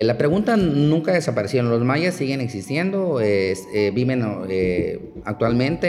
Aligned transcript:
La 0.00 0.16
pregunta 0.16 0.56
nunca 0.56 1.12
desaparecieron. 1.12 1.70
Los 1.70 1.82
mayas 1.82 2.14
siguen 2.14 2.40
existiendo, 2.40 3.20
eh, 3.20 3.90
viven 3.92 4.24
eh, 4.48 5.12
actualmente 5.24 5.88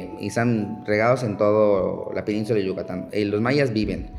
eh, 0.00 0.10
y 0.20 0.26
están 0.26 0.84
regados 0.84 1.22
en 1.22 1.38
toda 1.38 2.14
la 2.14 2.26
península 2.26 2.58
de 2.58 2.66
Yucatán. 2.66 3.08
los 3.10 3.40
mayas 3.40 3.72
viven. 3.72 4.10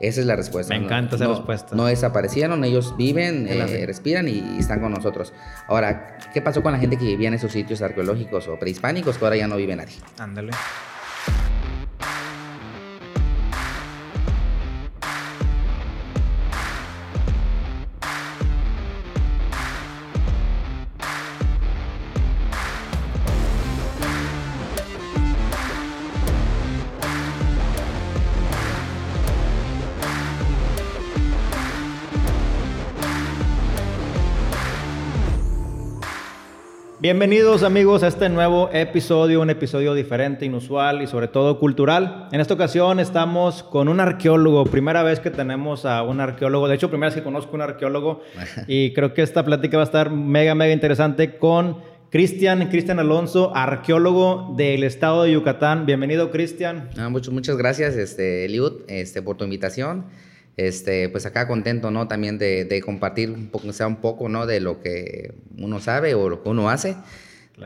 Esa 0.00 0.20
es 0.20 0.26
la 0.26 0.36
respuesta. 0.36 0.76
Me 0.76 0.84
encanta 0.84 1.16
esa 1.16 1.28
respuesta. 1.28 1.74
No 1.74 1.86
desaparecieron, 1.86 2.62
ellos 2.62 2.94
viven, 2.98 3.48
respiran 3.86 4.28
y, 4.28 4.58
están 4.58 4.80
con 4.80 4.92
nosotros. 4.92 5.32
Ahora, 5.66 6.18
¿qué 6.34 6.42
pasó 6.42 6.62
con 6.62 6.72
la 6.72 6.78
gente 6.78 6.98
que 6.98 7.06
vivía 7.06 7.28
en 7.28 7.34
esos 7.34 7.52
sitios 7.52 7.80
arqueológicos 7.80 8.48
o 8.48 8.58
prehispánicos 8.58 9.16
que 9.16 9.24
ahora 9.24 9.36
ya 9.36 9.48
no 9.48 9.56
vive 9.56 9.76
nadie? 9.76 9.94
Ándale. 10.18 10.50
Bienvenidos 37.04 37.64
amigos 37.64 38.02
a 38.02 38.08
este 38.08 38.30
nuevo 38.30 38.70
episodio, 38.72 39.42
un 39.42 39.50
episodio 39.50 39.92
diferente, 39.92 40.46
inusual 40.46 41.02
y 41.02 41.06
sobre 41.06 41.28
todo 41.28 41.58
cultural. 41.58 42.30
En 42.32 42.40
esta 42.40 42.54
ocasión 42.54 42.98
estamos 42.98 43.62
con 43.62 43.88
un 43.88 44.00
arqueólogo, 44.00 44.64
primera 44.64 45.02
vez 45.02 45.20
que 45.20 45.30
tenemos 45.30 45.84
a 45.84 46.02
un 46.02 46.22
arqueólogo, 46.22 46.66
de 46.66 46.76
hecho 46.76 46.88
primera 46.88 47.08
vez 47.08 47.14
que 47.14 47.22
conozco 47.22 47.56
un 47.56 47.60
arqueólogo 47.60 48.22
y 48.68 48.94
creo 48.94 49.12
que 49.12 49.20
esta 49.20 49.44
plática 49.44 49.76
va 49.76 49.82
a 49.82 49.84
estar 49.84 50.10
mega, 50.10 50.54
mega 50.54 50.72
interesante 50.72 51.36
con 51.36 51.76
Cristian, 52.08 52.70
Cristian 52.70 52.98
Alonso, 52.98 53.54
arqueólogo 53.54 54.54
del 54.56 54.82
estado 54.82 55.24
de 55.24 55.32
Yucatán. 55.32 55.84
Bienvenido 55.84 56.30
Cristian. 56.30 56.88
Ah, 56.96 57.10
muchas, 57.10 57.34
muchas 57.34 57.58
gracias 57.58 57.96
este, 57.96 58.46
Eliud 58.46 58.80
este, 58.88 59.20
por 59.20 59.36
tu 59.36 59.44
invitación 59.44 60.06
este, 60.56 61.08
pues 61.08 61.26
acá 61.26 61.48
contento, 61.48 61.90
¿no? 61.90 62.08
También 62.08 62.38
de, 62.38 62.82
compartir 62.84 63.30
un 63.30 63.48
poco, 63.48 63.72
sea 63.72 63.86
un 63.86 63.96
poco, 63.96 64.28
¿no? 64.28 64.46
De 64.46 64.60
lo 64.60 64.80
que 64.80 65.34
uno 65.58 65.80
sabe 65.80 66.14
o 66.14 66.28
lo 66.28 66.42
que 66.42 66.48
uno 66.48 66.70
hace. 66.70 66.96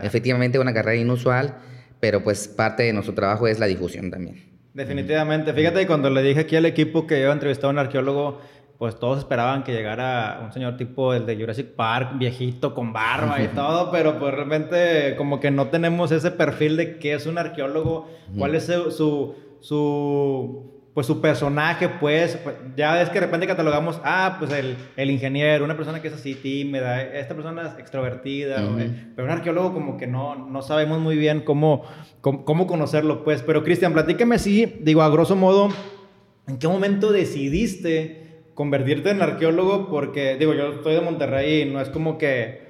Efectivamente, 0.03 0.59
una 0.59 0.75
carrera 0.75 0.97
inusual, 0.97 1.57
pero 2.01 2.23
pues 2.23 2.49
parte 2.49 2.85
de 2.85 2.93
nuestro 2.93 3.15
trabajo 3.15 3.47
es 3.47 3.59
la 3.59 3.67
difusión 3.67 4.11
también. 4.11 4.43
Definitivamente. 4.75 5.53
Fíjate, 5.53 5.87
cuando 5.87 6.11
le 6.11 6.23
dije 6.23 6.41
aquí 6.41 6.57
al 6.57 6.67
equipo 6.67 7.07
que 7.07 7.21
iba 7.21 7.31
a 7.31 7.33
entrevistar 7.33 7.69
a 7.69 7.73
un 7.73 7.79
arqueólogo, 7.79 8.41
pues 8.79 8.99
todos 8.99 9.19
esperaban 9.19 9.65
que 9.65 9.73
llegara 9.73 10.41
un 10.45 10.53
señor 10.53 10.77
tipo 10.77 11.13
el 11.13 11.27
de 11.27 11.37
Jurassic 11.37 11.75
Park, 11.75 12.13
viejito, 12.17 12.75
con 12.75 12.93
barba 12.93 13.43
y 13.43 13.49
todo, 13.55 13.91
pero 13.91 14.19
pues 14.21 14.33
realmente 14.33 15.15
como 15.17 15.41
que 15.41 15.51
no 15.51 15.69
tenemos 15.69 16.13
ese 16.13 16.31
perfil 16.31 16.77
de 16.77 16.99
qué 16.99 17.15
es 17.15 17.27
un 17.27 17.39
arqueólogo, 17.39 18.09
cuál 18.37 18.55
es 18.55 18.67
su, 18.67 19.35
su 19.61 20.78
pues 20.95 21.07
su 21.07 21.21
personaje, 21.21 21.89
pues, 21.89 22.37
pues, 22.43 22.57
ya 22.77 23.01
es 23.01 23.09
que 23.09 23.21
de 23.21 23.27
repente 23.27 23.47
catalogamos, 23.47 24.01
ah, 24.05 24.37
pues 24.39 24.51
el, 24.53 24.77
el, 24.97 25.11
ingeniero, 25.11 25.65
una 25.65 25.77
persona 25.77 26.03
que 26.03 26.09
es 26.09 26.15
así 26.15 26.35
tímida, 26.35 27.03
esta 27.03 27.35
persona 27.35 27.69
es 27.69 27.79
extrovertida, 27.79 28.57
pero 29.15 29.27
un 29.27 29.31
arqueólogo 29.31 29.73
como 29.73 29.97
que 29.97 30.07
no, 30.07 30.35
no 30.35 30.63
sabemos 30.63 30.99
muy 30.99 31.17
bien 31.17 31.43
cómo, 31.43 31.85
cómo, 32.21 32.67
conocerlo, 32.67 33.23
pues. 33.23 33.43
Pero 33.43 33.63
Cristian, 33.63 33.93
platícame 33.93 34.39
sí, 34.39 34.81
digo, 34.81 35.03
a 35.03 35.09
grosso 35.09 35.37
modo, 35.37 35.69
¿en 36.49 36.59
qué 36.59 36.67
momento 36.67 37.13
decidiste 37.13 38.43
convertirte 38.55 39.11
en 39.11 39.23
arqueólogo? 39.23 39.89
Porque, 39.89 40.37
digo, 40.37 40.55
yo 40.55 40.73
estoy 40.73 40.95
de 40.95 41.01
Monterrey 41.01 41.63
y 41.63 41.65
no 41.67 41.81
es 41.81 41.91
como 41.91 42.19
que 42.19 42.68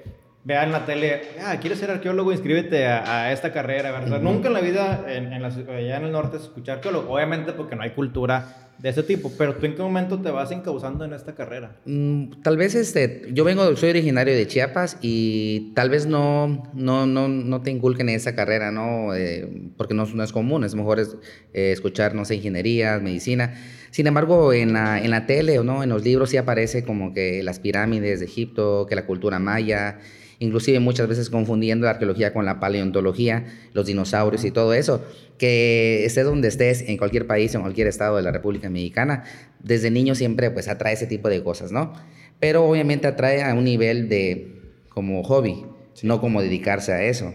vea 0.49 0.63
en 0.63 0.71
la 0.71 0.83
tele, 0.83 1.21
ah, 1.45 1.57
¿quieres 1.59 1.77
ser 1.77 1.91
arqueólogo? 1.91 2.31
Inscríbete 2.31 2.87
a, 2.87 3.31
esta 3.31 3.53
carrera. 3.53 3.91
¿verdad? 3.91 4.19
Nunca 4.19 4.47
en 4.47 4.53
la 4.55 4.61
vida, 4.61 5.05
en, 5.07 5.31
en 5.31 5.43
la, 5.43 5.49
allá 5.49 5.97
en 5.97 6.05
el 6.05 6.11
norte, 6.11 6.39
se 6.39 6.45
escucha 6.45 6.73
arqueólogo. 6.73 7.13
Obviamente 7.13 7.53
porque 7.53 7.75
no 7.75 7.83
hay 7.83 7.91
cultura 7.91 8.69
de 8.79 8.89
ese 8.89 9.03
tipo, 9.03 9.29
pero 9.37 9.55
tú 9.55 9.65
en 9.65 9.75
qué 9.75 9.81
momento 9.81 10.19
te 10.21 10.31
vas 10.31 10.51
encauzando 10.51 11.03
en 11.03 11.13
esta 11.13 11.35
carrera? 11.35 11.75
Mm, 11.85 12.41
tal 12.41 12.55
vez 12.55 12.75
este, 12.75 13.27
yo 13.33 13.43
vengo, 13.43 13.75
soy 13.75 13.89
originario 13.89 14.33
de 14.33 14.47
Chiapas 14.47 14.97
y 15.01 15.73
tal 15.75 15.89
vez 15.89 16.05
no, 16.05 16.63
no, 16.73 17.05
no, 17.05 17.27
no 17.27 17.61
te 17.61 17.71
inculquen 17.71 18.07
esa 18.07 18.35
carrera, 18.35 18.71
¿no? 18.71 19.13
Eh, 19.13 19.71
porque 19.75 19.93
no, 19.93 20.05
no, 20.05 20.23
es 20.23 20.31
común, 20.31 20.63
es 20.63 20.75
mejor 20.75 20.99
es, 20.99 21.17
eh, 21.53 21.73
escuchar, 21.73 22.15
no 22.15 22.23
sé, 22.23 22.35
ingeniería, 22.35 22.99
medicina. 22.99 23.53
Sin 23.91 24.07
embargo, 24.07 24.53
en 24.53 24.71
la, 24.71 25.03
en 25.03 25.11
la 25.11 25.25
tele 25.25 25.59
o 25.59 25.63
no, 25.63 25.83
en 25.83 25.89
los 25.89 26.03
libros 26.03 26.29
sí 26.29 26.37
aparece 26.37 26.85
como 26.85 27.13
que 27.13 27.43
las 27.43 27.59
pirámides 27.59 28.21
de 28.21 28.27
Egipto, 28.27 28.85
que 28.87 28.95
la 28.95 29.05
cultura 29.05 29.39
maya, 29.39 29.99
inclusive 30.39 30.79
muchas 30.79 31.07
veces 31.07 31.29
confundiendo 31.29 31.85
la 31.85 31.91
arqueología 31.91 32.33
con 32.33 32.45
la 32.45 32.59
paleontología, 32.59 33.45
los 33.73 33.85
dinosaurios 33.85 34.43
y 34.45 34.51
todo 34.51 34.73
eso, 34.73 35.05
que 35.37 36.05
estés 36.05 36.25
donde 36.25 36.47
estés, 36.47 36.81
en 36.87 36.97
cualquier 36.97 37.27
país, 37.27 37.53
en 37.55 37.61
cualquier 37.61 37.87
estado 37.87 38.17
de 38.17 38.23
la 38.23 38.31
República 38.31 38.69
Mexicana, 38.69 39.23
desde 39.61 39.91
niño 39.91 40.15
siempre 40.15 40.49
pues 40.51 40.67
atrae 40.67 40.93
ese 40.93 41.07
tipo 41.07 41.29
de 41.29 41.43
cosas, 41.43 41.71
¿no? 41.71 41.93
Pero 42.39 42.65
obviamente 42.65 43.07
atrae 43.07 43.43
a 43.43 43.53
un 43.53 43.65
nivel 43.65 44.09
de 44.09 44.55
como 44.89 45.23
hobby, 45.23 45.65
no 46.03 46.21
como 46.21 46.41
dedicarse 46.41 46.93
a 46.93 47.03
eso. 47.03 47.33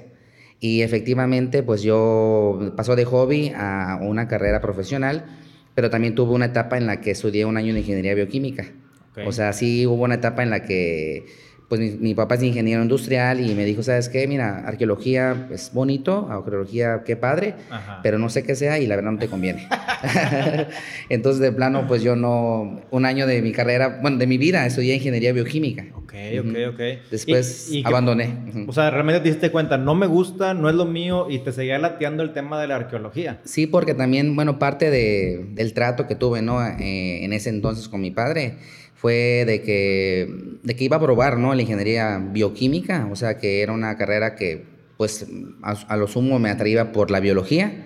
Y 0.61 0.83
efectivamente, 0.83 1.63
pues 1.63 1.83
yo 1.83 2.73
pasó 2.77 2.97
de 2.97 3.05
hobby 3.05 3.53
a 3.55 3.99
una 4.01 4.29
carrera 4.29 4.61
profesional, 4.61 5.27
pero 5.75 5.91
también 5.91 6.15
tuve 6.15 6.33
una 6.33 6.47
etapa 6.47 6.79
en 6.79 6.87
la 6.87 7.01
que 7.01 7.11
estudié 7.11 7.45
un 7.45 7.57
año 7.57 7.75
de 7.75 7.81
ingeniería 7.81 8.15
bioquímica. 8.15 8.73
O 9.27 9.33
sea, 9.33 9.53
sí 9.53 9.87
hubo 9.87 10.05
una 10.05 10.17
etapa 10.17 10.43
en 10.43 10.51
la 10.51 10.63
que 10.63 11.27
pues 11.69 11.99
mi, 11.99 12.15
papá 12.15 12.35
es 12.35 12.43
ingeniero 12.43 12.83
industrial 12.83 13.41
y 13.41 13.55
me 13.55 13.65
dijo, 13.65 13.83
¿sabes 13.83 14.09
qué? 14.09 14.27
Mira, 14.29 14.65
arqueología 14.67 15.49
es 15.51 15.73
bonito, 15.73 16.29
arqueología 16.31 17.03
qué 17.05 17.17
padre, 17.17 17.55
pero 18.03 18.19
no 18.19 18.29
sé 18.29 18.43
qué 18.45 18.55
sea 18.55 18.79
y 18.79 18.87
la 18.87 18.97
verdad 18.97 19.13
no 19.13 19.19
te 19.19 19.29
conviene. 19.29 19.67
Entonces, 21.09 21.41
de 21.41 21.53
plano, 21.53 21.87
pues 21.87 22.03
yo 22.03 22.17
no, 22.17 22.83
un 22.91 23.07
año 23.07 23.27
de 23.27 23.41
mi 23.41 23.53
carrera, 23.53 23.99
bueno, 24.03 24.19
de 24.19 24.27
mi 24.27 24.37
vida, 24.37 24.67
estudié 24.67 24.95
ingeniería 24.95 25.33
bioquímica. 25.33 25.87
Ok, 25.95 26.15
ok, 26.41 26.75
ok. 26.75 26.81
Después 27.11 27.73
abandoné. 27.85 28.67
o 28.67 28.73
sea, 28.73 28.91
realmente 28.91 29.21
te 29.21 29.29
diste 29.31 29.51
cuenta, 29.51 29.79
no 29.79 29.95
me 29.95 30.07
gusta, 30.07 30.55
no 30.55 30.69
es 30.69 30.75
lo 30.75 30.85
mío 30.85 31.29
y 31.31 31.39
te 31.39 31.53
seguía 31.53 31.79
lateando 31.79 32.23
el 32.23 32.33
tema 32.33 32.61
de 32.61 32.69
la 32.69 32.77
arqueología. 32.77 33.41
Sí, 33.45 33.67
porque 33.67 33.95
también, 33.95 34.37
bueno, 34.37 34.59
parte 34.59 34.91
de, 34.91 35.47
del 35.55 35.73
trato 35.73 36.07
que 36.07 36.15
tuve, 36.15 36.43
¿no? 36.43 36.65
Eh, 36.65 37.25
en 37.25 37.33
ese 37.33 37.49
entonces 37.49 37.89
con 37.89 38.01
mi 38.01 38.11
padre 38.11 38.59
fue 39.05 39.45
de 39.45 39.61
que, 39.61 40.57
de 40.63 40.77
que 40.77 40.85
iba 40.85 40.97
a 40.97 41.01
probar 41.01 41.37
¿no? 41.37 41.55
la 41.55 41.61
ingeniería 41.61 42.17
bioquímica, 42.17 43.07
o 43.13 43.17
sea 43.17 43.37
que 43.37 43.61
era 43.61 43.75
una 43.75 43.99
carrera 43.99 44.35
que 44.35 44.65
pues 44.97 45.27
a, 45.63 45.97
lo 45.99 46.09
sumo 46.09 46.39
me 46.39 46.49
atraía 46.49 46.91
por 46.91 47.11
la 47.11 47.21
biología, 47.21 47.85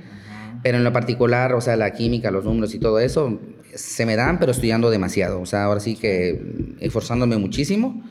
pero 0.63 0.79
en 0.79 0.85
lo 0.85 0.93
particular, 0.93 1.55
o 1.55 1.61
sea, 1.61 1.75
la 1.75 1.91
química, 1.91 2.31
los 2.31 2.45
números 2.45 2.73
y 2.73 2.79
todo 2.79 3.01
eso, 3.01 3.41
se 3.75 4.07
me 4.07 4.15
dan, 4.15 4.39
pero 4.39 4.53
estudiando 4.53 4.91
demasiado, 4.91 5.41
o 5.41 5.47
sea, 5.47 5.65
ahora 5.65 5.81
sí 5.81 5.97
que 5.97 6.41
esforzándome 6.79 7.37
muchísimo 7.37 8.05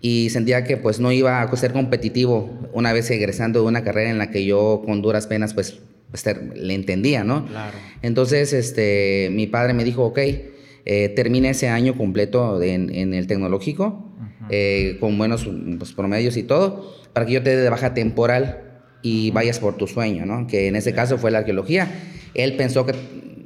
y 0.00 0.30
sentía 0.30 0.62
que 0.62 0.76
pues 0.76 1.00
no 1.00 1.10
iba 1.10 1.42
a 1.42 1.56
ser 1.56 1.72
competitivo 1.72 2.56
una 2.72 2.92
vez 2.92 3.10
egresando 3.10 3.62
de 3.62 3.66
una 3.66 3.82
carrera 3.82 4.10
en 4.10 4.18
la 4.18 4.30
que 4.30 4.44
yo 4.44 4.80
con 4.86 5.02
duras 5.02 5.26
penas 5.26 5.54
pues, 5.54 5.80
pues 6.08 6.24
le 6.54 6.74
entendía, 6.74 7.24
¿no? 7.24 7.46
Claro. 7.46 7.76
Entonces, 8.02 8.52
este, 8.52 9.28
mi 9.32 9.48
padre 9.48 9.74
me 9.74 9.82
dijo, 9.82 10.04
ok, 10.04 10.20
eh, 10.86 11.08
termina 11.10 11.48
ese 11.48 11.68
año 11.68 11.96
completo 11.96 12.60
en, 12.62 13.14
el 13.14 13.26
tecnológico, 13.26 14.12
eh, 14.50 14.98
con 15.00 15.16
buenos 15.16 15.48
pues, 15.78 15.92
promedios 15.92 16.36
y 16.36 16.42
todo, 16.42 16.94
para 17.12 17.24
que 17.24 17.32
yo 17.32 17.42
te 17.42 17.56
dé 17.56 17.62
de 17.62 17.70
baja 17.70 17.94
temporal 17.94 18.82
y 19.00 19.30
vayas 19.30 19.60
por 19.60 19.76
tu 19.76 19.86
sueño, 19.86 20.26
¿no? 20.26 20.46
Que 20.46 20.68
en 20.68 20.76
ese 20.76 20.94
caso 20.94 21.16
fue 21.16 21.30
la 21.30 21.38
arqueología. 21.38 21.88
Él 22.34 22.56
pensó 22.56 22.84
que, 22.84 22.94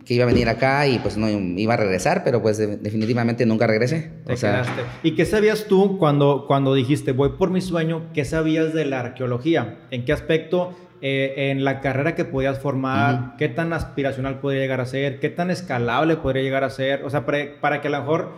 que, 0.05 0.15
iba 0.15 0.25
a 0.25 0.27
venir 0.27 0.49
acá 0.49 0.89
y 0.89 0.99
pues 0.99 1.17
no 1.17 1.29
iba 1.29 1.75
a 1.75 1.77
regresar, 1.77 2.25
pero 2.25 2.43
pues 2.43 2.59
definitivamente 2.59 3.47
nunca 3.47 3.69
regresé. 3.69 4.11
o 4.27 4.37
sea, 4.37 4.65
¿Y 5.05 5.15
qué 5.15 5.25
sabías 5.25 5.67
tú 5.67 5.99
cuando, 5.99 6.45
cuando 6.49 6.75
dijiste 6.75 7.13
voy 7.13 7.31
por 7.39 7.51
mi 7.51 7.61
sueño? 7.61 8.11
¿Qué 8.15 8.25
sabías 8.25 8.75
de 8.75 8.85
la 8.85 9.01
arqueología? 9.01 9.81
¿En 9.91 10.05
qué 10.05 10.13
aspecto 10.13 10.75
eh, 11.01 11.51
en 11.51 11.65
la 11.65 11.81
carrera 11.81 12.15
que 12.15 12.25
podías 12.25 12.59
formar, 12.59 13.37
qué 13.39 13.49
tan 13.49 13.73
aspiracional 13.73 14.41
podría 14.41 14.63
llegar 14.63 14.81
a 14.81 14.87
ser, 14.87 15.21
qué 15.21 15.29
tan 15.29 15.51
escalable 15.51 16.17
podría 16.17 16.43
llegar 16.43 16.65
a 16.65 16.71
ser, 16.71 17.05
o 17.05 17.11
sea, 17.11 17.25
para, 17.25 17.81
que 17.81 17.89
a 17.89 17.91
lo 17.91 18.01
mejor, 18.01 18.33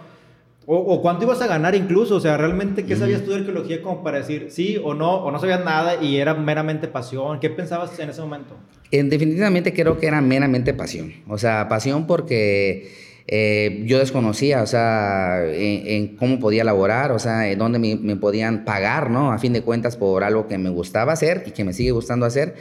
o, 0.66 1.00
cuánto 1.00 1.24
ibas 1.24 1.40
a 1.40 1.46
ganar 1.46 1.74
incluso, 1.74 2.16
o 2.16 2.20
sea, 2.20 2.36
realmente, 2.36 2.84
¿qué 2.84 2.96
sabías 2.96 3.24
tú 3.24 3.30
de 3.30 3.38
arqueología 3.38 3.80
como 3.82 4.02
para 4.02 4.18
decir 4.18 4.48
sí 4.50 4.80
o 4.82 4.94
no, 4.94 5.16
o 5.16 5.30
no 5.30 5.38
sabías 5.38 5.64
nada 5.64 6.02
y 6.02 6.18
era 6.18 6.34
meramente 6.34 6.86
pasión? 6.86 7.40
¿Qué 7.40 7.50
pensabas 7.50 7.98
en 7.98 8.10
ese 8.10 8.20
momento? 8.20 8.56
En, 8.90 9.08
definitivamente 9.08 9.72
creo 9.72 9.98
que 9.98 10.06
era 10.06 10.20
meramente 10.20 10.74
pasión, 10.74 11.12
o 11.28 11.38
sea, 11.38 11.68
pasión 11.68 12.06
porque 12.06 13.09
eh, 13.26 13.82
yo 13.86 13.98
desconocía, 13.98 14.62
o 14.62 14.66
sea, 14.66 15.44
en, 15.46 16.16
cómo 16.16 16.40
podía 16.40 16.64
laborar, 16.64 17.12
o 17.12 17.18
sea, 17.18 17.50
en 17.50 17.58
dónde 17.58 17.78
me, 17.78 18.16
podían 18.16 18.64
pagar, 18.64 19.10
¿no? 19.10 19.32
A 19.32 19.38
fin 19.38 19.52
de 19.52 19.62
cuentas, 19.62 19.96
por 19.96 20.24
algo 20.24 20.48
que 20.48 20.58
me 20.58 20.70
gustaba 20.70 21.12
hacer 21.12 21.44
y 21.46 21.52
que 21.52 21.64
me 21.64 21.72
sigue 21.72 21.92
gustando 21.92 22.26
hacer. 22.26 22.54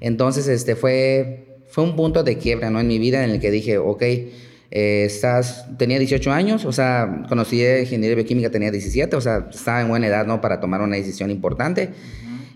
Entonces, 0.00 0.48
este 0.48 0.76
fue, 0.76 1.60
fue 1.68 1.84
un 1.84 1.96
punto 1.96 2.22
de 2.22 2.36
quiebra, 2.36 2.70
¿no? 2.70 2.80
En 2.80 2.86
mi 2.86 2.98
vida 2.98 3.24
en 3.24 3.30
el 3.30 3.40
que 3.40 3.50
dije, 3.50 3.78
ok, 3.78 4.02
eh, 4.02 5.04
estás, 5.04 5.66
tenía 5.78 5.98
18 5.98 6.30
años, 6.30 6.64
o 6.64 6.72
sea, 6.72 7.24
conocí 7.28 7.62
ingeniería 7.62 8.16
bioquímica, 8.16 8.50
tenía 8.50 8.70
17, 8.70 9.16
o 9.16 9.20
sea, 9.20 9.48
estaba 9.50 9.80
en 9.80 9.88
buena 9.88 10.06
edad, 10.06 10.26
¿no? 10.26 10.40
Para 10.40 10.60
tomar 10.60 10.80
una 10.80 10.96
decisión 10.96 11.30
importante. 11.30 11.90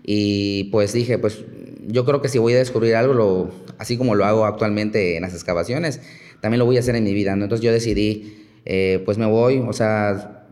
Y 0.03 0.65
pues 0.65 0.93
dije, 0.93 1.17
pues 1.17 1.43
yo 1.87 2.05
creo 2.05 2.21
que 2.21 2.29
si 2.29 2.37
voy 2.37 2.53
a 2.53 2.57
descubrir 2.57 2.95
algo, 2.95 3.13
lo, 3.13 3.51
así 3.77 3.97
como 3.97 4.15
lo 4.15 4.25
hago 4.25 4.45
actualmente 4.45 5.15
en 5.15 5.23
las 5.23 5.33
excavaciones, 5.33 5.99
también 6.41 6.59
lo 6.59 6.65
voy 6.65 6.77
a 6.77 6.79
hacer 6.79 6.95
en 6.95 7.03
mi 7.03 7.13
vida, 7.13 7.35
¿no? 7.35 7.45
Entonces 7.45 7.63
yo 7.63 7.71
decidí, 7.71 8.45
eh, 8.65 9.01
pues 9.05 9.17
me 9.17 9.25
voy, 9.25 9.59
o 9.59 9.73
sea, 9.73 10.45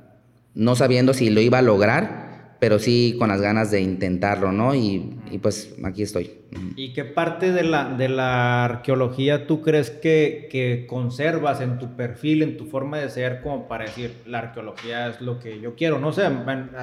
no 0.56 0.75
sabiendo 0.75 1.13
si 1.13 1.30
lo 1.30 1.41
iba 1.41 1.59
a 1.59 1.62
lograr, 1.62 2.57
pero 2.59 2.80
sí 2.80 3.15
con 3.19 3.27
las 3.27 3.41
ganas 3.41 3.71
de 3.71 3.81
intentarlo, 3.81 4.51
¿no? 4.51 4.74
Y, 4.74 5.18
y 5.31 5.38
pues 5.39 5.75
aquí 5.83 6.03
estoy. 6.03 6.31
¿Y 6.75 6.94
qué 6.94 7.03
parte 7.03 7.51
de 7.51 7.63
la, 7.63 7.89
de 7.89 8.09
la 8.09 8.63
arqueología 8.65 9.47
tú 9.47 9.62
crees 9.62 9.89
que, 9.89 10.47
que, 10.50 10.85
conservas 10.88 11.62
en 11.62 11.80
tu 11.80 11.95
perfil, 11.95 12.41
en 12.41 12.57
tu 12.57 12.65
forma 12.65 13.00
de 13.00 13.09
ser, 13.09 13.41
como 13.41 13.68
para 13.68 13.86
decir, 13.86 14.13
la 14.25 14.39
arqueología 14.39 15.09
es 15.09 15.21
lo 15.21 15.39
que 15.39 15.59
yo 15.59 15.75
quiero? 15.75 16.00
No 16.00 16.13
sé, 16.13 16.24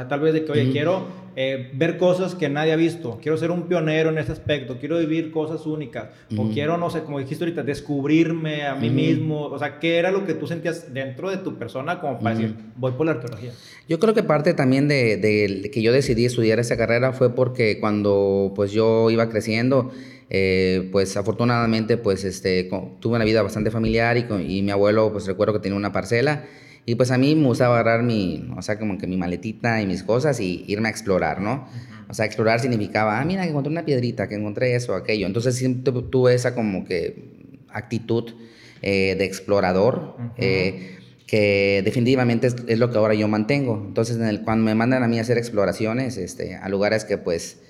tal 0.09 0.21
vez 0.21 0.35
de 0.35 0.45
que, 0.45 0.53
oye, 0.53 0.71
quiero 0.71 1.07
eh, 1.43 1.71
ver 1.73 1.97
cosas 1.97 2.35
que 2.35 2.51
nadie 2.51 2.71
ha 2.71 2.77
visto, 2.77 3.19
quiero 3.23 3.39
ser 3.39 3.51
un 3.51 3.63
pionero 3.63 4.11
en 4.11 4.19
ese 4.19 4.31
aspecto, 4.31 4.77
quiero 4.79 4.99
vivir 4.99 5.31
cosas 5.31 5.65
únicas, 5.65 6.11
o 6.37 6.51
quiero, 6.51 6.77
no 6.77 6.91
sé, 6.91 7.01
como 7.01 7.19
dijiste 7.19 7.45
ahorita, 7.45 7.63
descubrirme 7.63 8.67
a 8.67 8.75
mí 8.75 8.91
mismo, 8.91 9.47
o 9.47 9.59
sea, 9.59 9.79
¿qué 9.79 9.97
era 9.97 10.11
lo 10.11 10.27
que 10.27 10.35
tú 10.35 10.47
sentías 10.47 10.93
dentro 10.93 11.31
de 11.31 11.39
tu 11.39 11.57
persona 11.57 11.99
como 11.99 12.19
para 12.19 12.37
decir, 12.37 12.55
voy 12.77 12.93
por 12.93 13.07
la 13.07 13.13
arqueología? 13.13 13.53
Yo 13.89 13.99
creo 13.99 14.13
que 14.13 14.23
parte 14.23 14.53
también 14.53 14.87
de, 14.87 15.17
de 15.17 15.71
que 15.71 15.81
yo 15.81 15.95
decidí 15.95 16.27
estudiar 16.27 16.59
esa 16.59 16.77
carrera 16.77 17.15
fue 17.15 17.35
porque 17.35 17.81
cuando 17.81 18.53
pues 18.55 18.71
yo 18.73 19.09
iba 19.11 19.31
creciendo, 19.31 19.93
eh, 20.29 20.91
pues 20.93 21.17
afortunadamente 21.17 21.97
pues 21.97 22.25
este, 22.25 22.69
tuve 23.01 23.17
una 23.17 23.25
vida 23.25 23.41
bastante 23.41 23.71
familiar 23.71 24.19
y, 24.19 24.27
y, 24.59 24.61
mi 24.61 24.73
abuelo 24.73 25.11
pues 25.11 25.27
recuerdo 25.27 25.55
que 25.55 25.61
tenía 25.61 25.79
una 25.79 25.93
parcela 25.93 26.45
y 26.91 26.97
pues 26.97 27.13
a 27.13 27.19
mí 27.19 27.37
me 27.37 27.47
gustaba 27.47 27.79
agarrar 27.79 28.03
mi, 28.03 28.51
o 28.57 28.63
sea, 28.63 28.77
como 28.77 28.99
que 28.99 29.07
mi 29.07 29.17
maletita 29.17 29.81
y 29.81 29.87
mis 29.87 30.03
cosas 30.03 30.41
y 30.41 30.65
irme 30.67 30.89
a 30.89 30.91
explorar, 30.91 31.41
¿no? 31.41 31.69
O 32.09 32.15
sea, 32.15 32.27
explorar 32.27 32.59
significaba, 32.59 33.21
ah, 33.21 33.25
mira, 33.25 33.45
que 33.45 33.51
encontré 33.51 33.71
una 33.71 33.85
piedrita, 33.85 34.29
que 34.29 34.35
encontré 34.35 34.75
eso, 34.75 34.97
aquello. 34.97 35.29
Entonces 35.29 35.55
siempre 35.55 35.93
tuve 36.11 36.35
esa 36.35 36.53
como 36.53 36.85
que 36.85 37.53
actitud 37.69 38.35
eh, 38.83 39.15
de 39.17 39.25
explorador. 39.25 40.17
eh, 40.37 40.97
que 41.29 41.83
definitivamente 41.85 42.49
es, 42.49 42.79
lo 42.81 42.91
que 42.91 42.99
ahora 42.99 43.15
yo 43.15 43.29
mantengo. 43.29 43.85
Entonces, 43.87 44.17
en 44.17 44.25
el, 44.25 44.43
cuando 44.43 44.65
me 44.65 44.75
mandan 44.75 45.05
a 45.05 45.07
mí 45.07 45.19
a 45.19 45.23
hacer 45.23 45.39
exploraciones 45.39 46.17
este, 46.17 46.57
a 46.57 46.69
lugares 46.69 47.05
que 47.05 47.19
pues 47.19 47.61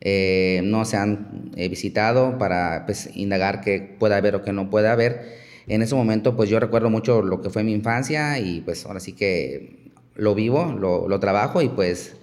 eh, 0.00 0.60
no 0.62 0.84
se 0.84 0.98
han 0.98 1.50
visitado 1.56 2.38
para 2.38 2.86
pues, 2.86 3.10
indagar 3.16 3.60
qué 3.60 3.96
puede 3.98 4.14
haber 4.14 4.36
o 4.36 4.42
qué 4.44 4.52
no 4.52 4.70
puede 4.70 4.86
haber, 4.86 5.47
en 5.68 5.82
ese 5.82 5.94
momento 5.94 6.36
pues 6.36 6.50
yo 6.50 6.58
recuerdo 6.60 6.90
mucho 6.90 7.22
lo 7.22 7.40
que 7.40 7.50
fue 7.50 7.62
mi 7.62 7.72
infancia 7.72 8.38
y 8.38 8.60
pues 8.60 8.84
ahora 8.86 9.00
sí 9.00 9.12
que 9.12 9.92
lo 10.14 10.34
vivo, 10.34 10.74
lo, 10.78 11.08
lo 11.08 11.20
trabajo 11.20 11.62
y 11.62 11.68
pues 11.68 12.16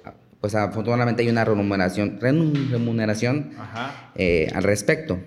pues 0.46 0.54
afortunadamente 0.54 1.24
hay 1.24 1.30
una 1.30 1.44
remuneración, 1.44 2.20
remuneración 2.22 3.54
eh, 4.14 4.48
al 4.54 4.62
respecto. 4.62 5.18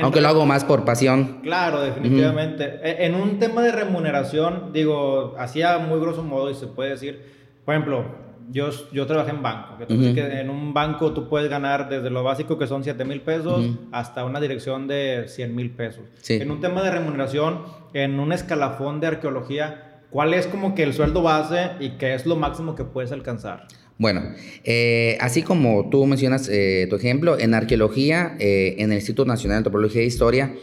Aunque 0.00 0.20
lo 0.20 0.28
hago 0.28 0.46
más 0.46 0.64
por 0.64 0.84
pasión. 0.84 1.40
Claro, 1.42 1.80
definitivamente. 1.80 2.78
E, 2.84 3.04
en 3.06 3.16
un 3.16 3.40
tema 3.40 3.62
de 3.62 3.72
remuneración, 3.72 4.72
digo, 4.72 5.34
hacía 5.40 5.78
muy 5.78 5.98
grosso 5.98 6.22
modo 6.22 6.52
y 6.52 6.54
se 6.54 6.68
puede 6.68 6.90
decir, 6.90 7.20
por 7.64 7.74
ejemplo, 7.74 8.04
yo, 8.50 8.70
yo 8.92 9.06
trabajé 9.06 9.30
en 9.30 9.42
banco. 9.42 9.78
Que, 9.78 9.86
que 9.86 10.40
en 10.40 10.50
un 10.50 10.74
banco 10.74 11.12
tú 11.12 11.28
puedes 11.28 11.48
ganar 11.50 11.88
desde 11.88 12.10
lo 12.10 12.22
básico 12.22 12.58
que 12.58 12.66
son 12.66 12.84
7 12.84 13.04
mil 13.04 13.20
pesos 13.20 13.64
hasta 13.92 14.24
una 14.24 14.40
dirección 14.40 14.86
de 14.86 15.24
100 15.28 15.54
mil 15.54 15.70
pesos. 15.70 16.04
En 16.28 16.50
un 16.50 16.60
tema 16.60 16.82
de 16.82 16.90
remuneración, 16.90 17.62
en 17.92 18.20
un 18.20 18.32
escalafón 18.32 19.00
de 19.00 19.08
arqueología, 19.08 20.02
¿cuál 20.10 20.34
es 20.34 20.46
como 20.46 20.74
que 20.74 20.82
el 20.82 20.94
sueldo 20.94 21.22
base 21.22 21.72
y 21.80 21.90
qué 21.90 22.14
es 22.14 22.26
lo 22.26 22.36
máximo 22.36 22.74
que 22.74 22.84
puedes 22.84 23.12
alcanzar? 23.12 23.66
Bueno, 23.96 24.22
eh, 24.64 25.16
así 25.20 25.42
como 25.42 25.88
tú 25.88 26.04
mencionas 26.06 26.48
eh, 26.48 26.86
tu 26.90 26.96
ejemplo, 26.96 27.38
en 27.38 27.54
arqueología, 27.54 28.36
eh, 28.40 28.74
en 28.78 28.90
el 28.90 28.98
Instituto 28.98 29.26
Nacional 29.26 29.56
de 29.56 29.58
Antropología 29.58 30.02
e 30.02 30.06
Historia, 30.06 30.54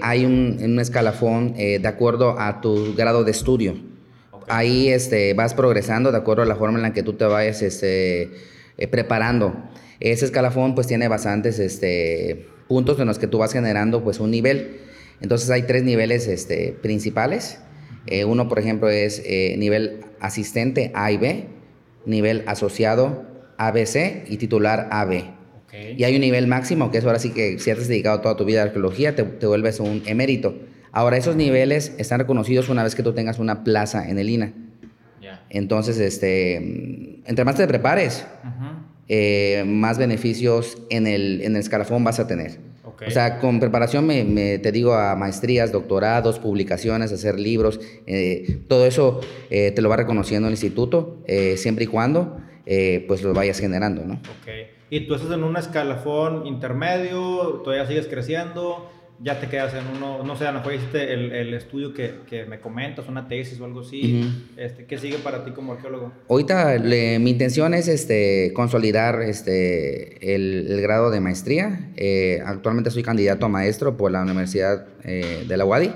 hay 0.00 0.24
un, 0.24 0.78
escalafón 0.78 1.54
de 1.54 1.88
acuerdo 1.88 2.38
a 2.38 2.60
tu 2.60 2.94
grado 2.94 3.24
de 3.24 3.32
estudio. 3.32 3.74
Ahí 4.48 4.88
este, 4.88 5.34
vas 5.34 5.54
progresando 5.54 6.12
de 6.12 6.18
acuerdo 6.18 6.42
a 6.42 6.46
la 6.46 6.56
forma 6.56 6.78
en 6.78 6.82
la 6.82 6.92
que 6.92 7.02
tú 7.02 7.14
te 7.14 7.24
vayas 7.24 7.62
este, 7.62 8.30
preparando. 8.90 9.54
Ese 10.00 10.24
escalafón 10.24 10.74
pues 10.74 10.86
tiene 10.86 11.08
bastantes 11.08 11.58
este, 11.58 12.46
puntos 12.68 12.98
en 13.00 13.06
los 13.06 13.18
que 13.18 13.26
tú 13.26 13.38
vas 13.38 13.52
generando 13.52 14.02
pues 14.04 14.20
un 14.20 14.30
nivel. 14.30 14.78
Entonces 15.20 15.50
hay 15.50 15.62
tres 15.62 15.82
niveles 15.82 16.28
este, 16.28 16.76
principales. 16.80 17.58
uno, 18.26 18.48
por 18.48 18.58
ejemplo, 18.58 18.88
es 18.88 19.22
nivel 19.58 20.00
asistente 20.20 20.92
A 20.94 21.10
y 21.12 21.16
B 21.16 21.58
nivel 22.08 22.42
asociado 22.46 23.26
ABC 23.58 24.24
y 24.28 24.36
titular 24.38 24.88
AB. 24.90 25.36
Y 25.96 26.04
hay 26.04 26.14
un 26.14 26.22
nivel 26.22 26.46
máximo, 26.46 26.90
que 26.90 26.98
es 26.98 27.04
ahora 27.04 27.18
sí 27.18 27.30
que 27.30 27.58
si 27.58 27.70
has 27.70 27.86
dedicado 27.86 28.20
toda 28.20 28.36
tu 28.36 28.44
vida 28.44 28.62
a 28.62 28.64
arqueología, 28.64 29.14
te, 29.14 29.22
vuelves 29.22 29.78
un 29.80 30.02
emérito. 30.06 30.54
Ahora, 30.98 31.16
esos 31.16 31.36
niveles 31.36 31.94
están 31.96 32.18
reconocidos 32.18 32.68
una 32.68 32.82
vez 32.82 32.96
que 32.96 33.04
tú 33.04 33.12
tengas 33.12 33.38
una 33.38 33.62
plaza 33.62 34.08
en 34.08 34.18
el 34.18 34.28
INA. 34.30 34.52
Entonces, 35.48 35.96
este, 36.00 36.56
entre 37.24 37.44
más 37.44 37.54
te 37.54 37.68
prepares, 37.68 38.26
eh, 39.06 39.62
más 39.64 39.96
beneficios 39.96 40.76
en 40.90 41.06
el, 41.06 41.40
en 41.42 41.54
el 41.54 41.60
escalafón 41.60 42.02
vas 42.02 42.18
a 42.18 42.26
tener. 42.26 42.58
O 43.06 43.10
sea, 43.12 43.38
con 43.38 43.60
preparación 43.60 44.08
me, 44.08 44.58
te 44.58 44.72
digo 44.72 44.92
a 44.94 45.14
maestrías, 45.14 45.70
doctorados, 45.70 46.40
publicaciones, 46.40 47.12
hacer 47.12 47.38
libros, 47.38 47.78
eh, 48.08 48.62
todo 48.66 48.84
eso 48.84 49.20
eh, 49.50 49.70
te 49.70 49.82
lo 49.82 49.88
va 49.88 49.98
reconociendo 49.98 50.48
el 50.48 50.54
instituto, 50.54 51.18
eh, 51.28 51.56
siempre 51.58 51.84
y 51.84 51.86
cuando 51.86 52.40
pues 53.06 53.22
lo 53.22 53.32
vayas 53.32 53.60
generando, 53.60 54.04
¿no? 54.04 54.14
Ok. 54.14 54.48
¿Y 54.90 55.06
tú 55.06 55.14
estás 55.14 55.30
en 55.30 55.44
un 55.44 55.56
escalafón 55.56 56.46
intermedio? 56.46 57.62
¿Todavía 57.62 57.86
sigues 57.86 58.08
creciendo? 58.08 58.90
Ya 59.20 59.40
te 59.40 59.48
quedas 59.48 59.74
en 59.74 59.84
uno, 59.96 60.22
no 60.22 60.36
sé, 60.36 60.46
a 60.46 60.52
lo 60.52 60.58
mejor 60.58 60.74
hiciste 60.74 61.12
el, 61.12 61.32
el 61.32 61.54
estudio 61.54 61.92
que, 61.92 62.20
que, 62.28 62.44
me 62.44 62.60
comentas, 62.60 63.08
una 63.08 63.26
tesis 63.26 63.60
o 63.60 63.64
algo 63.64 63.80
así. 63.80 64.32
este, 64.56 64.84
¿Qué 64.84 64.96
sigue 64.98 65.18
para 65.18 65.44
ti 65.44 65.50
como 65.50 65.72
arqueólogo? 65.72 66.12
Ahorita 66.28 66.78
mi 66.78 67.30
intención 67.30 67.74
es 67.74 67.88
este, 67.88 68.52
consolidar 68.54 69.20
este, 69.22 70.34
el, 70.34 70.66
el 70.70 70.80
grado 70.80 71.10
de 71.10 71.20
maestría. 71.20 71.90
Eh, 71.96 72.40
actualmente 72.44 72.90
soy 72.90 73.02
candidato 73.02 73.46
a 73.46 73.48
maestro 73.48 73.96
por 73.96 74.12
la 74.12 74.22
Universidad 74.22 74.86
eh, 75.04 75.44
de 75.48 75.56
la 75.56 75.64
UADI, 75.64 75.92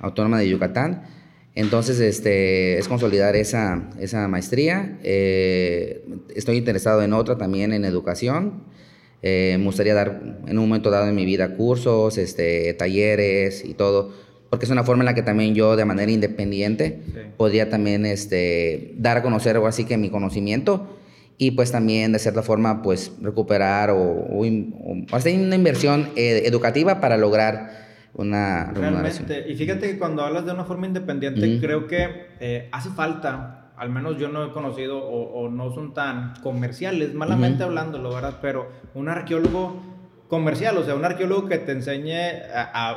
Autónoma 0.00 0.38
de 0.38 0.48
Yucatán. 0.48 1.04
Entonces, 1.54 1.98
este, 2.00 2.78
es 2.78 2.88
consolidar 2.88 3.36
esa, 3.36 3.90
esa 3.98 4.28
maestría. 4.28 4.98
Eh, 5.02 6.04
estoy 6.34 6.56
interesado 6.56 7.02
en 7.02 7.12
otra 7.12 7.38
también 7.38 7.72
en 7.72 7.84
educación. 7.84 8.64
Eh, 9.22 9.56
me 9.58 9.64
gustaría 9.64 9.94
dar 9.94 10.22
en 10.46 10.58
un 10.58 10.68
momento 10.68 10.90
dado 10.90 11.08
en 11.08 11.14
mi 11.14 11.24
vida 11.24 11.54
cursos, 11.56 12.16
este, 12.16 12.72
talleres 12.74 13.64
y 13.64 13.74
todo, 13.74 14.12
porque 14.48 14.64
es 14.64 14.70
una 14.70 14.82
forma 14.82 15.02
en 15.02 15.06
la 15.06 15.14
que 15.14 15.22
también 15.22 15.54
yo 15.54 15.76
de 15.76 15.84
manera 15.84 16.10
independiente 16.10 17.00
podría 17.36 17.68
también 17.68 18.06
este, 18.06 18.94
dar 18.96 19.18
a 19.18 19.22
conocer 19.22 19.56
algo 19.56 19.66
así 19.66 19.84
que 19.84 19.98
mi 19.98 20.10
conocimiento 20.10 20.96
y 21.36 21.52
pues 21.52 21.72
también 21.72 22.12
de 22.12 22.18
cierta 22.18 22.42
forma 22.42 22.82
pues 22.82 23.12
recuperar 23.20 23.90
o, 23.90 24.44
hacer 25.12 25.38
una 25.38 25.54
inversión 25.54 26.08
eh, 26.16 26.42
educativa 26.44 27.00
para 27.00 27.16
lograr 27.16 27.88
una 28.14 28.72
Realmente, 28.74 29.46
y 29.48 29.54
fíjate 29.54 29.92
que 29.92 29.98
cuando 29.98 30.22
hablas 30.22 30.44
de 30.44 30.52
una 30.52 30.64
forma 30.64 30.86
independiente, 30.86 31.58
creo 31.60 31.86
que 31.86 32.26
eh, 32.40 32.68
hace 32.72 32.90
falta 32.90 33.59
al 33.80 33.88
menos 33.88 34.18
yo 34.18 34.28
no 34.28 34.44
he 34.44 34.52
conocido 34.52 34.98
o, 35.02 35.48
no 35.48 35.72
son 35.72 35.94
tan 35.94 36.34
comerciales, 36.42 37.14
malamente 37.14 37.62
hablando, 37.62 37.96
hablándolo, 37.96 38.14
¿verdad? 38.14 38.38
Pero 38.42 38.68
un 38.94 39.08
arqueólogo 39.08 39.80
comercial, 40.28 40.76
o 40.76 40.84
sea, 40.84 40.94
un 40.94 41.04
arqueólogo 41.06 41.48
que 41.48 41.56
te 41.56 41.72
enseñe 41.72 42.42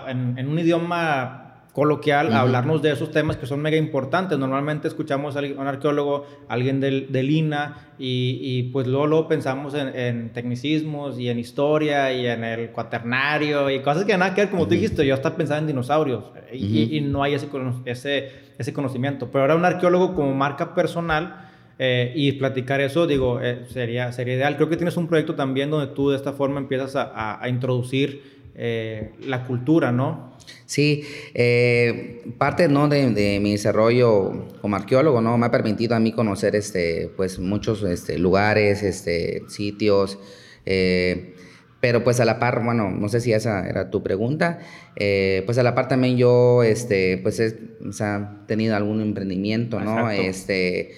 en, 0.07 0.45
un 0.45 0.59
idioma 0.59 1.42
coloquial 1.73 2.31
a 2.33 2.41
hablarnos 2.41 2.83
de 2.83 2.91
esos 2.91 3.09
temas 3.09 3.35
que 3.35 3.47
son 3.47 3.59
mega 3.59 3.77
importantes. 3.77 4.37
Normalmente 4.37 4.87
escuchamos 4.87 5.35
a 5.35 5.39
un 5.39 5.67
arqueólogo, 5.67 6.25
alguien 6.47 6.79
del, 6.79 7.11
del 7.11 7.31
INA, 7.31 7.93
y, 7.97 8.63
pues 8.71 8.85
luego, 8.85 9.07
luego 9.07 9.27
pensamos 9.27 9.73
en, 9.73 10.29
tecnicismos 10.33 11.19
y 11.19 11.29
en 11.29 11.39
historia 11.39 12.13
y 12.13 12.27
en 12.27 12.43
el 12.43 12.69
cuaternario 12.69 13.69
y 13.69 13.79
cosas 13.81 14.05
que 14.05 14.17
nada 14.17 14.35
que 14.35 14.41
ver, 14.41 14.49
como 14.51 14.65
tú 14.67 14.75
dijiste, 14.75 15.05
yo 15.05 15.15
estaba 15.15 15.35
pensando 15.35 15.61
en 15.61 15.67
dinosaurios 15.67 16.25
y, 16.51 17.01
no 17.01 17.23
hay 17.23 17.33
ese, 17.33 17.49
ese, 17.85 18.31
ese 18.57 18.73
conocimiento. 18.73 19.29
Pero 19.31 19.41
ahora 19.41 19.55
un 19.55 19.65
arqueólogo 19.65 20.13
como 20.13 20.33
marca 20.33 20.75
personal 20.75 21.49
eh, 21.79 22.13
y 22.15 22.33
platicar 22.33 22.81
eso, 22.81 23.07
digo, 23.07 23.39
eh, 23.41 23.65
sería, 23.69 24.11
sería 24.11 24.35
ideal. 24.35 24.57
Creo 24.57 24.69
que 24.69 24.77
tienes 24.77 24.95
un 24.97 25.07
proyecto 25.07 25.33
también 25.33 25.71
donde 25.71 25.87
tú 25.87 26.11
de 26.11 26.17
esta 26.17 26.33
forma 26.33 26.59
empiezas 26.59 26.95
a, 26.95 27.41
a 27.41 27.49
introducir 27.49 28.33
eh, 28.55 29.13
la 29.25 29.45
cultura, 29.45 29.91
¿no? 29.91 30.32
Sí, 30.65 31.03
eh, 31.35 32.23
parte 32.39 32.67
¿no? 32.67 32.87
de, 32.87 33.39
mi 33.39 33.51
desarrollo 33.51 34.47
como 34.59 34.75
arqueólogo 34.75 35.21
¿no? 35.21 35.37
me 35.37 35.45
ha 35.45 35.51
permitido 35.51 35.95
a 35.95 35.99
mí 35.99 36.13
conocer 36.13 36.55
este, 36.55 37.11
pues, 37.15 37.37
muchos 37.37 37.83
este, 37.83 38.17
lugares, 38.17 38.81
este, 38.81 39.43
sitios. 39.49 40.17
Eh, 40.65 41.35
Pero 41.79 42.03
pues 42.03 42.19
a 42.21 42.25
la 42.25 42.39
par, 42.39 42.63
bueno, 42.63 42.89
no 42.89 43.07
sé 43.07 43.19
si 43.19 43.33
esa 43.33 43.67
era 43.67 43.91
tu 43.91 44.01
pregunta, 44.01 44.59
eh, 44.95 45.43
pues 45.45 45.57
a 45.59 45.63
la 45.63 45.75
par 45.75 45.89
también 45.89 46.17
yo, 46.17 46.63
este, 46.63 47.19
pues 47.19 47.39
he 47.39 47.49
o 47.85 48.45
tenido 48.47 48.75
algún 48.75 49.01
emprendimiento, 49.01 49.79
¿no? 49.79 50.09
Este, 50.09 50.93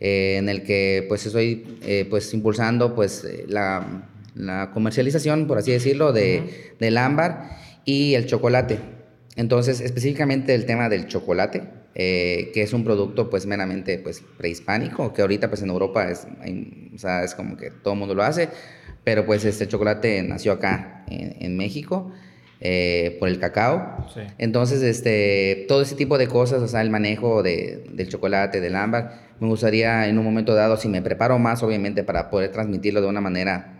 en 0.00 0.48
el 0.48 0.62
que 0.62 1.04
pues 1.08 1.26
estoy 1.26 1.78
pues 2.08 2.32
impulsando 2.32 2.94
pues 2.94 3.24
la, 3.48 4.08
la, 4.34 4.70
comercialización, 4.72 5.46
por 5.46 5.58
así 5.58 5.72
decirlo, 5.72 6.12
de, 6.12 6.72
del 6.80 6.96
ámbar 6.96 7.60
y 7.90 8.14
el 8.14 8.26
chocolate. 8.26 8.78
Entonces, 9.34 9.80
específicamente 9.80 10.54
el 10.54 10.64
tema 10.64 10.88
del 10.88 11.08
chocolate, 11.08 11.64
que 11.94 12.52
es 12.54 12.72
un 12.72 12.84
producto 12.84 13.28
pues 13.28 13.46
meramente 13.46 13.98
pues 13.98 14.22
prehispánico, 14.38 15.12
que 15.12 15.22
ahorita 15.22 15.48
pues 15.48 15.62
en 15.62 15.70
Europa 15.70 16.08
es, 16.08 16.26
o 16.94 16.98
sea, 16.98 17.24
es 17.24 17.34
como 17.34 17.56
que 17.56 17.70
todo 17.70 17.94
el 17.94 17.98
mundo 17.98 18.14
lo 18.14 18.22
hace, 18.22 18.48
pero 19.02 19.26
pues 19.26 19.44
este 19.44 19.66
chocolate 19.66 20.22
nació 20.22 20.52
acá 20.52 21.04
en, 21.08 21.56
México. 21.56 22.12
Eh, 22.62 23.16
por 23.18 23.30
el 23.30 23.38
cacao. 23.38 24.06
Entonces, 24.36 24.82
este, 24.82 25.64
todo 25.66 25.80
ese 25.80 25.94
tipo 25.94 26.18
de 26.18 26.28
cosas, 26.28 26.60
o 26.60 26.68
sea, 26.68 26.82
el 26.82 26.90
manejo 26.90 27.42
de, 27.42 27.86
del 27.90 28.10
chocolate, 28.10 28.60
del 28.60 28.76
ámbar, 28.76 29.30
me 29.40 29.48
gustaría 29.48 30.06
en 30.08 30.18
un 30.18 30.26
momento 30.26 30.54
dado, 30.54 30.76
si 30.76 30.86
me 30.90 31.00
preparo 31.00 31.38
más, 31.38 31.62
obviamente, 31.62 32.04
para 32.04 32.28
poder 32.28 32.52
transmitirlo 32.52 33.00
de 33.00 33.06
una 33.06 33.22
manera 33.22 33.79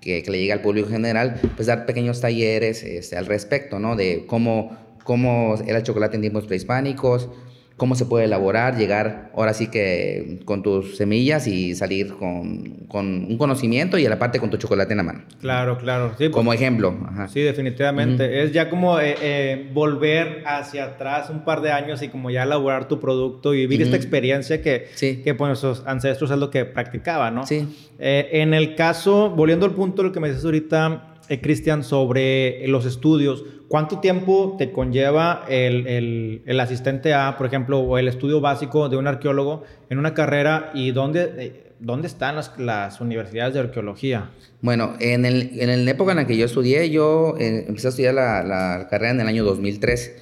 que, 0.00 0.22
le 0.26 0.38
llegue 0.38 0.52
al 0.52 0.62
público 0.62 0.88
general, 0.88 1.40
pues 1.56 1.66
dar 1.66 1.86
pequeños 1.86 2.20
talleres 2.20 2.82
este, 2.82 3.16
al 3.16 3.26
respecto, 3.26 3.78
¿no? 3.78 3.96
De 3.96 4.24
cómo, 4.26 4.76
cómo 5.04 5.56
era 5.66 5.78
el 5.78 5.84
chocolate 5.84 6.16
en 6.16 6.22
tiempos 6.22 6.46
prehispánicos, 6.46 7.28
cómo 7.76 7.94
se 7.94 8.06
puede 8.06 8.24
elaborar, 8.24 8.76
llegar 8.76 9.30
ahora 9.34 9.52
sí 9.52 9.68
que 9.68 10.40
con 10.44 10.62
tus 10.62 10.96
semillas 10.96 11.46
y 11.46 11.74
salir 11.74 12.14
con, 12.14 12.86
con 12.88 13.06
un 13.06 13.36
conocimiento 13.36 13.98
y 13.98 14.06
a 14.06 14.08
la 14.08 14.18
parte 14.18 14.40
con 14.40 14.48
tu 14.48 14.56
chocolate 14.56 14.92
en 14.92 14.96
la 14.96 15.02
mano. 15.02 15.22
Claro, 15.40 15.76
claro. 15.76 16.14
Sí, 16.16 16.30
como 16.30 16.52
ejemplo. 16.52 16.96
Sí, 17.28 17.42
definitivamente. 17.42 18.42
Es 18.42 18.52
ya 18.52 18.70
como 18.70 18.98
eh, 18.98 19.14
eh, 19.20 19.70
volver 19.74 20.42
hacia 20.46 20.84
atrás 20.84 21.28
un 21.28 21.44
par 21.44 21.60
de 21.60 21.70
años 21.70 22.00
y 22.02 22.08
como 22.08 22.30
ya 22.30 22.44
elaborar 22.44 22.88
tu 22.88 22.98
producto 22.98 23.52
y 23.52 23.66
vivir 23.66 23.82
esta 23.82 23.96
experiencia 23.96 24.62
que, 24.62 24.88
que 24.98 25.34
pues, 25.34 25.48
nuestros 25.48 25.82
ancestros 25.86 26.30
es 26.30 26.38
lo 26.38 26.50
que 26.50 26.64
practicaban, 26.64 27.34
¿no? 27.34 27.46
Sí. 27.46 27.68
Eh, 27.98 28.28
en 28.32 28.54
el 28.54 28.74
caso, 28.74 29.30
volviendo 29.30 29.66
al 29.66 29.72
punto 29.72 30.02
de 30.02 30.08
lo 30.08 30.12
que 30.12 30.20
me 30.20 30.28
dices 30.28 30.44
ahorita, 30.44 31.15
Cristian, 31.40 31.84
sobre 31.84 32.66
los 32.68 32.86
estudios, 32.86 33.44
¿Cuánto 33.68 33.98
tiempo 33.98 34.54
te 34.58 34.70
conlleva 34.70 35.44
el, 35.48 36.42
el, 36.46 36.60
asistente 36.60 37.14
A, 37.14 37.36
por 37.36 37.48
ejemplo, 37.48 37.80
o 37.80 37.98
el 37.98 38.06
estudio 38.06 38.40
básico 38.40 38.88
de 38.88 38.96
un 38.96 39.08
arqueólogo 39.08 39.64
en 39.90 39.98
una 39.98 40.14
carrera 40.14 40.70
y 40.72 40.92
dónde, 40.92 41.32
eh, 41.36 41.72
dónde 41.80 42.06
están 42.06 42.36
las, 42.36 42.56
las, 42.58 43.00
universidades 43.00 43.54
de 43.54 43.60
arqueología? 43.60 44.30
Bueno, 44.62 44.94
en, 45.00 45.24
el, 45.24 45.50
en 45.58 45.84
la 45.84 45.90
época 45.90 46.12
en 46.12 46.18
la 46.18 46.28
que 46.28 46.36
yo 46.36 46.46
estudié, 46.46 46.90
yo 46.90 47.34
eh, 47.40 47.64
empecé 47.66 47.88
a 47.88 47.90
estudiar 47.90 48.14
la, 48.14 48.44
la, 48.44 48.86
carrera 48.88 49.10
en 49.10 49.20
el 49.20 49.26
año 49.26 49.42
2003. 49.42 50.14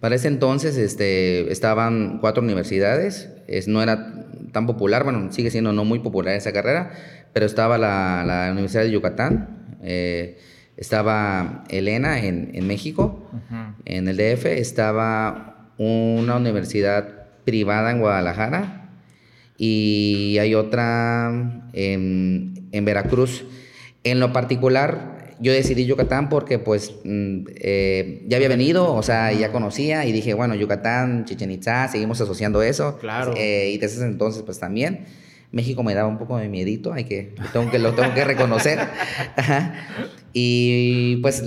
Para 0.00 0.14
ese 0.14 0.28
entonces 0.28 0.78
este, 0.78 1.52
estaban 1.52 2.18
cuatro 2.20 2.42
universidades, 2.42 3.30
es, 3.46 3.68
no 3.68 3.82
era 3.82 4.24
tan 4.52 4.66
popular, 4.66 5.04
bueno, 5.04 5.30
sigue 5.32 5.50
siendo 5.50 5.74
no 5.74 5.84
muy 5.84 5.98
popular 5.98 6.34
esa 6.34 6.52
carrera, 6.52 6.92
pero 7.34 7.44
estaba 7.44 7.76
la, 7.76 8.24
la 8.26 8.52
Universidad 8.52 8.84
de 8.84 8.90
Yucatán. 8.90 9.65
Eh, 9.86 10.38
estaba 10.76 11.64
Elena 11.70 12.22
en, 12.22 12.50
en 12.52 12.66
México, 12.66 13.30
en 13.86 14.08
el 14.08 14.16
DF, 14.16 14.44
estaba 14.46 15.70
una 15.78 16.36
universidad 16.36 17.28
privada 17.44 17.90
en 17.90 18.00
Guadalajara 18.00 18.90
y 19.56 20.36
hay 20.38 20.54
otra 20.54 21.62
en, 21.72 22.68
en 22.72 22.84
Veracruz. 22.84 23.44
En 24.04 24.20
lo 24.20 24.32
particular, 24.32 25.34
yo 25.40 25.52
decidí 25.52 25.86
Yucatán 25.86 26.28
porque 26.28 26.58
pues 26.58 26.92
mm, 27.04 27.44
eh, 27.56 28.24
ya 28.26 28.36
había 28.36 28.48
venido, 28.48 28.94
o 28.94 29.02
sea, 29.02 29.32
ya 29.32 29.52
conocía 29.52 30.04
y 30.04 30.12
dije, 30.12 30.34
bueno, 30.34 30.54
Yucatán, 30.54 31.24
Chichen 31.24 31.50
Itza, 31.50 31.88
seguimos 31.88 32.20
asociando 32.20 32.62
eso. 32.62 32.98
Claro. 32.98 33.34
Eh, 33.36 33.70
y 33.72 33.78
desde 33.78 33.96
ese 33.96 34.06
entonces 34.06 34.42
pues 34.42 34.58
también. 34.58 35.06
México 35.56 35.82
me 35.82 35.94
daba 35.94 36.06
un 36.08 36.18
poco 36.18 36.36
de 36.36 36.48
miedito, 36.48 36.92
hay 36.92 37.04
que, 37.04 37.34
lo 37.38 37.48
tengo 37.48 37.70
que, 37.70 37.78
lo 37.78 37.94
tengo 37.94 38.14
que 38.14 38.24
reconocer. 38.24 38.78
Y 40.38 41.16
pues 41.22 41.42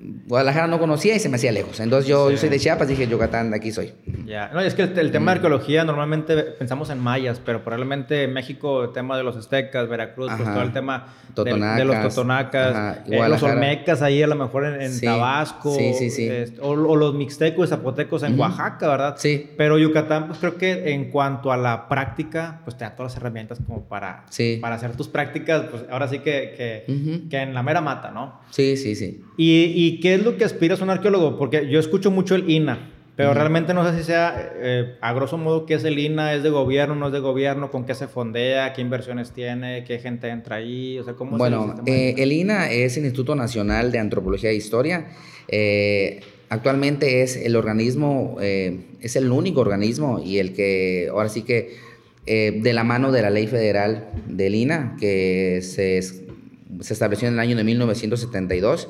Guadalajara 0.00 0.68
no 0.68 0.78
conocía 0.78 1.16
y 1.16 1.18
se 1.18 1.28
me 1.28 1.36
hacía 1.36 1.50
lejos. 1.50 1.80
Entonces 1.80 2.08
yo, 2.08 2.30
yo 2.30 2.36
soy 2.36 2.48
de 2.48 2.60
Chiapas, 2.60 2.86
dije 2.86 3.08
Yucatán, 3.08 3.52
aquí 3.52 3.72
soy. 3.72 3.94
Ya, 4.26 4.48
no, 4.54 4.60
es 4.60 4.74
que 4.74 4.82
el, 4.82 5.10
tema 5.10 5.32
de 5.32 5.36
arqueología 5.36 5.84
normalmente 5.84 6.36
pensamos 6.36 6.90
en 6.90 7.00
mayas, 7.00 7.40
pero 7.44 7.64
probablemente 7.64 8.28
México, 8.28 8.84
el 8.84 8.92
tema 8.92 9.16
de 9.16 9.24
los 9.24 9.36
aztecas, 9.36 9.88
Veracruz, 9.88 10.30
pues 10.36 10.48
todo 10.48 10.62
el 10.62 10.72
tema 10.72 11.14
de, 11.34 11.84
los 11.84 12.00
totonacas, 12.02 12.98
eh, 13.08 13.28
los 13.28 13.42
olmecas 13.42 14.00
ahí 14.00 14.22
a 14.22 14.28
lo 14.28 14.36
mejor 14.36 14.66
en, 14.66 15.00
Tabasco, 15.00 15.74
sí, 15.74 15.92
sí, 15.94 16.10
sí. 16.10 16.28
Este, 16.28 16.60
o, 16.60 16.76
los 16.76 17.14
mixtecos, 17.14 17.68
zapotecos 17.68 18.22
en 18.22 18.38
Oaxaca, 18.38 18.88
¿verdad? 18.88 19.16
Sí. 19.18 19.50
Pero 19.56 19.78
Yucatán, 19.78 20.28
pues 20.28 20.38
creo 20.38 20.56
que 20.56 20.92
en 20.92 21.10
cuanto 21.10 21.50
a 21.50 21.56
la 21.56 21.88
práctica, 21.88 22.60
pues 22.64 22.76
te 22.76 22.84
da 22.84 22.94
todas 22.94 23.12
las 23.12 23.20
herramientas 23.20 23.58
como 23.66 23.82
para, 23.88 24.26
para 24.60 24.76
hacer 24.76 24.92
tus 24.92 25.08
prácticas, 25.08 25.64
pues 25.70 25.82
ahora 25.90 26.06
sí 26.06 26.20
que, 26.20 26.54
que, 26.86 27.28
que 27.28 27.36
en 27.38 27.52
la 27.52 27.64
mera 27.64 27.80
mata, 27.80 28.12
¿no? 28.12 28.40
Sí, 28.50 28.76
sí, 28.76 28.94
sí. 28.94 29.24
¿Y, 29.38 29.72
¿Y 29.74 30.00
qué 30.00 30.14
es 30.14 30.24
lo 30.24 30.36
que 30.36 30.44
aspiras 30.44 30.80
a 30.80 30.84
un 30.84 30.90
arqueólogo? 30.90 31.38
Porque 31.38 31.70
yo 31.70 31.78
escucho 31.78 32.10
mucho 32.10 32.34
el 32.34 32.50
INA. 32.50 32.90
Pero 33.18 33.34
realmente 33.34 33.74
no 33.74 33.84
sé 33.84 33.98
si 33.98 34.04
sea, 34.04 34.52
eh, 34.60 34.94
a 35.00 35.12
grosso 35.12 35.38
modo, 35.38 35.66
qué 35.66 35.74
es 35.74 35.82
el 35.82 35.98
INA, 35.98 36.34
es 36.34 36.44
de 36.44 36.50
gobierno, 36.50 36.94
no 36.94 37.08
es 37.08 37.12
de 37.12 37.18
gobierno, 37.18 37.68
con 37.68 37.84
qué 37.84 37.96
se 37.96 38.06
fondea, 38.06 38.72
qué 38.72 38.80
inversiones 38.80 39.32
tiene, 39.32 39.82
qué 39.82 39.98
gente 39.98 40.28
entra 40.28 40.56
ahí, 40.56 41.00
o 41.00 41.04
sea, 41.04 41.14
cómo 41.14 41.36
Bueno, 41.36 41.74
el, 41.84 41.92
eh, 41.92 42.14
el 42.18 42.30
INA 42.30 42.70
es 42.70 42.96
el 42.96 43.04
Instituto 43.06 43.34
Nacional 43.34 43.90
de 43.90 43.98
Antropología 43.98 44.50
e 44.50 44.54
Historia. 44.54 45.08
Eh, 45.48 46.20
actualmente 46.48 47.22
es 47.22 47.34
el 47.34 47.56
organismo, 47.56 48.36
es 48.40 49.16
el 49.16 49.32
único 49.32 49.62
organismo 49.62 50.20
y 50.24 50.38
el 50.38 50.52
que, 50.52 51.08
ahora 51.10 51.28
sí 51.28 51.42
que, 51.42 51.76
de 52.24 52.72
la 52.72 52.84
mano 52.84 53.10
de 53.10 53.22
la 53.22 53.30
ley 53.30 53.48
federal 53.48 54.10
del 54.28 54.54
INA, 54.54 54.96
que 55.00 55.58
se, 55.62 56.00
se 56.02 56.92
estableció 56.92 57.26
en 57.26 57.34
el 57.34 57.40
año 57.40 57.56
de 57.56 57.64
1972, 57.64 58.88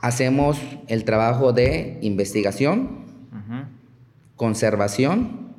hacemos 0.00 0.60
el 0.86 1.04
trabajo 1.04 1.52
de 1.52 1.98
investigación, 2.02 3.06
conservación 4.36 5.54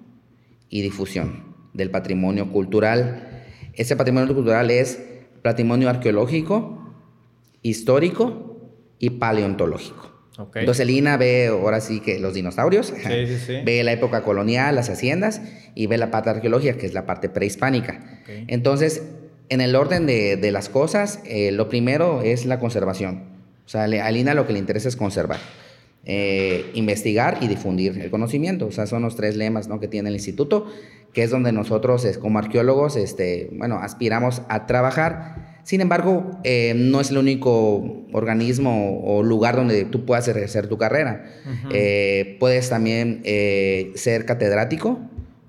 y 0.69 0.81
difusión 0.81 1.55
del 1.73 1.91
patrimonio 1.91 2.51
cultural. 2.51 3.43
Ese 3.73 3.95
patrimonio 3.95 4.33
cultural 4.33 4.71
es 4.71 5.01
patrimonio 5.41 5.89
arqueológico, 5.89 6.93
histórico 7.61 8.57
y 8.99 9.11
paleontológico. 9.11 10.09
Entonces 10.55 10.81
el 10.81 10.89
INA 10.89 11.17
ve 11.17 11.47
ahora 11.47 11.81
sí 11.81 11.99
que 11.99 12.17
los 12.19 12.33
dinosaurios, 12.33 12.93
ve 13.65 13.81
la 13.83 13.91
época 13.91 14.23
colonial, 14.23 14.75
las 14.75 14.89
haciendas 14.89 15.41
y 15.75 15.87
ve 15.87 15.97
la 15.97 16.11
parte 16.11 16.29
arqueológica, 16.29 16.77
que 16.77 16.85
es 16.85 16.93
la 16.93 17.05
parte 17.05 17.27
prehispánica. 17.27 18.21
Entonces, 18.47 19.03
en 19.49 19.61
el 19.61 19.75
orden 19.75 20.05
de, 20.05 20.51
las 20.51 20.69
cosas, 20.69 21.19
eh, 21.25 21.51
lo 21.51 21.69
primero 21.69 22.21
es 22.21 22.45
la 22.45 22.59
conservación. 22.59 23.23
O 23.65 23.69
sea, 23.69 23.83
a 23.83 24.11
Lina 24.11 24.33
lo 24.33 24.47
que 24.47 24.53
le 24.53 24.59
interesa 24.59 24.87
es 24.87 24.95
conservar, 24.95 25.39
eh, 26.05 26.71
investigar 26.73 27.37
y 27.41 27.47
difundir 27.47 27.99
el 27.99 28.09
conocimiento. 28.09 28.67
O 28.67 28.71
sea, 28.71 28.87
son 28.87 29.03
los 29.03 29.15
tres 29.15 29.35
lemas 29.35 29.67
¿no? 29.67 29.79
que 29.79 29.87
tiene 29.87 30.09
el 30.09 30.15
instituto, 30.15 30.65
que 31.13 31.23
es 31.23 31.31
donde 31.31 31.51
nosotros 31.51 32.07
como 32.19 32.39
arqueólogos, 32.39 32.95
este, 32.95 33.49
bueno, 33.53 33.77
aspiramos 33.79 34.43
a 34.49 34.65
trabajar. 34.65 35.59
Sin 35.63 35.81
embargo, 35.81 36.31
eh, 36.43 36.73
no 36.75 37.01
es 37.01 37.11
el 37.11 37.17
único 37.17 38.05
organismo 38.11 39.01
o 39.03 39.21
lugar 39.23 39.55
donde 39.55 39.85
tú 39.85 40.05
puedas 40.05 40.27
ejercer 40.27 40.67
tu 40.67 40.77
carrera. 40.77 41.25
Puedes 42.39 42.69
también 42.69 43.21
ser 43.95 44.25
catedrático, 44.25 44.99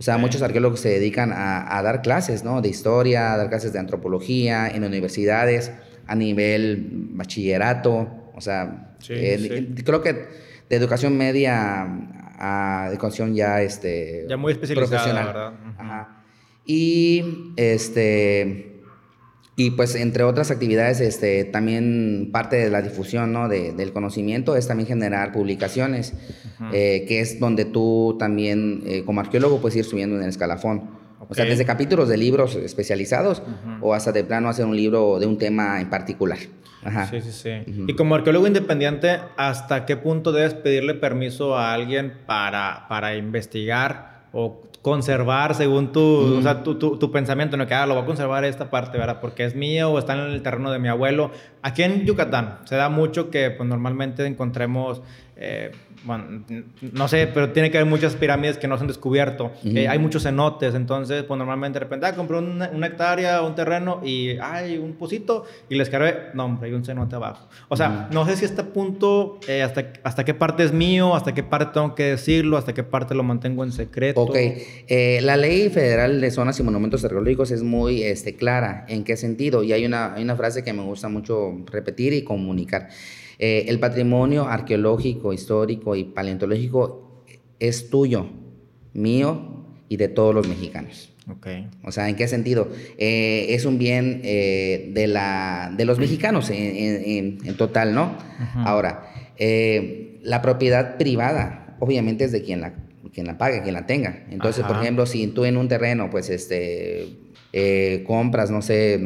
o 0.00 0.02
sea, 0.02 0.16
muchos 0.16 0.40
arqueólogos 0.40 0.80
se 0.80 0.88
dedican 0.88 1.30
a, 1.30 1.78
a, 1.78 1.82
dar 1.82 2.00
clases, 2.00 2.42
¿no? 2.42 2.62
De 2.62 2.70
historia, 2.70 3.34
a 3.34 3.36
dar 3.36 3.50
clases 3.50 3.74
de 3.74 3.78
antropología 3.78 4.66
en 4.66 4.82
universidades 4.82 5.70
a 6.06 6.14
nivel 6.14 6.88
bachillerato, 7.12 8.08
o 8.34 8.40
sea, 8.40 8.96
eh, 9.10 9.68
creo 9.84 10.00
que 10.00 10.12
de 10.70 10.76
educación 10.76 11.16
media 11.18 11.86
a 12.38 12.86
educación 12.88 13.34
ya 13.34 13.60
este 13.60 14.24
ya 14.26 14.38
muy 14.38 14.52
especializada, 14.52 15.24
¿verdad? 15.26 15.52
Ajá. 15.76 16.22
Y 16.64 17.52
este 17.56 18.69
y 19.56 19.72
pues 19.72 19.94
entre 19.94 20.22
otras 20.24 20.50
actividades 20.50 21.00
este 21.00 21.44
también 21.44 22.30
parte 22.32 22.56
de 22.56 22.70
la 22.70 22.82
difusión 22.82 23.32
¿no? 23.32 23.48
de, 23.48 23.72
del 23.72 23.92
conocimiento 23.92 24.56
es 24.56 24.68
también 24.68 24.86
generar 24.86 25.32
publicaciones 25.32 26.14
eh, 26.72 27.04
que 27.08 27.20
es 27.20 27.40
donde 27.40 27.64
tú 27.64 28.16
también 28.18 28.82
eh, 28.86 29.02
como 29.04 29.20
arqueólogo 29.20 29.60
puedes 29.60 29.76
ir 29.76 29.84
subiendo 29.84 30.16
en 30.16 30.22
el 30.22 30.28
escalafón 30.28 31.00
o 31.28 31.34
sea, 31.34 31.44
desde 31.44 31.64
capítulos 31.64 32.08
de 32.08 32.16
libros 32.16 32.56
especializados 32.56 33.42
o 33.80 33.94
hasta 33.94 34.10
de 34.10 34.24
plano 34.24 34.48
hacer 34.48 34.64
un 34.64 34.74
libro 34.74 35.18
de 35.20 35.26
un 35.26 35.38
tema 35.38 35.80
en 35.80 35.88
particular. 35.88 36.38
Ajá. 36.82 37.06
Sí, 37.06 37.20
sí, 37.20 37.30
sí. 37.30 37.84
Y 37.86 37.94
como 37.94 38.14
arqueólogo 38.14 38.46
independiente, 38.46 39.20
¿hasta 39.36 39.84
qué 39.84 39.96
punto 39.96 40.32
debes 40.32 40.54
pedirle 40.54 40.94
permiso 40.94 41.56
a 41.56 41.72
alguien 41.74 42.14
para, 42.26 42.86
para 42.88 43.16
investigar 43.16 44.19
o 44.32 44.62
conservar 44.82 45.54
según 45.54 45.92
tu, 45.92 46.38
o 46.38 46.42
sea, 46.42 46.62
tu, 46.62 46.76
tu, 46.76 47.12
pensamiento, 47.12 47.56
no 47.56 47.66
que 47.66 47.74
ah, 47.74 47.86
lo 47.86 47.94
voy 47.94 48.02
a 48.02 48.06
conservar 48.06 48.44
esta 48.44 48.70
parte, 48.70 48.96
¿verdad? 48.96 49.20
Porque 49.20 49.44
es 49.44 49.54
mío 49.54 49.90
o 49.90 49.98
está 49.98 50.14
en 50.14 50.32
el 50.32 50.42
terreno 50.42 50.70
de 50.70 50.78
mi 50.78 50.88
abuelo. 50.88 51.32
Aquí 51.62 51.82
en 51.82 52.06
Yucatán 52.06 52.60
se 52.64 52.76
da 52.76 52.88
mucho 52.88 53.30
que 53.30 53.50
pues, 53.50 53.68
normalmente 53.68 54.24
encontremos 54.24 55.02
eh, 55.42 55.72
bueno, 56.04 56.44
no 56.92 57.08
sé, 57.08 57.26
pero 57.32 57.50
tiene 57.50 57.70
que 57.70 57.78
haber 57.78 57.88
muchas 57.88 58.14
pirámides 58.14 58.58
que 58.58 58.68
no 58.68 58.76
se 58.76 58.82
han 58.82 58.88
descubierto. 58.88 59.52
Eh, 59.64 59.88
hay 59.88 59.98
muchos 59.98 60.22
cenotes, 60.24 60.74
entonces, 60.74 61.24
pues 61.24 61.38
normalmente 61.38 61.78
de 61.78 61.84
repente, 61.84 62.06
ah, 62.06 62.14
compré 62.14 62.38
una, 62.38 62.86
hectárea, 62.86 63.40
un 63.40 63.54
terreno 63.54 64.02
y 64.04 64.36
hay 64.38 64.76
un 64.76 64.92
pocito 64.94 65.44
y 65.70 65.76
les 65.76 65.88
cargué, 65.88 66.14
no, 66.34 66.44
hombre, 66.44 66.68
hay 66.68 66.74
un 66.74 66.84
cenote 66.84 67.16
abajo. 67.16 67.48
O 67.68 67.76
sea, 67.76 68.08
no 68.12 68.26
sé 68.26 68.36
si 68.36 68.44
este 68.44 68.64
punto, 68.64 69.40
eh, 69.48 69.62
hasta, 69.62 69.92
hasta 70.02 70.24
qué 70.24 70.34
parte 70.34 70.62
es 70.62 70.72
mío, 70.72 71.14
hasta 71.14 71.32
qué 71.32 71.42
parte 71.42 71.72
tengo 71.72 71.94
que 71.94 72.04
decirlo, 72.04 72.58
hasta 72.58 72.74
qué 72.74 72.82
parte 72.82 73.14
lo 73.14 73.22
mantengo 73.22 73.64
en 73.64 73.72
secreto. 73.72 74.20
Ok, 74.20 74.36
eh, 74.36 75.20
la 75.22 75.38
ley 75.38 75.70
federal 75.70 76.20
de 76.20 76.30
zonas 76.30 76.60
y 76.60 76.62
monumentos 76.62 77.02
arqueológicos 77.02 77.50
es 77.50 77.62
muy 77.62 78.02
este, 78.02 78.36
clara. 78.36 78.84
¿En 78.88 79.04
qué 79.04 79.16
sentido? 79.16 79.62
Y 79.62 79.72
hay 79.72 79.86
una, 79.86 80.14
hay 80.14 80.22
una 80.22 80.36
frase 80.36 80.62
que 80.62 80.74
me 80.74 80.82
gusta 80.82 81.08
mucho 81.08 81.64
repetir 81.70 82.12
y 82.12 82.24
comunicar. 82.24 82.88
Eh, 83.42 83.64
el 83.68 83.80
patrimonio 83.80 84.46
arqueológico, 84.46 85.32
histórico 85.32 85.96
y 85.96 86.04
paleontológico 86.04 87.24
es 87.58 87.88
tuyo, 87.88 88.26
mío 88.92 89.64
y 89.88 89.96
de 89.96 90.08
todos 90.08 90.34
los 90.34 90.46
mexicanos. 90.46 91.10
Okay. 91.38 91.66
O 91.82 91.90
sea, 91.90 92.10
¿en 92.10 92.16
qué 92.16 92.28
sentido? 92.28 92.68
Eh, 92.98 93.46
es 93.48 93.64
un 93.64 93.78
bien 93.78 94.20
eh, 94.24 94.90
de, 94.92 95.06
la, 95.06 95.72
de 95.74 95.86
los 95.86 95.98
mexicanos 95.98 96.50
en, 96.50 97.38
total, 97.56 97.94
¿no? 97.94 98.14
Ahora, 98.56 99.10
la 100.22 100.42
propiedad 100.42 100.98
privada, 100.98 101.78
obviamente 101.80 102.24
es 102.24 102.32
de 102.32 102.42
quien 102.42 102.60
la, 102.60 102.74
quien 103.14 103.26
la 103.26 103.38
pague, 103.38 103.62
quien 103.62 103.72
la 103.72 103.86
tenga. 103.86 104.22
Entonces, 104.30 104.66
por 104.66 104.76
ejemplo, 104.76 105.06
si 105.06 105.28
tú 105.28 105.46
en 105.46 105.56
un 105.56 105.66
terreno, 105.66 106.10
pues, 106.10 106.28
este, 106.28 107.06
compras, 108.06 108.50
no 108.50 108.60
sé, 108.60 109.00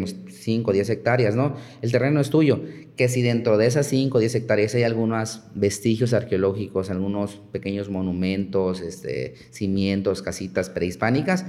5 0.44 0.70
o 0.70 0.72
10 0.74 0.90
hectáreas, 0.90 1.34
¿no? 1.34 1.56
El 1.82 1.90
terreno 1.90 2.20
es 2.20 2.30
tuyo 2.30 2.62
que 2.96 3.08
si 3.08 3.22
dentro 3.22 3.58
de 3.58 3.66
esas 3.66 3.86
5 3.86 4.18
o 4.18 4.20
10 4.20 4.34
hectáreas 4.36 4.74
hay 4.74 4.84
algunos 4.84 5.42
vestigios 5.54 6.12
arqueológicos, 6.12 6.90
algunos 6.90 7.36
pequeños 7.50 7.88
monumentos, 7.90 8.80
este, 8.80 9.34
cimientos, 9.50 10.22
casitas 10.22 10.70
prehispánicas, 10.70 11.44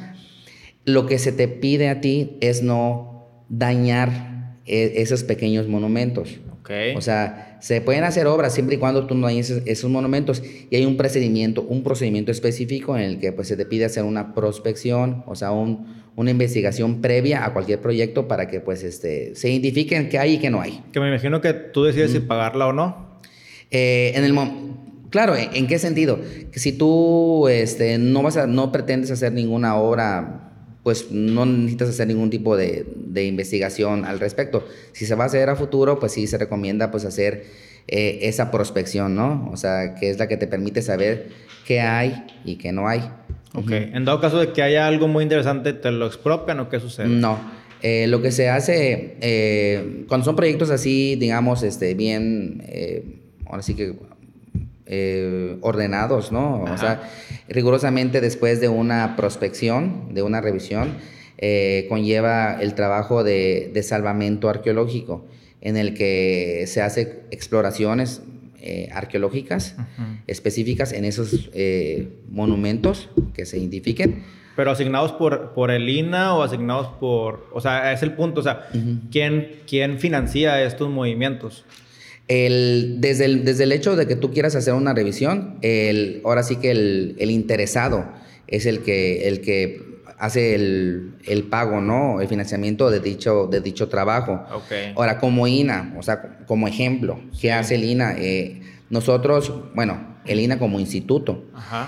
lo 0.86 1.06
que 1.06 1.20
se 1.20 1.32
te 1.32 1.48
pide 1.48 1.90
a 1.90 2.02
ti 2.02 2.38
es 2.42 2.64
no 2.64 3.44
dañar 3.50 4.58
e, 4.66 5.02
esos 5.02 5.24
pequeños 5.24 5.68
monumentos. 5.68 6.40
O 6.96 7.02
sea, 7.02 7.55
se 7.65 7.81
pueden 7.81 8.03
hacer 8.03 8.27
obras 8.27 8.53
siempre 8.53 8.75
y 8.75 8.77
cuando 8.77 9.07
tú 9.07 9.15
no 9.15 9.25
dañes 9.25 9.50
esos 9.65 9.89
monumentos 9.89 10.43
y 10.69 10.75
hay 10.75 10.86
un 10.86 10.98
procedimiento, 10.98 11.63
un 11.63 11.81
procedimiento 11.81 12.31
específico 12.31 12.95
en 12.95 13.01
el 13.01 13.19
que 13.19 13.31
pues, 13.31 13.48
se 13.48 13.57
te 13.57 13.65
pide 13.65 13.86
hacer 13.86 14.03
una 14.03 14.36
prospección, 14.36 15.24
o 15.25 15.34
sea, 15.34 15.50
un, 15.50 15.88
una 16.15 16.29
investigación 16.29 17.01
previa 17.01 17.43
a 17.43 17.53
cualquier 17.53 17.81
proyecto 17.81 18.27
para 18.27 18.48
que 18.48 18.60
pues 18.60 18.84
este, 18.84 19.34
se 19.34 19.50
identifiquen 19.50 20.10
qué 20.10 20.19
hay 20.19 20.34
y 20.34 20.38
qué 20.38 20.51
no 20.51 20.62
hay. 20.62 20.84
Que 20.91 21.00
me 21.00 21.07
imagino 21.07 21.41
que 21.41 21.53
tú 21.53 21.86
decides 21.86 22.12
si 22.12 22.19
pagarla 22.19 22.67
o 22.67 22.72
no. 22.72 23.19
Eh, 23.72 24.12
en 24.13 24.25
el 24.25 24.36
claro, 25.10 25.36
¿en, 25.36 25.65
qué 25.65 25.79
sentido? 25.79 26.19
Que 26.51 26.60
si 26.60 26.72
tú 26.72 27.48
este, 27.48 27.98
no, 27.98 28.22
vas 28.22 28.38
a, 28.38 28.45
no 28.45 28.72
pretendes 28.72 29.10
hacer 29.10 29.34
ninguna 29.34 29.75
obra, 29.75 30.55
pues 30.86 31.10
no 31.10 31.48
necesitas 31.48 31.89
hacer 31.89 32.06
ningún 32.06 32.30
tipo 32.30 32.56
de, 32.56 32.86
de, 32.96 33.25
investigación 33.25 34.06
al 34.06 34.20
respecto. 34.20 34.68
Si 34.92 35.08
se 35.08 35.15
va 35.15 35.24
a 35.24 35.27
hacer 35.27 35.50
a 35.50 35.56
futuro, 35.56 35.98
pues 35.98 36.12
sí 36.12 36.27
se 36.27 36.38
recomienda 36.38 36.92
pues 36.92 37.06
hacer 37.06 37.46
eh, 37.88 38.20
esa 38.22 38.51
prospección, 38.51 39.15
¿no? 39.15 39.50
O 39.51 39.58
sea, 39.58 39.96
que 39.96 40.12
es 40.12 40.20
la 40.20 40.27
que 40.27 40.38
te 40.38 40.46
permite 40.46 40.84
saber 40.84 41.30
qué 41.65 41.82
hay 41.82 42.24
y 42.46 42.58
qué 42.58 42.72
no 42.72 42.88
hay. 42.88 43.01
Ok. 43.56 43.72
En 43.72 44.06
dado 44.06 44.22
caso 44.22 44.39
de 44.39 44.54
que 44.54 44.62
haya 44.62 44.86
algo 44.86 45.08
muy 45.08 45.24
interesante, 45.24 45.74
¿te 45.74 45.89
lo 45.89 46.06
expropian 46.06 46.60
o 46.60 46.70
qué 46.70 46.80
sucede? 46.80 47.08
No. 47.08 47.39
Eh, 47.82 48.06
lo 48.06 48.22
que 48.22 48.32
se 48.32 48.50
hace, 48.50 49.18
eh, 49.22 50.06
cuando 50.08 50.24
son 50.24 50.36
proyectos 50.36 50.70
así, 50.70 51.15
digamos, 51.15 51.63
este, 51.63 51.96
bien, 51.96 52.62
eh, 52.68 53.22
ahora 53.48 53.63
sí 53.63 53.74
que 53.74 53.96
ordenados, 55.62 56.32
¿no? 56.32 56.63
O 56.63 56.77
sea, 56.77 57.10
rigurosamente 57.50 58.22
después 58.22 58.62
de 58.62 58.70
una 58.70 59.15
prospección, 59.15 60.13
de 60.13 60.22
una 60.22 60.42
revisión, 60.42 60.96
conlleva 61.89 62.62
el 62.62 62.75
trabajo 62.75 63.24
de, 63.24 63.72
de 63.74 63.84
salvamento 63.84 64.50
arqueológico, 64.50 65.26
en 65.62 65.78
el 65.78 65.95
que 65.95 66.65
se 66.67 66.82
hace 66.82 67.24
exploraciones 67.32 68.21
eh, 68.67 68.89
arqueológicas 68.91 69.76
específicas 70.26 70.91
en 70.91 71.06
esos 71.06 71.52
eh, 71.54 72.08
monumentos 72.32 73.10
que 73.36 73.45
se 73.45 73.60
identifiquen. 73.60 74.24
Pero 74.56 74.71
asignados 74.71 75.12
por, 75.12 75.54
por 75.54 75.69
el 75.69 75.88
INA 75.88 76.34
o 76.34 76.41
asignados 76.41 76.88
por... 77.00 77.48
O 77.54 77.62
sea, 77.62 77.93
es 77.93 78.02
el 78.02 78.13
punto. 78.13 78.39
O 78.39 78.43
sea, 78.43 78.67
¿quién, 79.12 79.58
¿quién 79.67 80.00
financia 80.00 80.63
estos 80.63 80.89
movimientos? 80.89 81.63
El, 82.28 82.98
desde, 83.00 83.26
el, 83.26 83.46
desde 83.46 83.66
el 83.66 83.72
hecho 83.72 83.96
de 83.96 84.08
que 84.08 84.16
tú 84.16 84.32
quieras 84.32 84.56
hacer 84.56 84.74
una 84.74 84.94
revisión, 84.94 85.58
el, 85.62 86.22
ahora 86.26 86.44
sí 86.44 86.56
que 86.56 86.72
el, 86.72 87.16
el 87.20 87.30
interesado 87.30 88.06
es 88.48 88.66
el 88.66 88.82
que, 88.82 89.28
el 89.28 89.42
que 89.42 89.96
hace 90.18 90.56
el, 90.56 91.16
el, 91.26 91.44
pago, 91.44 91.82
¿no? 91.82 92.22
El 92.22 92.28
financiamiento 92.28 92.90
de 92.90 93.00
dicho, 93.00 93.48
de 93.48 93.62
dicho 93.62 93.90
trabajo. 93.90 94.44
Ahora, 94.96 95.20
como 95.20 95.48
INA, 95.48 95.94
o 95.98 96.04
sea, 96.04 96.40
como 96.48 96.68
ejemplo, 96.68 97.20
¿qué 97.40 97.52
hace 97.52 97.76
el 97.76 97.84
INA? 97.84 98.16
Eh, 98.18 98.62
nosotros, 98.90 99.54
bueno, 99.74 100.16
el 100.26 100.40
INA 100.40 100.58
como 100.58 100.80
instituto 100.80 101.46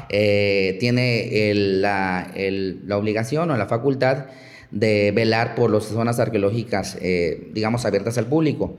eh, 0.10 0.78
tiene 0.80 1.54
la, 1.54 2.32
la, 2.34 2.98
obligación 2.98 3.50
o 3.52 3.58
la 3.58 3.68
facultad 3.68 4.26
de 4.72 5.12
velar 5.12 5.56
por 5.56 5.72
las 5.72 5.86
zonas 5.86 6.20
arqueológicas, 6.20 6.98
eh, 7.02 7.50
digamos, 7.54 7.86
abiertas 7.86 8.18
al 8.18 8.26
público, 8.28 8.78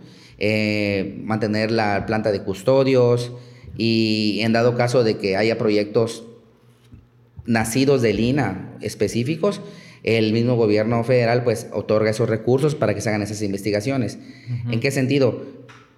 mantener 1.24 1.70
la 1.70 2.06
planta 2.06 2.30
de 2.30 2.42
custodios 2.42 3.32
y 3.76 4.40
en 4.42 4.52
dado 4.52 4.76
caso 4.76 5.04
de 5.04 5.18
que 5.18 5.36
haya 5.36 5.58
proyectos 5.58 6.24
nacidos 7.46 8.02
del 8.02 8.20
INA 8.20 8.76
específicos, 8.80 9.62
el 10.04 10.32
mismo 10.32 10.56
gobierno 10.56 11.02
federal 11.04 11.42
pues 11.44 11.68
otorga 11.72 12.10
esos 12.10 12.28
recursos 12.28 12.74
para 12.74 12.94
que 12.94 13.00
se 13.00 13.08
hagan 13.08 13.22
esas 13.22 13.42
investigaciones. 13.42 14.18
¿En 14.70 14.80
qué 14.80 14.90
sentido? 14.90 15.44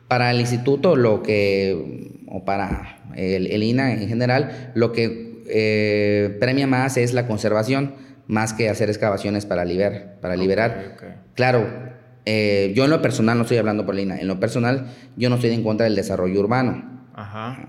Para 0.08 0.30
el 0.30 0.40
instituto 0.40 0.96
lo 0.96 1.22
que, 1.22 2.10
o 2.26 2.44
para 2.44 3.02
el, 3.16 3.62
INA 3.62 3.92
en 3.92 4.08
general, 4.08 4.72
lo 4.74 4.92
que 4.92 5.42
eh, 5.48 6.36
premia 6.40 6.66
más 6.66 6.96
es 6.96 7.12
la 7.12 7.26
conservación, 7.26 7.94
más 8.26 8.52
que 8.52 8.68
hacer 8.68 8.88
excavaciones 8.88 9.44
para, 9.46 9.64
liberar. 9.64 10.18
Para 10.20 10.36
liberar. 10.36 11.24
Claro, 11.34 11.89
eh, 12.26 12.72
yo 12.74 12.84
en 12.84 12.90
lo 12.90 13.02
personal, 13.02 13.36
no 13.36 13.42
estoy 13.42 13.58
hablando 13.58 13.86
por 13.86 13.94
el 13.94 14.00
INA, 14.00 14.20
en 14.20 14.28
lo 14.28 14.40
personal 14.40 14.86
yo 15.16 15.28
no 15.30 15.36
estoy 15.36 15.50
en 15.50 15.62
contra 15.62 15.84
del 15.84 15.96
desarrollo 15.96 16.40
urbano. 16.40 16.99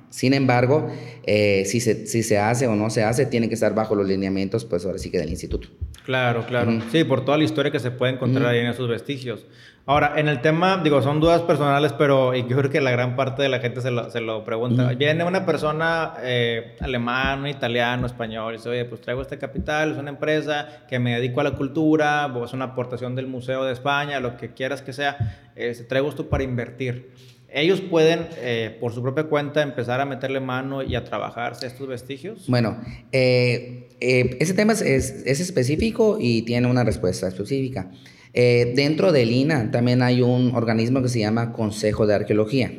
Sin 0.09 0.33
embargo, 0.33 0.89
eh, 1.23 1.63
si, 1.65 1.79
se, 1.79 2.07
si 2.07 2.23
se 2.23 2.37
hace 2.37 2.67
o 2.67 2.75
no 2.75 2.89
se 2.89 3.03
hace, 3.03 3.25
tiene 3.25 3.47
que 3.47 3.55
estar 3.55 3.73
bajo 3.73 3.95
los 3.95 4.07
lineamientos, 4.07 4.65
pues 4.65 4.85
ahora 4.85 4.97
sí 4.97 5.11
que 5.11 5.17
del 5.17 5.29
instituto. 5.29 5.67
Claro, 6.05 6.45
claro. 6.45 6.71
Sí, 6.91 7.03
por 7.03 7.23
toda 7.25 7.37
la 7.37 7.43
historia 7.43 7.71
que 7.71 7.79
se 7.79 7.91
puede 7.91 8.13
encontrar 8.13 8.47
ahí 8.47 8.59
en 8.59 8.67
esos 8.67 8.87
vestigios. 8.87 9.45
Ahora, 9.87 10.13
en 10.17 10.27
el 10.27 10.41
tema, 10.41 10.79
digo, 10.83 11.01
son 11.01 11.19
dudas 11.19 11.41
personales, 11.41 11.91
pero 11.93 12.35
yo 12.35 12.55
creo 12.55 12.69
que 12.69 12.81
la 12.81 12.91
gran 12.91 13.15
parte 13.15 13.41
de 13.41 13.49
la 13.49 13.59
gente 13.59 13.81
se 13.81 13.89
lo, 13.89 14.11
se 14.11 14.21
lo 14.21 14.43
pregunta. 14.43 14.89
Viene 14.89 15.23
una 15.23 15.43
persona 15.43 16.13
eh, 16.21 16.75
alemán, 16.81 17.47
italiano, 17.47 18.05
español, 18.05 18.53
y 18.53 18.57
dice, 18.57 18.69
oye, 18.69 18.85
pues 18.85 19.01
traigo 19.01 19.23
este 19.23 19.39
capital, 19.39 19.91
es 19.91 19.97
una 19.97 20.11
empresa 20.11 20.85
que 20.87 20.99
me 20.99 21.15
dedico 21.15 21.41
a 21.41 21.43
la 21.43 21.51
cultura, 21.53 22.31
es 22.45 22.53
una 22.53 22.65
aportación 22.65 23.15
del 23.15 23.25
Museo 23.25 23.63
de 23.63 23.73
España, 23.73 24.19
lo 24.19 24.37
que 24.37 24.53
quieras 24.53 24.83
que 24.83 24.93
sea, 24.93 25.17
eh, 25.55 25.73
traigo 25.89 26.09
esto 26.09 26.29
para 26.29 26.43
invertir 26.43 27.11
ellos 27.53 27.81
pueden, 27.81 28.27
eh, 28.37 28.77
por 28.79 28.93
su 28.93 29.01
propia 29.01 29.25
cuenta, 29.25 29.61
empezar 29.61 29.99
a 29.99 30.05
meterle 30.05 30.39
mano 30.39 30.83
y 30.83 30.95
a 30.95 31.03
trabajarse 31.03 31.67
estos 31.67 31.87
vestigios? 31.87 32.45
Bueno, 32.47 32.77
eh, 33.11 33.89
eh, 33.99 34.37
ese 34.39 34.53
tema 34.53 34.73
es, 34.73 34.81
es, 34.81 35.39
específico 35.39 36.17
y 36.19 36.43
tiene 36.43 36.67
una 36.67 36.83
respuesta 36.83 37.27
específica. 37.27 37.91
dentro 38.33 39.11
del 39.11 39.31
INA 39.31 39.71
también 39.71 40.01
hay 40.01 40.21
un 40.21 40.55
organismo 40.55 41.01
que 41.01 41.09
se 41.09 41.19
llama 41.19 41.51
Consejo 41.51 42.07
de 42.07 42.15
Arqueología. 42.15 42.71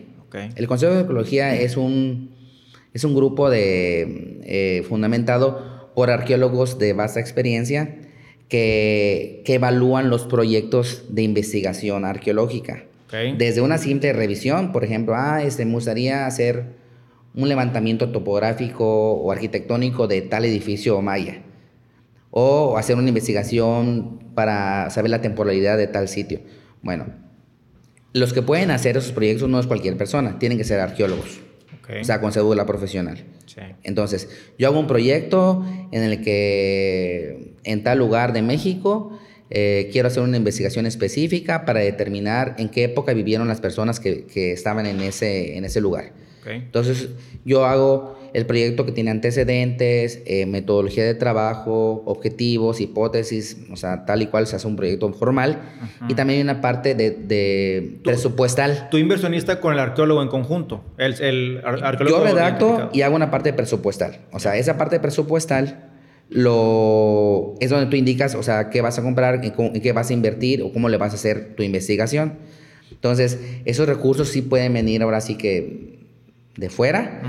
El 0.57 0.67
Consejo 0.67 0.95
de 0.95 1.01
Arqueología 1.01 1.55
es 1.55 1.77
un, 1.77 2.35
es 2.95 3.05
un 3.05 3.15
grupo 3.15 3.51
de, 3.51 4.83
fundamentado 4.89 5.91
por 5.95 6.09
arqueólogos 6.09 6.79
de 6.79 6.95
vasta 6.95 7.21
experiencia 7.21 7.99
que, 8.49 9.43
que 9.45 9.55
evalúan 9.55 10.09
los 10.09 10.25
proyectos 10.25 11.05
de 11.11 11.23
investigación 11.23 12.07
arqueológica. 12.07 12.85
Desde 13.13 13.61
una 13.61 13.79
simple 13.79 14.13
revisión, 14.13 14.73
por 14.73 14.85
ejemplo, 14.85 15.15
ah, 15.17 15.43
este, 15.43 15.65
me 15.65 15.73
gustaría 15.73 16.27
hacer 16.27 16.65
un 17.35 17.49
levantamiento 17.49 18.11
topográfico 18.11 19.13
o 19.13 19.33
arquitectónico 19.33 20.07
de 20.07 20.23
tal 20.23 20.45
edificio 20.45 21.01
maya. 21.03 21.43
O 22.31 22.79
hacer 22.79 22.97
una 22.97 23.09
investigación 23.09 24.19
para 24.35 24.89
saber 24.91 25.11
la 25.11 25.21
temporalidad 25.21 25.77
de 25.77 25.87
tal 25.87 26.09
sitio. 26.09 26.41
Bueno, 26.83 27.07
los 28.15 28.33
que 28.33 28.43
pueden 28.43 28.71
hacer 28.71 28.97
esos 28.97 29.13
proyectos 29.13 29.49
no 29.49 29.61
es 29.61 29.67
cualquier 29.67 29.97
persona, 29.97 30.39
tienen 30.39 30.59
que 30.59 30.65
ser 30.65 30.81
arqueólogos. 30.81 31.41
o 32.01 32.05
sea, 32.05 32.21
con 32.21 32.33
cédula 32.33 32.65
profesional. 32.65 33.25
Entonces, 33.83 34.29
yo 34.59 34.69
hago 34.69 34.81
un 34.81 34.87
proyecto 34.87 35.67
en 35.91 36.03
el 36.03 36.23
que 36.23 37.55
en 37.65 37.83
tal 37.83 37.99
lugar 37.99 38.33
de 38.33 38.41
México 38.41 39.19
eh, 39.55 39.91
quiero 39.93 40.09
hacer 40.09 40.23
una 40.23 40.39
investigación 40.39 40.87
específica 40.87 41.67
para 41.67 41.81
determinar 41.81 42.55
en 42.59 42.71
qué 42.71 42.85
época 42.85 43.13
vivieron 43.13 43.49
las 43.49 43.61
personas 43.61 44.01
que, 44.01 44.25
que 44.25 44.53
estaban 44.53 44.87
en 44.87 45.01
ese, 45.01 45.59
en 45.59 45.67
ese 45.67 45.83
lugar. 45.83 46.13
Entonces, 46.47 47.11
yo 47.45 47.67
hago 47.67 48.19
el 48.33 48.47
proyecto 48.47 48.87
que 48.87 48.93
tiene 48.93 49.11
antecedentes, 49.11 50.23
eh, 50.25 50.47
metodología 50.47 51.05
de 51.05 51.15
trabajo, 51.15 52.03
objetivos, 52.07 52.81
hipótesis, 52.81 53.59
o 53.71 53.77
sea, 53.77 54.07
tal 54.07 54.23
y 54.23 54.27
cual 54.27 54.47
se 54.47 54.57
hace 54.57 54.67
un 54.67 54.75
proyecto 54.75 55.13
formal. 55.13 55.61
Y 56.09 56.15
también 56.15 56.39
hay 56.39 56.43
una 56.43 56.61
parte 56.61 56.95
de, 56.95 58.01
presupuestal. 58.03 58.89
¿Tu 58.91 58.97
inversionista 58.97 59.61
con 59.61 59.75
el 59.75 59.79
arqueólogo 59.79 60.23
en 60.23 60.29
conjunto? 60.29 60.83
El, 60.97 61.21
el 61.21 61.61
arqueólogo 61.65 62.25
yo 62.25 62.25
redacto 62.25 62.91
y 62.93 63.03
hago 63.03 63.15
una 63.15 63.31
parte 63.31 63.53
presupuestal. 63.53 64.23
O 64.33 64.41
sea, 64.41 64.57
esa 64.57 64.79
parte 64.79 64.99
presupuestal 64.99 65.92
lo, 66.35 67.55
es 67.61 67.71
donde 67.71 67.87
tú 67.87 67.97
indicas, 67.97 68.35
o 68.35 68.43
sea, 68.43 68.71
qué 68.71 68.81
vas 68.81 68.99
a 68.99 69.03
comprar, 69.03 69.41
en 69.45 69.81
qué 69.81 69.93
vas 69.93 70.11
a 70.11 70.13
invertir 70.13 70.63
o 70.63 70.73
cómo 70.73 70.89
le 70.89 70.97
vas 70.97 71.13
a 71.13 71.17
hacer 71.17 71.55
tu 71.57 71.63
investigación. 71.63 72.39
Entonces, 72.91 73.41
esos 73.65 73.89
recursos 73.89 74.29
sí 74.29 74.43
pueden 74.43 74.73
venir 74.73 75.03
ahora 75.03 75.21
sí 75.21 75.37
que 75.37 75.99
de 76.57 76.71
fuera, 76.71 77.23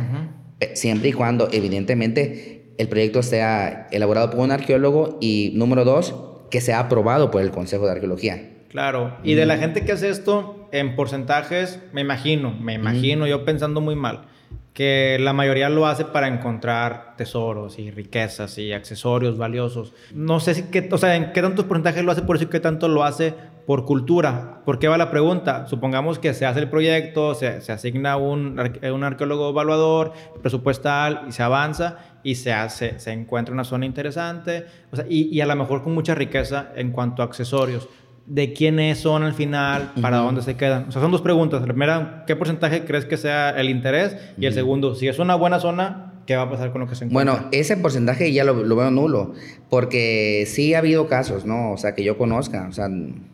eh, 0.59 0.71
siempre 0.75 1.09
y 1.09 1.13
cuando 1.13 1.49
evidentemente 1.51 2.73
el 2.77 2.87
proyecto 2.87 3.23
sea 3.23 3.87
elaborado 3.91 4.29
por 4.29 4.39
un 4.39 4.51
arqueólogo 4.51 5.17
y 5.21 5.51
número 5.55 5.85
dos, 5.85 6.15
que 6.49 6.61
sea 6.61 6.79
aprobado 6.79 7.31
por 7.31 7.41
el 7.41 7.51
Consejo 7.51 7.85
de 7.85 7.93
Arqueología. 7.93 8.49
Claro, 8.69 9.17
y 9.23 9.35
de 9.35 9.45
la 9.45 9.57
gente 9.57 9.85
que 9.85 9.91
hace 9.91 10.09
esto 10.09 10.67
en 10.71 10.95
porcentajes, 10.95 11.79
me 11.93 12.01
imagino, 12.01 12.51
me 12.51 12.73
imagino, 12.73 13.27
yo 13.27 13.45
pensando 13.45 13.81
muy 13.81 13.95
mal, 13.95 14.25
que 14.73 15.17
la 15.19 15.33
mayoría 15.33 15.69
lo 15.69 15.86
hace 15.86 16.03
para 16.03 16.27
encontrar 16.27 17.13
tesoros 17.15 17.77
y 17.77 17.91
riquezas 17.91 18.57
y 18.57 18.73
accesorios 18.73 19.38
valiosos. 19.38 19.93
No 20.13 20.39
sé 20.39 20.55
si 20.55 20.63
qué, 20.63 20.89
o 20.91 20.97
sea, 20.97 21.15
en 21.15 21.31
qué 21.31 21.41
tantos 21.41 21.65
porcentajes 21.65 22.03
lo 22.03 22.12
hace 22.12 22.23
por 22.23 22.38
eso 22.38 22.45
y 22.45 22.47
qué 22.47 22.59
tanto 22.59 22.88
lo 22.88 23.03
hace 23.03 23.36
por 23.67 23.86
cultura. 23.86 24.62
¿Por 24.65 24.79
qué 24.79 24.88
va 24.88 24.97
la 24.97 25.12
pregunta? 25.12 25.67
Supongamos 25.67 26.17
que 26.17 26.33
se 26.33 26.47
hace 26.47 26.59
el 26.59 26.69
proyecto, 26.69 27.36
se, 27.36 27.62
se 27.62 27.71
asigna 27.71 28.17
un, 28.17 28.59
un, 28.59 29.03
arqueólogo 29.03 29.51
evaluador, 29.51 30.13
presupuestal 30.41 31.25
y 31.27 31.31
se 31.31 31.43
avanza 31.43 31.99
y 32.23 32.36
se 32.36 32.51
hace, 32.51 32.99
se 32.99 33.12
encuentra 33.12 33.53
una 33.53 33.65
zona 33.65 33.86
interesante 33.86 34.65
o 34.91 34.95
sea, 34.95 35.05
y, 35.09 35.23
y 35.23 35.41
a 35.41 35.45
lo 35.45 35.55
mejor 35.55 35.83
con 35.83 35.93
mucha 35.93 36.15
riqueza 36.15 36.71
en 36.75 36.91
cuanto 36.91 37.21
a 37.21 37.25
accesorios 37.25 37.89
de 38.25 38.53
quiénes 38.53 38.99
son 38.99 39.23
al 39.23 39.33
final, 39.33 39.91
para 40.01 40.17
dónde 40.17 40.41
se 40.41 40.55
quedan. 40.55 40.86
O 40.88 40.91
sea, 40.91 41.01
son 41.01 41.12
dos 41.12 41.21
preguntas. 41.21 41.62
La 41.62 41.67
primera, 41.67 42.23
¿qué 42.25 42.36
porcentaje 42.36 42.86
crees 42.86 43.05
que 43.05 43.17
sea 43.17 43.49
el 43.51 43.69
interés? 43.69 44.15
Y 44.38 44.45
el 44.45 44.53
segundo, 44.53 44.95
si 44.95 45.07
es 45.07 45.19
una 45.19 45.36
buena 45.36 45.59
zona, 45.59 46.13
¿qué 46.25 46.36
va 46.36 46.43
a 46.43 46.49
pasar 46.49 46.71
con 46.71 46.81
lo 46.81 46.88
que 46.88 46.95
se 46.95 47.05
encuentra? 47.05 47.33
Bueno, 47.33 47.49
ese 47.51 47.75
porcentaje 47.77 48.31
ya 48.31 48.43
lo, 48.43 48.55
veo 48.55 48.91
nulo, 48.91 49.33
porque 49.69 50.45
sí 50.47 50.73
ha 50.73 50.79
habido 50.79 51.07
casos, 51.07 51.45
¿no? 51.45 51.73
O 51.73 51.77
sea, 51.77 51.95
que 51.95 52.03
yo 52.03 52.17
conozca, 52.17 52.67
o 52.69 52.71
sea, 52.71 52.88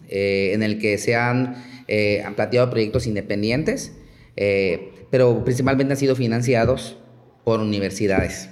eh, 0.07 0.51
en 0.53 0.63
el 0.63 0.79
que 0.79 0.97
se 0.97 1.15
han, 1.15 1.63
eh, 1.87 2.23
han 2.25 2.33
planteado 2.33 2.69
proyectos 2.69 3.05
independientes, 3.05 3.95
eh, 4.35 4.91
pero 5.11 5.43
principalmente 5.43 5.93
han 5.93 5.97
sido 5.99 6.15
financiados 6.15 6.97
por 7.43 7.59
universidades 7.59 8.49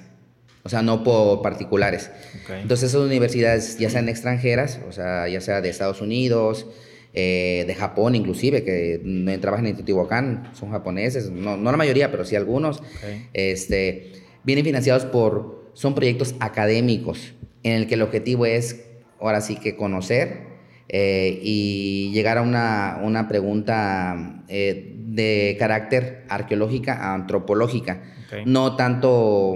o 0.67 0.69
sea, 0.69 0.81
no 0.81 1.01
por 1.01 1.41
particulares. 1.41 2.11
Entonces 2.49 2.89
esas 2.89 2.99
universidades, 3.01 3.77
ya 3.79 3.89
sean 3.89 4.09
extranjeras, 4.09 4.81
o 4.85 4.91
sea, 4.91 5.29
ya 5.29 5.39
sea 5.39 5.61
de 5.61 5.69
Estados 5.69 6.01
Unidos, 6.01 6.67
eh, 7.13 7.63
de 7.65 7.73
Japón 7.73 8.15
inclusive, 8.15 8.65
que 8.65 8.99
trabajan 9.39 9.65
en 9.65 9.75
Teotihuacán, 9.77 10.51
son 10.53 10.71
japoneses, 10.71 11.31
no, 11.31 11.55
no, 11.55 11.71
la 11.71 11.77
mayoría, 11.77 12.11
pero 12.11 12.25
sí 12.25 12.35
algunos, 12.35 12.83
este, 13.31 14.11
vienen 14.43 14.65
financiados 14.65 15.05
por, 15.05 15.71
son 15.73 15.95
proyectos 15.95 16.35
académicos, 16.41 17.33
en 17.63 17.71
el 17.71 17.87
que 17.87 17.93
el 17.93 18.01
objetivo 18.01 18.45
es, 18.45 18.83
ahora 19.21 19.39
sí 19.39 19.55
que 19.55 19.77
conocer 19.77 20.47
eh, 20.89 21.39
y 21.41 22.11
llegar 22.11 22.39
a 22.39 22.41
una, 22.41 22.99
una 23.01 23.29
pregunta 23.29 24.43
eh, 24.49 24.95
de 24.97 25.55
carácter 25.57 26.25
arqueológica, 26.27 27.13
antropológica, 27.13 28.03
no 28.45 28.75
tanto 28.75 29.55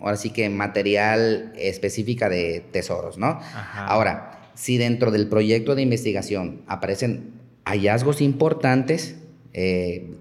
ahora 0.00 0.16
sí 0.16 0.30
que 0.30 0.48
material 0.48 1.52
específica 1.56 2.28
de 2.28 2.64
tesoros, 2.72 3.18
¿no? 3.18 3.38
Ahora, 3.76 4.50
si 4.54 4.78
dentro 4.78 5.10
del 5.10 5.28
proyecto 5.28 5.74
de 5.74 5.82
investigación 5.82 6.62
aparecen 6.66 7.32
hallazgos 7.64 8.20
importantes, 8.20 9.16
eh, 9.52 10.14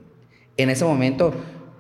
en 0.57 0.69
ese 0.69 0.85
momento, 0.85 1.33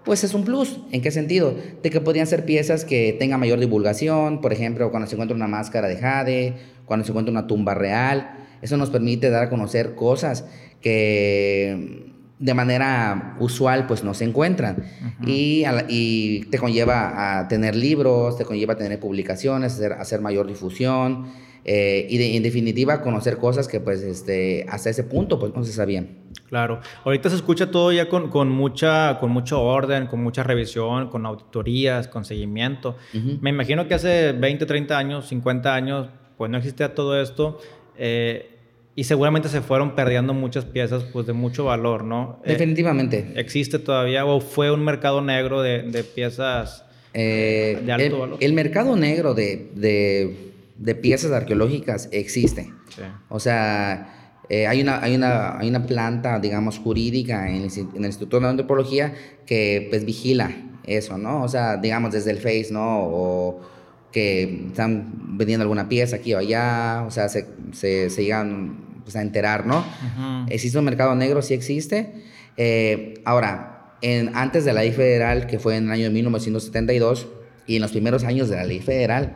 pues 0.05 0.23
es 0.23 0.33
un 0.33 0.43
plus. 0.43 0.79
¿En 0.91 1.01
qué 1.01 1.11
sentido? 1.11 1.55
De 1.83 1.89
que 1.89 2.01
podrían 2.01 2.27
ser 2.27 2.45
piezas 2.45 2.85
que 2.85 3.15
tengan 3.19 3.39
mayor 3.39 3.59
divulgación, 3.59 4.41
por 4.41 4.53
ejemplo, 4.53 4.89
cuando 4.91 5.07
se 5.07 5.15
encuentra 5.15 5.35
una 5.35 5.47
máscara 5.47 5.87
de 5.87 5.97
jade, 5.97 6.53
cuando 6.85 7.05
se 7.05 7.11
encuentra 7.11 7.31
una 7.31 7.47
tumba 7.47 7.75
real. 7.75 8.37
Eso 8.61 8.77
nos 8.77 8.89
permite 8.89 9.29
dar 9.29 9.43
a 9.43 9.49
conocer 9.49 9.95
cosas 9.95 10.45
que 10.81 12.08
de 12.39 12.53
manera 12.53 13.35
usual 13.39 13.85
pues 13.85 14.03
no 14.03 14.13
se 14.13 14.23
encuentran 14.23 14.85
y, 15.25 15.65
y, 15.89 16.45
te 16.45 16.57
conlleva 16.57 17.39
a 17.39 17.47
tener 17.49 17.75
libros, 17.75 18.37
te 18.37 18.45
conlleva 18.45 18.73
a 18.73 18.77
tener 18.77 18.97
publicaciones, 18.99 19.73
hacer, 19.73 19.93
hacer 19.93 20.21
mayor 20.21 20.47
difusión 20.47 21.27
eh, 21.65 22.07
y 22.09 22.37
en 22.37 22.43
definitiva 22.43 23.01
conocer 23.01 23.37
cosas 23.37 23.67
que 23.67 23.81
pues 23.81 24.01
este, 24.01 24.65
hasta 24.69 24.89
ese 24.89 25.03
punto 25.03 25.37
pues 25.37 25.53
no 25.53 25.63
se 25.63 25.73
sabían. 25.73 26.17
Claro, 26.47 26.79
ahorita 27.03 27.29
se 27.29 27.35
escucha 27.35 27.69
todo 27.69 27.91
ya 27.91 28.07
con, 28.09 28.29
con 28.29 28.49
mucha, 28.49 29.19
con 29.19 29.29
mucho 29.31 29.61
orden, 29.61 30.07
con 30.07 30.23
mucha 30.23 30.41
revisión, 30.41 31.09
con 31.09 31.25
auditorías, 31.25 32.07
con 32.07 32.25
seguimiento. 32.25 32.95
Me 33.41 33.49
imagino 33.49 33.87
que 33.87 33.93
hace 33.93 34.31
20, 34.31 34.65
30 34.65 34.97
años, 34.97 35.27
50 35.27 35.75
años 35.75 36.09
pues 36.37 36.49
no 36.49 36.57
existía 36.57 36.95
todo 36.95 37.21
esto. 37.21 37.59
Eh, 37.97 38.58
y 38.99 39.05
seguramente 39.05 39.47
se 39.47 39.61
fueron 39.61 39.95
perdiendo 39.95 40.33
muchas 40.33 40.65
piezas 40.65 41.05
pues 41.05 41.25
de 41.25 41.31
mucho 41.31 41.63
valor, 41.63 42.03
¿no? 42.03 42.41
Eh, 42.43 42.51
Definitivamente. 42.51 43.31
¿Existe 43.37 43.79
todavía 43.79 44.25
o 44.25 44.41
fue 44.41 44.71
un 44.73 44.83
mercado 44.83 45.21
negro 45.21 45.61
de, 45.61 45.83
de 45.83 46.03
piezas 46.03 46.83
eh, 47.13 47.81
de 47.85 47.93
alto 47.93 48.05
el, 48.05 48.19
valor? 48.19 48.37
El 48.41 48.51
mercado 48.51 48.97
negro 48.97 49.33
de, 49.33 49.71
de, 49.73 50.51
de 50.75 50.95
piezas 50.95 51.31
arqueológicas 51.31 52.09
existe. 52.11 52.73
Sí. 52.93 53.03
O 53.29 53.39
sea, 53.39 54.33
eh, 54.49 54.67
hay, 54.67 54.81
una, 54.81 55.01
hay, 55.01 55.15
una, 55.15 55.57
hay 55.57 55.69
una 55.69 55.85
planta, 55.85 56.37
digamos, 56.39 56.77
jurídica 56.77 57.49
en 57.49 57.63
el, 57.63 57.71
en 57.71 57.99
el 57.99 58.05
Instituto 58.05 58.41
de 58.41 58.47
Antropología 58.49 59.13
que 59.45 59.87
pues 59.89 60.03
vigila 60.03 60.51
eso, 60.83 61.17
¿no? 61.17 61.41
O 61.41 61.47
sea, 61.47 61.77
digamos, 61.77 62.11
desde 62.11 62.31
el 62.31 62.39
Face, 62.39 62.67
¿no? 62.71 62.99
O 62.99 63.61
que 64.11 64.65
están 64.67 65.37
vendiendo 65.37 65.61
alguna 65.61 65.87
pieza 65.87 66.17
aquí 66.17 66.33
o 66.33 66.39
allá, 66.39 67.05
o 67.07 67.11
sea, 67.11 67.29
se, 67.29 67.47
se, 67.71 68.09
se 68.09 68.23
llegan 68.23 68.88
pues, 69.03 69.15
a 69.15 69.21
enterar, 69.21 69.65
¿no? 69.65 69.85
Existe 70.49 70.77
un 70.77 70.85
mercado 70.85 71.15
negro, 71.15 71.41
sí 71.41 71.53
existe. 71.53 72.13
Eh, 72.57 73.21
ahora, 73.25 73.95
en, 74.01 74.35
antes 74.35 74.65
de 74.65 74.73
la 74.73 74.81
ley 74.81 74.91
federal, 74.91 75.47
que 75.47 75.59
fue 75.59 75.77
en 75.77 75.85
el 75.85 75.91
año 75.91 76.03
de 76.03 76.09
1972, 76.11 77.27
y 77.67 77.75
en 77.75 77.83
los 77.83 77.91
primeros 77.91 78.23
años 78.23 78.49
de 78.49 78.55
la 78.55 78.63
ley 78.63 78.79
federal, 78.79 79.35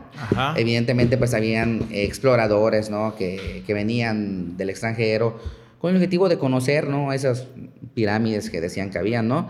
evidentemente 0.56 1.16
pues 1.16 1.34
habían 1.34 1.86
exploradores, 1.92 2.90
¿no? 2.90 3.14
Que, 3.14 3.62
que, 3.64 3.74
venían 3.74 4.56
del 4.56 4.70
extranjero 4.70 5.38
con 5.78 5.90
el 5.90 5.96
objetivo 5.96 6.28
de 6.28 6.36
conocer, 6.36 6.88
¿no? 6.88 7.12
Esas 7.12 7.46
pirámides 7.94 8.50
que 8.50 8.60
decían 8.60 8.90
que 8.90 8.98
habían, 8.98 9.28
¿no? 9.28 9.48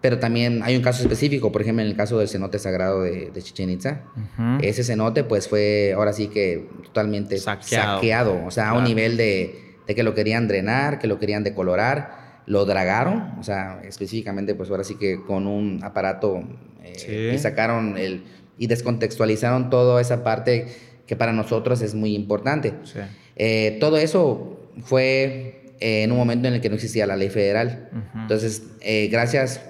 Pero 0.00 0.18
también 0.18 0.62
hay 0.62 0.76
un 0.76 0.82
caso 0.82 1.02
específico, 1.02 1.52
por 1.52 1.60
ejemplo, 1.60 1.82
en 1.82 1.90
el 1.90 1.96
caso 1.96 2.18
del 2.18 2.28
cenote 2.28 2.58
sagrado 2.58 3.02
de, 3.02 3.30
de 3.30 3.42
Chichen 3.42 3.68
Itza. 3.68 4.02
Ese 4.62 4.82
cenote, 4.82 5.24
pues 5.24 5.46
fue 5.46 5.92
ahora 5.94 6.14
sí 6.14 6.28
que 6.28 6.68
totalmente 6.84 7.36
saqueado, 7.38 8.42
o 8.46 8.50
sea, 8.50 8.70
a 8.70 8.74
un 8.74 8.84
nivel 8.84 9.18
de, 9.18 9.76
de, 9.86 9.94
que 9.94 10.02
lo 10.02 10.14
querían 10.14 10.48
drenar, 10.48 10.98
que 10.98 11.06
lo 11.06 11.18
querían 11.18 11.44
decolorar, 11.44 12.42
lo 12.46 12.64
dragaron, 12.64 13.34
o 13.38 13.42
sea, 13.42 13.80
específicamente, 13.84 14.54
pues 14.54 14.70
ahora 14.70 14.84
sí 14.84 14.94
que 14.94 15.22
con 15.22 15.46
un 15.46 15.84
aparato 15.84 16.42
eh, 16.82 17.32
y 17.34 17.38
sacaron 17.38 17.96
el 17.96 18.24
y 18.58 18.66
descontextualizaron 18.66 19.70
toda 19.70 20.00
esa 20.00 20.22
parte 20.22 20.66
que 21.06 21.16
para 21.16 21.32
nosotros 21.32 21.80
es 21.80 21.94
muy 21.94 22.14
importante. 22.14 22.74
Eh, 23.36 23.78
todo 23.80 23.96
eso 23.96 24.68
fue 24.82 25.74
eh, 25.80 26.02
en 26.02 26.12
un 26.12 26.18
momento 26.18 26.48
en 26.48 26.54
el 26.54 26.60
que 26.60 26.68
no 26.68 26.74
existía 26.74 27.06
la 27.06 27.16
ley 27.16 27.30
federal. 27.30 27.88
Entonces, 28.14 28.64
gracias 29.10 29.62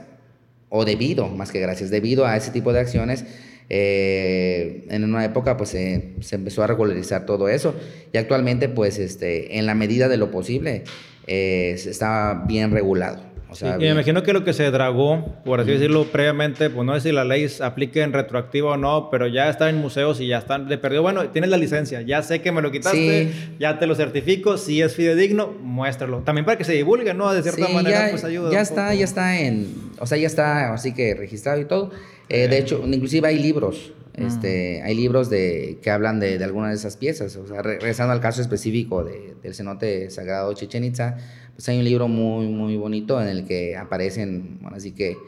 o 0.71 0.85
debido, 0.87 1.29
más 1.29 1.53
que 1.53 1.61
gracias, 1.61 1.91
debido 1.91 2.27
a 2.27 2.37
ese 2.37 2.51
tipo 2.51 2.73
de 2.73 2.81
acciones, 2.81 3.27
eh, 3.69 4.85
en 4.89 5.05
una 5.05 5.25
época 5.25 5.57
pues 5.57 5.71
se 5.71 6.15
empezó 6.33 6.65
a 6.65 6.67
regularizar 6.67 7.25
todo 7.25 7.49
eso 7.49 7.75
y 8.13 8.19
actualmente 8.19 8.69
pues 8.69 8.99
este, 8.99 9.59
en 9.59 9.67
la 9.67 9.77
medida 9.77 10.09
de 10.09 10.17
lo 10.17 10.33
posible 10.33 10.83
eh, 11.29 11.77
está 11.77 12.45
bien 12.49 12.73
regulado. 12.73 13.30
Y 13.61 13.65
me 13.65 13.91
imagino 13.91 14.23
que 14.23 14.33
lo 14.33 14.45
que 14.45 14.53
se 14.53 14.71
dragó, 14.71 15.25
por 15.45 15.61
así 15.61 15.71
decirlo, 15.71 16.05
previamente, 16.05 16.71
pues 16.71 16.87
no 16.87 16.95
sé 16.95 17.01
si 17.01 17.13
la 17.13 17.25
ley 17.25 17.47
aplique 17.61 18.03
en 18.03 18.13
retroactivo 18.13 18.71
o 18.71 18.77
no, 18.77 19.09
pero 19.11 19.27
ya 19.27 19.49
está 19.49 19.69
en 19.69 19.77
museos 19.77 20.21
y 20.21 20.27
ya 20.27 20.39
están 20.39 20.69
de 20.69 20.79
perdido. 20.79 21.03
Bueno, 21.03 21.29
tienes 21.31 21.51
la 21.51 21.57
licencia, 21.57 22.03
ya 22.03 22.23
sé 22.23 22.41
que 22.41 22.53
me 22.53 22.63
lo 22.63 22.71
quitaste, 22.71 23.33
ya 23.59 23.79
te 23.79 23.87
lo 23.87 23.95
certifico, 23.95 24.57
si 24.57 24.83
es 24.83 24.95
fidedigno, 24.95 25.49
muéstralo. 25.61 26.21
También 26.21 26.45
para 26.45 26.59
que 26.59 26.65
se 26.65 26.73
divulgue, 26.73 27.15
¿no? 27.15 27.33
De 27.33 27.43
cierta 27.43 27.69
manera, 27.69 28.09
pues 28.11 28.25
ayuda. 28.25 28.51
Ya 28.51 28.61
está, 28.61 28.95
ya 28.95 29.05
está 29.05 29.41
en 29.41 29.91
o 30.01 30.07
sea, 30.07 30.17
ya 30.17 30.27
está 30.27 30.73
así 30.73 30.93
que 30.93 31.15
registrado 31.15 31.61
y 31.61 31.67
todo. 31.67 31.91
Eh, 32.29 32.49
de 32.49 32.59
hecho, 32.59 32.83
inclusive 32.87 33.29
hay 33.29 33.39
libros, 33.39 33.93
este, 34.15 34.83
hay 34.83 34.95
libros 34.95 35.29
de, 35.29 35.79
que 35.83 35.91
hablan 35.91 36.21
de, 36.21 36.39
de 36.39 36.45
algunas 36.45 36.71
de 36.71 36.77
esas 36.77 36.97
piezas. 36.97 37.37
O 37.37 37.47
sea, 37.47 37.61
regresando 37.61 38.13
al 38.13 38.21
caso 38.21 38.41
específico 38.41 39.05
de, 39.05 39.35
del 39.43 39.55
cenote 39.55 40.11
sagrado 40.11 40.53
Chichen 40.55 40.85
Itza, 40.85 41.19
pues 41.61 41.68
hay 41.68 41.77
un 41.77 41.85
libro 41.85 42.09
muy, 42.09 42.46
muy 42.46 42.75
bonito 42.79 43.20
en 43.20 43.29
el 43.29 43.44
que 43.44 43.77
aparecen, 43.77 44.61
bueno, 44.62 44.79
así 44.79 44.92
que 44.92 45.18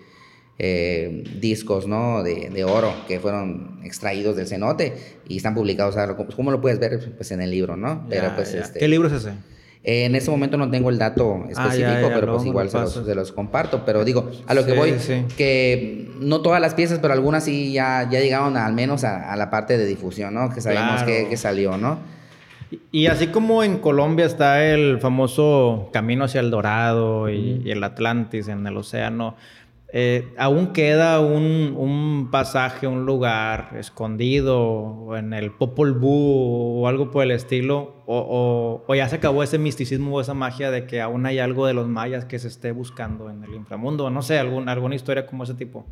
eh, 0.59 1.25
discos 1.39 1.87
¿no? 1.87 2.23
De, 2.23 2.49
de, 2.49 2.65
oro 2.65 2.95
que 3.07 3.21
fueron 3.21 3.81
extraídos 3.85 4.35
del 4.35 4.47
cenote 4.47 4.95
y 5.29 5.37
están 5.37 5.55
publicados. 5.55 5.95
¿Cómo 6.35 6.51
lo 6.51 6.63
puedes 6.63 6.79
ver? 6.79 7.13
Pues 7.19 7.33
en 7.33 7.43
el 7.43 7.51
libro, 7.51 7.77
¿no? 7.77 8.07
Pero, 8.09 8.35
pues, 8.35 8.55
este, 8.55 8.79
¿Qué 8.79 8.89
libro 8.89 9.09
es 9.09 9.15
ese? 9.15 9.33
en 9.85 10.15
este 10.15 10.31
momento 10.31 10.57
no 10.57 10.71
tengo 10.71 10.89
el 10.89 10.97
dato 10.97 11.45
ah, 11.45 11.51
específico, 11.51 12.09
pero 12.15 12.37
pues 12.37 12.47
igual 12.47 12.71
se 12.71 12.79
los, 12.79 12.95
se 12.95 13.15
los, 13.15 13.31
comparto. 13.33 13.85
Pero 13.85 14.03
digo, 14.03 14.31
a 14.47 14.55
lo 14.55 14.65
que 14.65 14.73
voy, 14.73 14.95
que 15.37 16.09
no 16.19 16.41
todas 16.41 16.63
las 16.63 16.73
piezas, 16.73 16.99
pero 17.01 17.13
algunas 17.13 17.45
sí 17.45 17.75
ya, 17.75 18.09
ya 18.11 18.21
llegaron 18.21 18.57
al 18.57 18.73
menos 18.73 19.05
a, 19.05 19.37
la 19.37 19.51
parte 19.51 19.77
de 19.77 19.85
difusión, 19.85 20.33
¿no? 20.33 20.49
Que 20.49 20.63
sabemos 20.63 21.03
que, 21.03 21.29
que, 21.29 21.37
salió, 21.37 21.77
¿no? 21.77 21.99
Y 22.91 23.07
así 23.07 23.29
como 23.29 23.63
en 23.63 23.79
Colombia 23.79 24.25
está 24.25 24.65
el 24.65 24.99
famoso 25.01 25.91
camino 25.93 26.25
hacia 26.25 26.41
el 26.41 26.51
Dorado 26.51 27.29
y 27.29 27.71
el 27.71 27.83
Atlantis 27.85 28.49
en 28.49 28.67
el 28.67 28.77
océano, 28.77 29.37
eh, 29.95 30.33
aún 30.39 30.73
queda 30.73 31.21
un, 31.21 32.29
pasaje, 32.31 32.87
un 32.87 33.05
lugar 33.05 33.77
escondido 33.79 35.15
en 35.19 35.35
el 35.35 35.51
Popol 35.51 35.93
Vuh 35.93 36.81
o 36.81 36.89
algo 36.89 37.11
por 37.11 37.25
el 37.25 37.31
estilo, 37.31 38.03
o, 38.07 38.83
ya 38.97 39.07
se 39.11 39.17
acabó 39.17 39.43
ese 39.43 39.59
misticismo 39.59 40.17
o 40.17 40.21
esa 40.23 40.33
magia 40.33 40.71
de 40.71 40.87
que 40.87 41.03
aún 41.03 41.27
hay 41.27 41.41
algo 41.41 41.67
de 41.67 41.75
los 41.75 41.89
mayas 41.89 42.25
que 42.25 42.39
se 42.39 42.49
esté 42.49 42.73
buscando 42.73 43.29
en 43.29 43.45
el 43.45 43.55
inframundo, 43.55 44.09
no 44.09 44.23
sé, 44.23 44.39
algún, 44.39 44.71
alguna 44.71 44.95
historia 44.95 45.27
como 45.27 45.45
ese 45.45 45.55
tipo. 45.55 45.85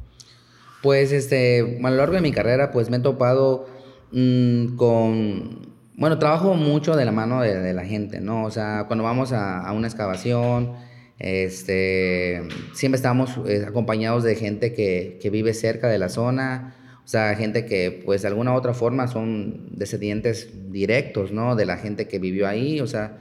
Pues 0.82 1.12
este, 1.12 1.78
a 1.84 1.90
lo 1.90 1.96
largo 1.96 2.14
de 2.14 2.22
mi 2.22 2.32
carrera, 2.32 2.70
pues 2.70 2.88
me 2.88 2.96
he 2.96 3.00
topado 3.00 3.66
mm, 4.12 4.76
con, 4.76 5.69
bueno, 6.00 6.18
trabajo 6.18 6.54
mucho 6.54 6.96
de 6.96 7.04
la 7.04 7.12
mano 7.12 7.42
de, 7.42 7.74
la 7.74 7.84
gente, 7.84 8.20
¿no? 8.20 8.46
O 8.46 8.50
sea, 8.50 8.84
cuando 8.86 9.04
vamos 9.04 9.32
a, 9.32 9.60
a 9.60 9.72
una 9.72 9.86
excavación, 9.86 10.72
este, 11.18 12.40
siempre 12.72 12.96
estamos 12.96 13.38
eh, 13.46 13.66
acompañados 13.68 14.24
de 14.24 14.34
gente 14.34 14.72
que, 14.72 15.18
que, 15.20 15.28
vive 15.28 15.52
cerca 15.52 15.88
de 15.88 15.98
la 15.98 16.08
zona, 16.08 16.74
o 17.04 17.06
sea, 17.06 17.36
gente 17.36 17.66
que 17.66 18.02
pues 18.02 18.22
de 18.22 18.28
alguna 18.28 18.54
u 18.54 18.56
otra 18.56 18.72
forma 18.72 19.08
son 19.08 19.76
descendientes 19.76 20.72
directos, 20.72 21.32
¿no? 21.32 21.54
De 21.54 21.66
la 21.66 21.76
gente 21.76 22.08
que 22.08 22.18
vivió 22.18 22.48
ahí, 22.48 22.80
o 22.80 22.86
sea, 22.86 23.18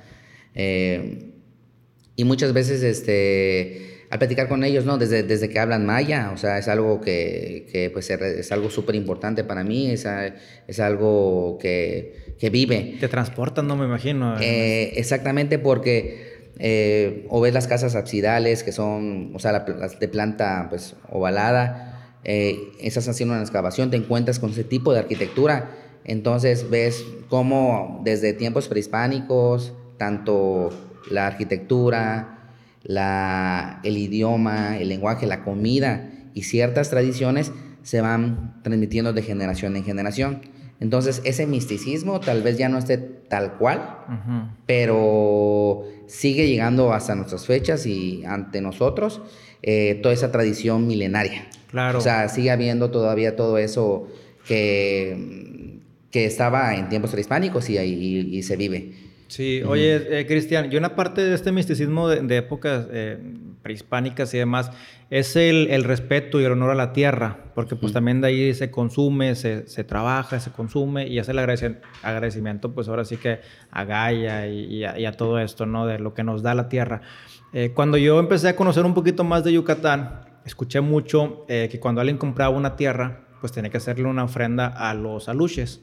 eh, 0.56 1.34
y 2.15 2.24
muchas 2.24 2.54
veces 2.54 2.82
este, 2.82 4.06
al 4.10 4.20
platicar 4.20 4.48
con 4.48 4.63
ellos, 4.63 4.86
¿no? 4.86 4.98
Desde, 4.98 5.24
desde 5.24 5.50
que 5.50 5.60
hablan 5.60 5.86
maya, 5.86 6.32
o 6.34 6.38
sea, 6.38 6.58
es 6.58 6.70
algo 6.70 7.02
que, 7.02 7.68
que 7.74 7.89
pues 7.89 8.10
es 8.10 8.52
algo 8.54 8.70
súper 8.70 8.96
importante 8.96 9.44
para 9.44 9.65
mí, 9.65 9.92
es, 9.92 10.08
es 10.68 10.80
algo 10.80 11.58
que, 11.60 12.29
que, 12.39 12.49
vive. 12.49 12.97
Te 12.99 13.08
transportan, 13.08 13.67
no 13.67 13.75
me 13.75 13.86
imagino. 13.86 14.39
Eh, 14.39 14.93
exactamente 14.95 15.60
porque 15.60 16.30
eh, 16.62 17.25
o 17.30 17.39
ves 17.39 17.54
las 17.54 17.67
casas 17.67 17.95
absidales 17.95 18.63
que 18.63 18.73
son, 18.73 19.32
o 19.34 19.39
sea, 19.39 19.52
las 19.54 19.99
de 19.99 20.08
planta 20.10 20.67
pues 20.69 20.95
ovalada, 21.10 22.17
eh, 22.25 22.73
estás 22.82 23.08
haciendo 23.08 23.34
una 23.34 23.41
excavación, 23.41 23.91
te 23.91 23.97
encuentras 23.97 24.39
con 24.39 24.52
ese 24.52 24.65
tipo 24.65 24.91
de 24.91 24.99
arquitectura, 24.99 25.71
entonces 26.04 26.69
ves 26.69 27.06
cómo 27.30 28.02
desde 28.04 28.34
tiempos 28.34 28.67
prehispánicos, 28.67 29.73
tanto 29.97 30.69
la 31.10 31.28
arquitectura, 31.28 32.52
la, 32.84 33.80
el 33.84 33.97
idioma, 33.97 34.78
el 34.78 34.89
lenguaje, 34.89 35.28
la 35.28 35.45
comida 35.45 36.12
y 36.34 36.43
ciertas 36.43 36.89
tradiciones 36.89 37.54
se 37.84 38.02
van 38.02 38.62
transmitiendo 38.63 39.13
de 39.13 39.21
generación 39.21 39.78
en 39.78 39.86
generación. 39.86 40.41
Entonces, 40.80 41.22
ese 41.26 41.46
misticismo 41.46 42.20
tal 42.20 42.42
vez 42.42 42.58
ya 42.58 42.70
no 42.70 42.78
esté 42.78 42.98
tal 42.98 43.58
cual, 43.58 44.06
pero 44.65 45.84
sigue 46.08 46.48
llegando 46.48 46.94
hasta 46.94 47.15
nuestras 47.15 47.46
fechas 47.46 47.86
y 47.86 48.24
ante 48.26 48.62
nosotros 48.62 49.22
eh, 49.62 50.00
toda 50.02 50.13
esa 50.13 50.32
tradición 50.32 50.88
milenaria. 50.88 51.48
Claro. 51.70 52.00
O 52.00 52.02
sea, 52.02 52.30
sigue 52.30 52.50
habiendo 52.50 52.92
todavía 52.92 53.36
todo 53.36 53.58
eso 53.58 54.08
que, 54.48 55.80
que 56.12 56.26
estaba 56.26 56.76
en 56.76 56.88
tiempos 56.88 57.12
prehispánicos 57.12 57.70
y, 57.70 57.78
y 57.78 58.44
se 58.44 58.56
vive. 58.56 59.09
Sí, 59.30 59.62
oye, 59.62 60.20
eh, 60.20 60.26
Cristian, 60.26 60.74
y 60.74 60.76
una 60.76 60.96
parte 60.96 61.24
de 61.24 61.36
este 61.36 61.52
misticismo 61.52 62.10
de, 62.10 62.38
épocas 62.38 62.88
eh, 62.92 63.20
prehispánicas 63.62 64.34
y 64.34 64.39
demás 64.39 64.72
es 65.12 65.36
el, 65.36 65.84
respeto 65.84 66.42
y 66.42 66.46
el 66.46 66.54
honor 66.54 66.72
a 66.72 66.76
la 66.76 66.94
tierra, 66.94 67.38
porque 67.54 67.76
pues 67.76 67.94
también 67.94 68.22
de 68.22 68.28
ahí 68.28 68.54
se 68.56 68.72
consume, 68.72 69.36
se, 69.36 69.84
trabaja, 69.84 70.39
se 70.39 70.52
consume 70.52 71.08
y 71.08 71.20
hace 71.20 71.32
el 71.32 71.39
agradecimiento, 71.39 72.74
pues 72.74 72.88
ahora 72.88 73.06
sí 73.06 73.18
que 73.18 73.39
a 73.70 73.84
Gaia 73.84 74.48
y, 74.48 74.84
a, 74.84 75.12
todo 75.12 75.38
esto, 75.38 75.68
¿no? 75.68 75.86
De 75.86 76.00
lo 76.00 76.15
que 76.15 76.24
nos 76.24 76.42
da 76.42 76.56
la 76.56 76.68
tierra. 76.68 77.02
Eh, 77.54 77.72
cuando 77.76 77.98
yo 77.98 78.20
empecé 78.20 78.48
a 78.48 78.56
conocer 78.56 78.84
un 78.84 78.96
poquito 78.96 79.24
más 79.24 79.44
de 79.44 79.54
Yucatán, 79.54 80.22
escuché 80.44 80.82
mucho 80.82 81.46
que 81.48 81.80
cuando 81.80 82.02
alguien 82.02 82.18
compraba 82.18 82.56
una 82.56 82.76
tierra, 82.76 83.29
pues 83.39 83.52
tenía 83.52 83.69
que 83.69 83.78
hacerle 83.78 84.06
una 84.06 84.23
ofrenda 84.23 84.67
a 84.67 84.93
los 84.93 85.30
aluches, 85.30 85.82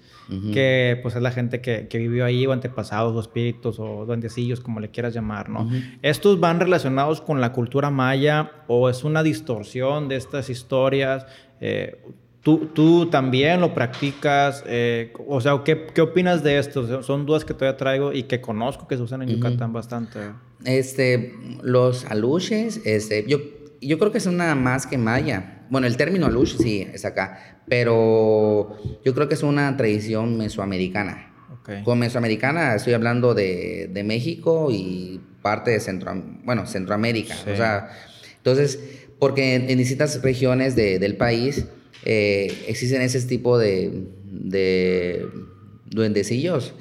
que 0.53 0.99
pues 1.03 1.15
es 1.15 1.23
la 1.23 1.31
gente 1.31 1.61
que, 1.61 1.87
que, 1.89 1.99
vivió 1.99 2.25
ahí 2.25 2.47
o 2.47 2.53
antepasados 2.53 3.15
o 3.15 3.21
espíritus 3.21 3.79
o 3.79 4.05
duendecillos, 4.07 4.61
como 4.61 4.81
le 4.81 4.91
quieras 4.91 5.15
llamar, 5.15 5.49
¿no? 5.49 5.71
¿Estos 6.03 6.41
van 6.41 6.61
relacionados 6.61 7.21
con 7.21 7.41
la 7.41 7.53
cultura 7.53 7.91
maya 7.91 8.53
o 8.67 8.89
es 8.89 9.05
una 9.05 9.23
distorsión 9.23 10.09
de 10.09 10.17
estas 10.17 10.51
historias? 10.51 11.27
Eh, 11.61 12.01
¿tú, 12.43 12.69
¿tú, 12.73 13.07
también 13.07 13.61
lo 13.61 13.75
practicas? 13.75 14.63
Eh, 14.67 15.13
o 15.27 15.41
sea, 15.41 15.63
¿qué, 15.65 15.87
¿qué, 15.93 16.01
opinas 16.01 16.43
de 16.43 16.59
esto? 16.59 17.03
Son 17.03 17.27
dudas 17.27 17.45
que 17.45 17.55
todavía 17.55 17.77
traigo 17.77 18.13
y 18.13 18.25
que 18.25 18.41
conozco 18.41 18.87
que 18.87 18.97
se 18.97 19.03
usan 19.03 19.23
en 19.23 19.31
Yucatán 19.31 19.73
bastante. 19.73 20.21
Este, 20.65 21.35
los 21.63 22.05
aluches, 22.05 22.81
este, 22.85 23.25
yo, 23.27 23.39
yo 23.87 23.99
creo 23.99 24.13
que 24.13 24.19
es 24.19 24.27
una 24.27 24.55
más 24.55 24.87
que 24.87 24.99
maya 24.99 25.57
bueno, 25.69 25.87
el 25.87 25.97
término 25.97 26.27
alush 26.27 26.57
sí 26.59 26.87
es 26.93 27.05
acá, 27.05 27.59
pero 27.69 28.77
yo 29.05 29.15
creo 29.15 29.29
que 29.29 29.35
es 29.35 29.43
una 29.43 29.77
tradición 29.77 30.37
mesoamericana. 30.37 31.33
Con 31.85 31.99
mesoamericana 31.99 32.77
estoy 32.77 32.93
hablando 32.93 33.35
de, 33.35 33.91
de, 33.93 34.05
México 34.05 34.69
y 34.71 35.21
parte 35.43 35.73
de 35.73 35.81
Centro, 35.81 36.13
bueno, 36.45 36.65
Centroamérica. 36.65 37.35
O 37.53 37.57
sea, 37.57 37.91
entonces, 38.37 38.79
porque 39.19 39.57
en, 39.57 39.77
distintas 39.77 40.23
regiones 40.23 40.77
de, 40.77 41.01
del 41.01 41.17
país 41.17 41.67
eh, 42.05 42.57
existen 42.69 43.03
ese 43.03 43.21
tipo 43.23 43.59
de, 43.59 44.07
de 44.27 45.27
duendecillos, 45.91 46.75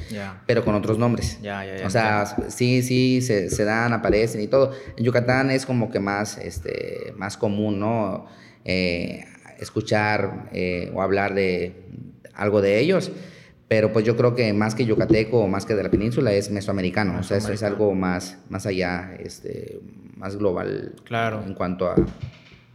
pero 0.45 0.65
con 0.65 0.75
otros 0.75 0.97
nombres. 0.97 1.39
o 1.85 1.89
sea, 1.89 2.25
sí, 2.49 2.81
sí, 2.81 3.21
se, 3.21 3.49
se, 3.49 3.63
dan, 3.63 3.93
aparecen 3.93 4.41
y 4.41 4.47
todo. 4.47 4.71
En 4.97 5.03
Yucatán 5.03 5.51
es 5.51 5.65
como 5.65 5.91
que 5.91 5.99
más, 5.99 6.37
este, 6.37 7.13
más 7.17 7.37
común, 7.37 7.79
¿no? 7.79 8.27
Eh, 8.63 9.25
escuchar 9.59 10.49
eh, 10.53 10.91
o 10.93 11.01
hablar 11.01 11.33
de 11.35 11.85
algo 12.33 12.61
de 12.61 12.79
ellos. 12.79 13.11
Pero 13.67 13.91
pues 13.91 14.05
yo 14.05 14.15
creo 14.15 14.35
que 14.35 14.53
más 14.53 14.75
que 14.75 14.85
yucateco 14.85 15.39
o 15.39 15.47
más 15.47 15.65
que 15.65 15.73
de 15.73 15.81
la 15.81 15.89
península 15.89 16.31
es 16.33 16.51
mesoamericano. 16.51 17.19
O 17.19 17.23
sea, 17.23 17.37
eso 17.37 17.51
es 17.51 17.63
algo 17.63 17.95
más, 17.95 18.37
más 18.49 18.67
allá, 18.67 19.15
este, 19.19 19.79
más 20.15 20.35
global 20.35 20.93
claro. 21.03 21.43
en 21.43 21.55
cuanto 21.55 21.89
a 21.89 21.95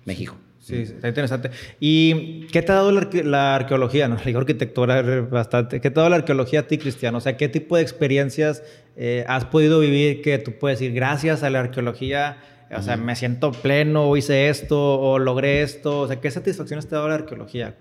México. 0.05 0.37
Sí, 0.71 0.83
está 0.83 1.09
interesante. 1.09 1.51
¿Y 1.79 2.47
qué 2.47 2.63
te 2.63 2.73
ha 2.73 2.77
dado 2.77 2.93
la, 2.93 3.55
arqueología? 3.55 4.09
No, 4.09 4.17
la 4.25 4.39
arquitectura 4.39 5.03
bastante. 5.23 5.81
¿Qué 5.81 5.91
te 5.91 5.99
ha 5.99 6.03
dado 6.03 6.11
la 6.11 6.17
arqueología 6.17 6.61
a 6.61 6.63
ti, 6.67 6.79
Cristiano? 6.79 7.19
O 7.19 7.21
sea, 7.21 7.37
¿qué 7.37 7.49
tipo 7.49 7.77
de 7.77 7.83
experiencias 7.83 8.63
eh, 8.97 9.25
has 9.29 9.45
podido 9.45 9.81
vivir 9.81 10.23
que 10.23 10.39
tú 10.39 10.53
puedes 10.59 10.79
decir, 10.79 10.95
gracias 10.95 11.43
a 11.43 11.51
la 11.51 11.61
arqueología 11.61 12.39
o 12.77 12.83
sea, 12.83 12.97
me 12.97 13.17
siento 13.17 13.51
pleno, 13.51 14.09
o 14.09 14.17
hice 14.17 14.49
esto, 14.49 15.01
o 15.01 15.19
logré 15.19 15.63
esto. 15.63 16.03
O 16.03 16.07
sea, 16.07 16.21
¿qué 16.21 16.31
satisfacción 16.31 16.81
te 16.81 16.95
da 16.95 17.09
la 17.09 17.15
arqueología? 17.15 17.75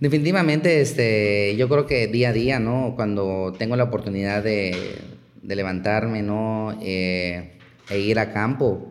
Definitivamente, 0.00 0.80
este, 0.80 1.54
yo 1.56 1.68
creo 1.68 1.86
que 1.86 2.06
día 2.06 2.30
a 2.30 2.32
día, 2.32 2.58
¿no? 2.58 2.94
Cuando 2.96 3.52
tengo 3.58 3.76
la 3.76 3.84
oportunidad 3.84 4.42
de, 4.42 4.74
levantarme, 5.42 6.22
¿no? 6.22 6.78
Eh, 6.82 7.58
e 7.90 7.98
ir 7.98 8.18
a 8.18 8.32
campo, 8.32 8.88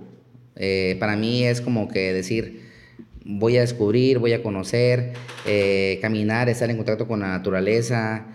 eh, 0.56 0.96
para 1.00 1.16
mí 1.16 1.44
es 1.44 1.62
como 1.62 1.88
que 1.88 2.14
decir, 2.14 2.63
voy 3.26 3.58
a 3.58 3.62
descubrir, 3.62 4.20
voy 4.20 4.34
a 4.34 4.44
conocer, 4.44 5.14
eh, 5.46 6.00
caminar, 6.02 6.50
estar 6.50 6.70
en 6.70 6.78
contacto 6.78 7.08
con 7.08 7.22
la 7.22 7.30
naturaleza, 7.30 8.28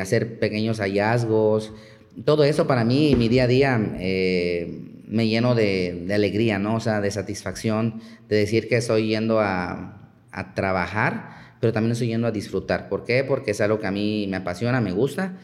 hacer 0.00 0.38
pequeños 0.38 0.78
hallazgos. 0.80 1.72
Todo 2.24 2.44
eso 2.44 2.66
para 2.66 2.84
mí, 2.84 3.14
mi 3.16 3.28
día 3.28 3.44
a 3.44 3.46
día, 3.46 3.78
me 5.08 5.26
lleno 5.26 5.54
de, 5.54 6.06
alegría, 6.12 6.58
¿no? 6.58 6.76
O 6.76 6.80
sea, 6.80 7.00
de 7.00 7.10
satisfacción, 7.10 8.00
de 8.28 8.36
decir 8.36 8.68
que 8.68 8.76
estoy 8.76 9.08
yendo 9.08 9.40
a, 9.40 9.94
trabajar, 10.54 11.56
pero 11.58 11.72
también 11.72 11.92
estoy 11.92 12.08
yendo 12.08 12.28
a 12.28 12.30
disfrutar. 12.30 12.88
¿Por 12.88 13.04
qué? 13.04 13.24
Porque 13.24 13.50
es 13.50 13.60
algo 13.60 13.80
que 13.80 13.88
a 13.88 13.90
mí 13.90 14.26
me 14.28 14.36
apasiona, 14.36 14.80
me 14.80 14.92
gusta. 14.92 15.36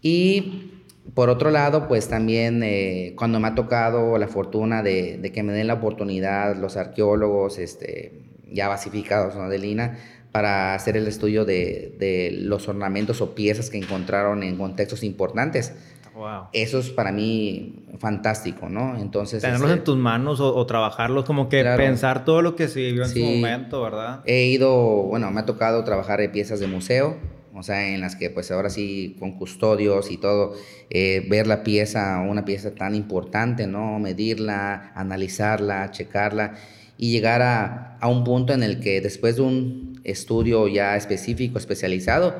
Y 0.00 0.77
por 1.14 1.30
otro 1.30 1.50
lado, 1.50 1.88
pues 1.88 2.08
también 2.08 2.62
eh, 2.62 3.14
cuando 3.16 3.40
me 3.40 3.48
ha 3.48 3.54
tocado 3.54 4.18
la 4.18 4.28
fortuna 4.28 4.82
de, 4.82 5.18
de, 5.18 5.32
que 5.32 5.42
me 5.42 5.52
den 5.52 5.66
la 5.66 5.74
oportunidad 5.74 6.56
los 6.56 6.76
arqueólogos 6.76 7.58
este, 7.58 8.22
ya 8.50 8.68
basificados 8.68 9.34
¿no? 9.34 9.48
de 9.48 9.58
Lina 9.58 9.98
para 10.32 10.74
hacer 10.74 10.96
el 10.96 11.06
estudio 11.06 11.44
de, 11.44 11.94
de, 11.98 12.30
los 12.32 12.68
ornamentos 12.68 13.20
o 13.20 13.34
piezas 13.34 13.70
que 13.70 13.78
encontraron 13.78 14.42
en 14.42 14.56
contextos 14.56 15.02
importantes. 15.02 15.74
Wow. 16.14 16.48
Eso 16.52 16.80
es 16.80 16.90
para 16.90 17.12
mí 17.12 17.86
fantástico, 17.98 18.68
¿no? 18.68 18.98
Entonces... 18.98 19.40
Tenerlos 19.40 19.70
este, 19.70 19.78
en 19.78 19.84
tus 19.84 19.96
manos 19.96 20.40
o, 20.40 20.54
o, 20.54 20.66
trabajarlos, 20.66 21.24
como 21.24 21.48
que 21.48 21.62
pensar 21.76 22.24
todo 22.24 22.42
lo 22.42 22.56
que 22.56 22.66
se 22.66 22.80
vivió 22.80 23.04
en 23.04 23.08
sí, 23.08 23.20
su 23.20 23.26
momento, 23.26 23.82
¿verdad? 23.82 24.20
He 24.26 24.46
ido, 24.46 24.74
bueno, 25.04 25.30
me 25.30 25.40
ha 25.40 25.46
tocado 25.46 25.84
trabajar 25.84 26.20
en 26.20 26.32
piezas 26.32 26.58
de 26.58 26.66
museo, 26.66 27.16
o 27.58 27.62
sea, 27.62 27.88
en 27.88 28.00
las 28.00 28.16
que 28.16 28.30
pues 28.30 28.50
ahora 28.50 28.70
sí 28.70 29.16
con 29.18 29.32
custodios 29.32 30.10
y 30.10 30.16
todo, 30.16 30.54
eh, 30.90 31.26
ver 31.28 31.46
la 31.46 31.62
pieza, 31.64 32.20
una 32.20 32.44
pieza 32.44 32.74
tan 32.74 32.94
importante, 32.94 33.66
¿no? 33.66 33.98
Medirla, 33.98 34.92
analizarla, 34.94 35.90
checarla 35.90 36.54
y 36.96 37.12
llegar 37.12 37.42
a, 37.42 37.96
a 37.98 38.08
un 38.08 38.24
punto 38.24 38.52
en 38.52 38.62
el 38.62 38.80
que 38.80 39.00
después 39.00 39.36
de 39.36 39.42
un 39.42 40.00
estudio 40.04 40.68
ya 40.68 40.96
específico, 40.96 41.58
especializado, 41.58 42.34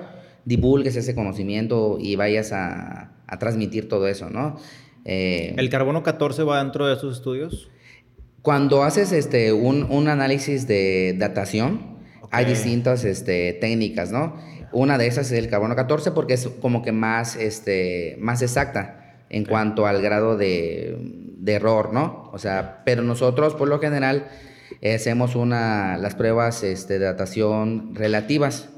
divulgues 0.44 0.96
ese 0.96 1.14
conocimiento 1.14 1.98
y 2.00 2.16
vayas 2.16 2.52
a, 2.52 3.12
a 3.26 3.38
transmitir 3.38 3.88
todo 3.88 4.08
eso, 4.08 4.30
¿no? 4.30 4.58
Eh, 5.04 5.54
¿El 5.56 5.68
carbono 5.70 6.02
14 6.02 6.42
va 6.42 6.62
dentro 6.62 6.86
de 6.86 6.94
esos 6.94 7.16
estudios? 7.16 7.70
Cuando 8.42 8.82
haces 8.82 9.12
este, 9.12 9.52
un, 9.52 9.84
un 9.84 10.08
análisis 10.08 10.66
de 10.66 11.14
datación, 11.18 11.98
hay 12.30 12.44
distintas 12.44 13.04
este, 13.04 13.54
técnicas, 13.54 14.12
¿no? 14.12 14.36
Una 14.72 14.98
de 14.98 15.06
esas 15.06 15.30
es 15.30 15.38
el 15.38 15.48
carbono 15.48 15.74
14 15.76 16.12
porque 16.12 16.34
es 16.34 16.48
como 16.60 16.82
que 16.82 16.92
más, 16.92 17.36
este, 17.36 18.16
más 18.20 18.42
exacta 18.42 19.16
en 19.30 19.44
cuanto 19.44 19.86
al 19.86 20.00
grado 20.02 20.36
de, 20.36 20.96
de, 21.38 21.52
error, 21.52 21.92
¿no? 21.92 22.30
O 22.32 22.38
sea, 22.38 22.82
pero 22.84 23.02
nosotros 23.02 23.54
por 23.54 23.68
lo 23.68 23.78
general 23.78 24.28
hacemos 24.82 25.34
una, 25.36 25.96
las 25.98 26.14
pruebas 26.14 26.62
este, 26.62 26.98
de 26.98 27.06
datación 27.06 27.94
relativas, 27.94 28.70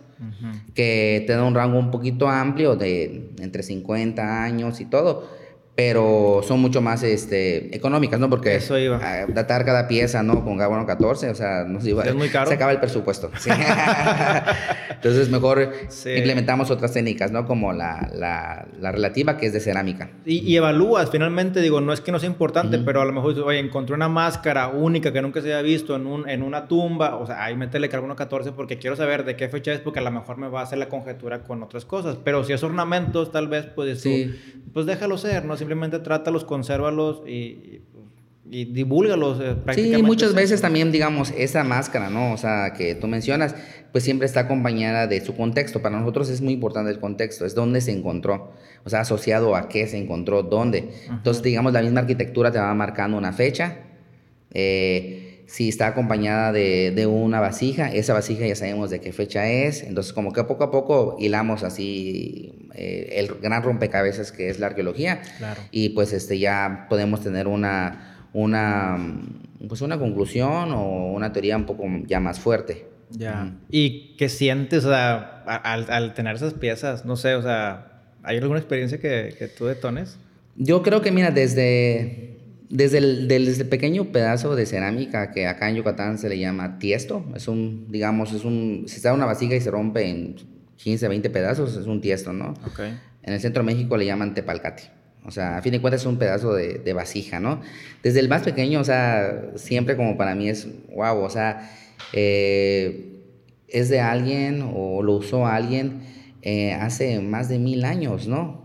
que 0.74 1.24
te 1.26 1.32
da 1.32 1.44
un 1.44 1.54
rango 1.54 1.78
un 1.78 1.90
poquito 1.90 2.28
amplio 2.28 2.76
de 2.76 3.30
entre 3.38 3.62
50 3.62 4.42
años 4.42 4.82
y 4.82 4.84
todo 4.84 5.39
pero 5.76 6.42
son 6.46 6.60
mucho 6.60 6.82
más 6.82 7.02
este, 7.02 7.74
económicas, 7.74 8.20
¿no? 8.20 8.28
Porque 8.28 8.56
Eso 8.56 8.78
iba. 8.78 8.98
datar 9.28 9.64
cada 9.64 9.88
pieza, 9.88 10.22
¿no? 10.22 10.44
Con 10.44 10.58
carbono 10.58 10.84
14, 10.84 11.30
o 11.30 11.34
sea, 11.34 11.64
no 11.64 11.80
se 11.80 11.90
iba, 11.90 12.04
es 12.04 12.14
muy 12.14 12.28
caro. 12.28 12.48
Se 12.48 12.54
acaba 12.54 12.72
el 12.72 12.80
presupuesto. 12.80 13.30
¿sí? 13.38 13.50
Entonces, 14.90 15.30
mejor 15.30 15.72
sí. 15.88 16.10
implementamos 16.10 16.70
otras 16.70 16.92
técnicas, 16.92 17.30
¿no? 17.30 17.46
Como 17.46 17.72
la, 17.72 18.10
la, 18.14 18.66
la 18.78 18.92
relativa, 18.92 19.38
que 19.38 19.46
es 19.46 19.52
de 19.52 19.60
cerámica. 19.60 20.10
Y, 20.26 20.38
y, 20.40 20.56
evalúas, 20.56 21.10
finalmente, 21.10 21.60
digo, 21.60 21.80
no 21.80 21.92
es 21.92 22.00
que 22.02 22.12
no 22.12 22.18
sea 22.18 22.28
importante, 22.28 22.76
uh 22.76 22.80
-huh. 22.80 22.84
pero 22.84 23.00
a 23.00 23.04
lo 23.06 23.12
mejor, 23.12 23.38
oye, 23.40 23.58
encontré 23.58 23.94
una 23.94 24.08
máscara 24.08 24.68
única 24.68 25.12
que 25.12 25.22
nunca 25.22 25.40
se 25.40 25.54
había 25.54 25.62
visto 25.62 25.96
en, 25.96 26.06
un, 26.06 26.28
en 26.28 26.42
una 26.42 26.68
tumba, 26.68 27.16
o 27.16 27.26
sea, 27.26 27.42
ahí 27.42 27.56
métele 27.56 27.88
carbono 27.88 28.16
14 28.16 28.52
porque 28.52 28.78
quiero 28.78 28.96
saber 28.96 29.24
de 29.24 29.36
qué 29.36 29.48
fecha 29.48 29.72
es, 29.72 29.80
porque 29.80 30.00
a 30.00 30.02
lo 30.02 30.10
mejor 30.10 30.36
me 30.36 30.48
va 30.48 30.60
a 30.60 30.64
hacer 30.64 30.78
la 30.78 30.88
conjetura 30.88 31.42
con 31.44 31.62
otras 31.62 31.86
cosas. 31.86 32.18
Pero 32.22 32.44
si 32.44 32.52
es 32.52 32.62
ornamentos, 32.62 33.32
tal 33.32 33.48
vez, 33.48 33.66
pues, 33.66 34.00
sí. 34.02 34.26
tú, 34.26 34.70
pues 34.74 34.84
déjalo 34.86 35.16
ser, 35.16 35.44
¿no? 35.46 35.56
Simplemente 35.60 36.00
trátalos, 36.00 36.44
consérvalos 36.44 37.22
y, 37.26 37.82
y 38.50 38.64
divúlgalos. 38.64 39.38
Eh, 39.40 39.54
sí, 39.74 40.02
muchas 40.02 40.34
veces 40.34 40.60
también, 40.60 40.90
digamos, 40.90 41.32
esa 41.36 41.62
máscara, 41.62 42.10
¿no? 42.10 42.32
O 42.32 42.36
sea, 42.36 42.72
que 42.76 42.96
tú 42.96 43.06
mencionas, 43.06 43.54
pues 43.92 44.02
siempre 44.02 44.26
está 44.26 44.40
acompañada 44.40 45.06
de 45.06 45.24
su 45.24 45.36
contexto. 45.36 45.80
Para 45.82 45.98
nosotros 46.00 46.28
es 46.30 46.40
muy 46.40 46.54
importante 46.54 46.90
el 46.90 46.98
contexto, 46.98 47.46
es 47.46 47.54
dónde 47.54 47.80
se 47.80 47.92
encontró, 47.92 48.52
o 48.84 48.90
sea, 48.90 49.00
asociado 49.00 49.54
a 49.54 49.68
qué 49.68 49.86
se 49.86 49.98
encontró, 49.98 50.42
dónde. 50.42 50.82
-huh. 50.82 51.16
Entonces, 51.18 51.42
digamos, 51.44 51.72
la 51.72 51.82
misma 51.82 52.00
arquitectura 52.00 52.50
te 52.50 52.58
va 52.58 52.74
marcando 52.74 53.16
una 53.16 53.32
fecha. 53.32 53.76
Eh, 54.52 55.29
si 55.50 55.68
está 55.68 55.88
acompañada 55.88 56.52
de, 56.52 56.92
de, 56.94 57.08
una 57.08 57.40
vasija, 57.40 57.92
esa 57.92 58.12
vasija 58.12 58.46
ya 58.46 58.54
sabemos 58.54 58.88
de 58.88 59.00
qué 59.00 59.12
fecha 59.12 59.50
es, 59.50 59.82
entonces 59.82 60.12
como 60.12 60.32
que 60.32 60.44
poco 60.44 60.62
a 60.62 60.70
poco 60.70 61.16
hilamos 61.18 61.64
así 61.64 62.68
eh, 62.76 63.14
el 63.16 63.34
gran 63.42 63.64
rompecabezas 63.64 64.30
que 64.30 64.48
es 64.48 64.60
la 64.60 64.68
arqueología 64.68 65.22
claro. 65.38 65.60
y 65.72 65.88
pues 65.88 66.12
este 66.12 66.38
ya 66.38 66.86
podemos 66.88 67.24
tener 67.24 67.48
una, 67.48 68.28
una, 68.32 68.96
pues 69.66 69.80
una 69.80 69.98
conclusión 69.98 70.70
o 70.70 71.10
una 71.10 71.32
teoría 71.32 71.56
un 71.56 71.66
poco 71.66 71.84
ya 72.06 72.20
más 72.20 72.38
fuerte. 72.38 72.86
Ya. 73.10 73.42
Mm. 73.42 73.58
¿Y 73.70 74.14
qué 74.18 74.28
sientes 74.28 74.84
o 74.84 74.90
sea, 74.90 75.42
al, 75.46 75.90
al, 75.90 76.14
tener 76.14 76.36
esas 76.36 76.54
piezas? 76.54 77.04
No 77.04 77.16
sé, 77.16 77.34
o 77.34 77.42
sea, 77.42 78.02
¿hay 78.22 78.38
alguna 78.38 78.60
experiencia 78.60 79.00
que, 79.00 79.34
que 79.36 79.48
tú 79.48 79.66
detones? 79.66 80.16
Yo 80.54 80.84
creo 80.84 81.02
que, 81.02 81.10
mira, 81.10 81.32
desde, 81.32 82.29
desde 82.70 82.98
el, 82.98 83.28
desde 83.28 83.62
el 83.62 83.68
pequeño 83.68 84.12
pedazo 84.12 84.54
de 84.54 84.64
cerámica 84.64 85.32
que 85.32 85.46
acá 85.46 85.68
en 85.68 85.76
Yucatán 85.76 86.18
se 86.18 86.28
le 86.28 86.38
llama 86.38 86.78
tiesto, 86.78 87.24
es 87.34 87.48
un, 87.48 87.86
digamos, 87.90 88.32
es 88.32 88.44
un, 88.44 88.84
si 88.86 88.96
está 88.96 89.12
una 89.12 89.26
vasija 89.26 89.56
y 89.56 89.60
se 89.60 89.70
rompe 89.70 90.08
en 90.08 90.36
15, 90.76 91.08
20 91.08 91.30
pedazos, 91.30 91.76
es 91.76 91.86
un 91.86 92.00
tiesto, 92.00 92.32
¿no? 92.32 92.54
Okay. 92.72 92.96
En 93.22 93.34
el 93.34 93.40
centro 93.40 93.62
de 93.62 93.66
México 93.66 93.96
le 93.96 94.06
llaman 94.06 94.34
tepalcate. 94.34 94.84
O 95.26 95.30
sea, 95.30 95.58
a 95.58 95.62
fin 95.62 95.72
de 95.72 95.80
cuentas 95.80 96.00
es 96.00 96.06
un 96.06 96.16
pedazo 96.16 96.54
de, 96.54 96.78
de, 96.78 96.92
vasija, 96.94 97.40
¿no? 97.40 97.60
Desde 98.02 98.20
el 98.20 98.28
más 98.28 98.42
pequeño, 98.42 98.80
o 98.80 98.84
sea, 98.84 99.50
siempre 99.56 99.96
como 99.96 100.16
para 100.16 100.34
mí 100.34 100.48
es, 100.48 100.66
wow, 100.94 101.18
o 101.18 101.28
sea, 101.28 101.70
eh, 102.12 103.20
es 103.68 103.88
de 103.88 104.00
alguien 104.00 104.70
o 104.74 105.02
lo 105.02 105.16
usó 105.16 105.46
alguien 105.46 106.02
eh, 106.42 106.72
hace 106.72 107.20
más 107.20 107.48
de 107.48 107.58
mil 107.58 107.84
años, 107.84 108.26
¿no? 108.26 108.59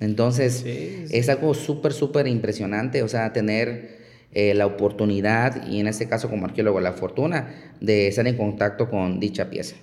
Entonces, 0.00 0.54
sí, 0.64 1.04
sí. 1.06 1.16
es 1.16 1.28
algo 1.28 1.54
súper, 1.54 1.92
súper 1.92 2.26
impresionante, 2.26 3.02
o 3.02 3.08
sea, 3.08 3.32
tener 3.32 4.00
eh, 4.32 4.54
la 4.54 4.66
oportunidad, 4.66 5.66
y 5.66 5.80
en 5.80 5.86
este 5.86 6.08
caso 6.08 6.30
como 6.30 6.46
arqueólogo, 6.46 6.80
la 6.80 6.92
fortuna 6.92 7.74
de 7.80 8.08
estar 8.08 8.26
en 8.26 8.36
contacto 8.36 8.88
con 8.88 9.20
dicha 9.20 9.50
pieza. 9.50 9.76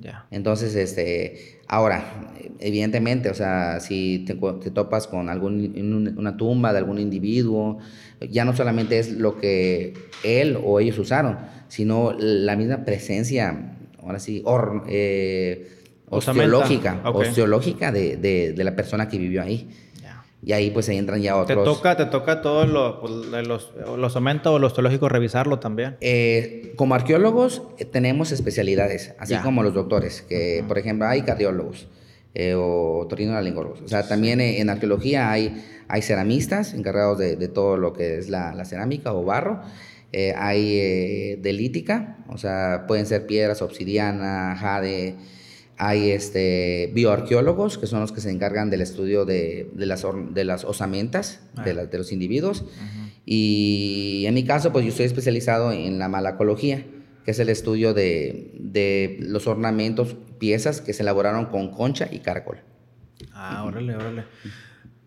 Yeah. 0.00 0.26
Entonces, 0.32 0.74
este, 0.74 1.60
ahora, 1.68 2.32
evidentemente, 2.58 3.30
o 3.30 3.34
sea, 3.34 3.78
si 3.78 4.24
te, 4.26 4.34
te 4.34 4.70
topas 4.70 5.06
con 5.06 5.28
algún, 5.28 6.14
una 6.16 6.36
tumba 6.36 6.72
de 6.72 6.78
algún 6.78 6.98
individuo, 6.98 7.78
ya 8.28 8.44
no 8.44 8.56
solamente 8.56 8.98
es 8.98 9.12
lo 9.12 9.38
que 9.38 9.94
él 10.24 10.58
o 10.64 10.80
ellos 10.80 10.98
usaron, 10.98 11.38
sino 11.68 12.12
la 12.18 12.56
misma 12.56 12.84
presencia, 12.84 13.76
ahora 14.02 14.18
sí, 14.18 14.42
or, 14.44 14.84
eh, 14.88 15.68
osteológica, 16.12 17.00
okay. 17.04 17.28
osteológica 17.28 17.92
de, 17.92 18.16
de, 18.16 18.52
de, 18.52 18.64
la 18.64 18.76
persona 18.76 19.08
que 19.08 19.18
vivió 19.18 19.42
ahí. 19.42 19.68
Yeah. 20.00 20.24
Y 20.44 20.52
ahí 20.52 20.70
pues 20.70 20.88
ahí 20.88 20.98
entran 20.98 21.20
ya 21.20 21.36
otros. 21.36 21.64
¿Te 21.64 21.64
toca, 21.64 21.96
te 21.96 22.06
toca 22.06 22.42
todo 22.42 22.66
lo, 22.66 23.00
pues, 23.00 23.12
los, 23.46 23.72
los 23.96 24.16
omentos 24.16 24.52
o 24.52 24.58
los 24.58 24.72
osteológicos 24.72 25.10
revisarlo 25.10 25.58
también? 25.58 25.96
Eh, 26.00 26.72
como 26.76 26.94
arqueólogos 26.94 27.62
eh, 27.78 27.84
tenemos 27.84 28.32
especialidades, 28.32 29.14
así 29.18 29.32
yeah. 29.32 29.42
como 29.42 29.62
los 29.62 29.74
doctores, 29.74 30.22
que 30.22 30.60
uh 30.60 30.64
-huh. 30.64 30.68
por 30.68 30.78
ejemplo 30.78 31.06
hay 31.06 31.22
cardiólogos 31.22 31.88
eh, 32.34 32.54
o 32.56 33.06
torinolaringólogos. 33.08 33.82
O 33.82 33.88
sea, 33.88 34.06
también 34.06 34.40
sí. 34.40 34.56
en 34.58 34.70
arqueología 34.70 35.30
hay, 35.30 35.64
hay 35.88 36.02
ceramistas 36.02 36.74
encargados 36.74 37.18
de, 37.18 37.36
de, 37.36 37.48
todo 37.48 37.76
lo 37.76 37.92
que 37.92 38.18
es 38.18 38.28
la, 38.28 38.54
la 38.54 38.64
cerámica 38.64 39.12
o 39.12 39.24
barro. 39.24 39.60
Eh, 40.14 40.34
hay 40.36 40.78
eh, 40.78 41.38
de 41.40 41.52
lítica, 41.54 42.18
o 42.28 42.36
sea, 42.36 42.84
pueden 42.86 43.06
ser 43.06 43.26
piedras, 43.26 43.62
obsidiana, 43.62 44.54
jade, 44.60 45.16
hay 45.78 46.10
este, 46.10 46.90
bioarqueólogos, 46.94 47.78
que 47.78 47.86
son 47.86 48.00
los 48.00 48.12
que 48.12 48.20
se 48.20 48.30
encargan 48.30 48.70
del 48.70 48.80
estudio 48.80 49.24
de, 49.24 49.70
de 49.72 49.86
las, 49.86 50.04
de 50.30 50.44
las 50.44 50.64
osamentas 50.64 51.40
ah. 51.56 51.62
de, 51.62 51.74
la, 51.74 51.86
de, 51.86 51.98
los 51.98 52.12
individuos. 52.12 52.62
Uh 52.62 52.64
-huh. 52.64 53.12
Y 53.24 54.24
en 54.26 54.34
mi 54.34 54.44
caso, 54.44 54.72
pues 54.72 54.84
yo 54.84 54.90
estoy 54.90 55.06
especializado 55.06 55.72
en 55.72 55.98
la 55.98 56.08
malacología, 56.08 56.84
que 57.24 57.30
es 57.30 57.38
el 57.38 57.48
estudio 57.48 57.94
de, 57.94 58.52
de 58.58 59.18
los 59.20 59.46
ornamentos, 59.46 60.16
piezas 60.38 60.80
que 60.80 60.92
se 60.92 61.02
elaboraron 61.02 61.46
con 61.46 61.70
concha 61.70 62.08
y 62.10 62.18
caracol. 62.18 62.58
Ah, 63.32 63.64
órale, 63.64 63.94
órale. 63.94 64.24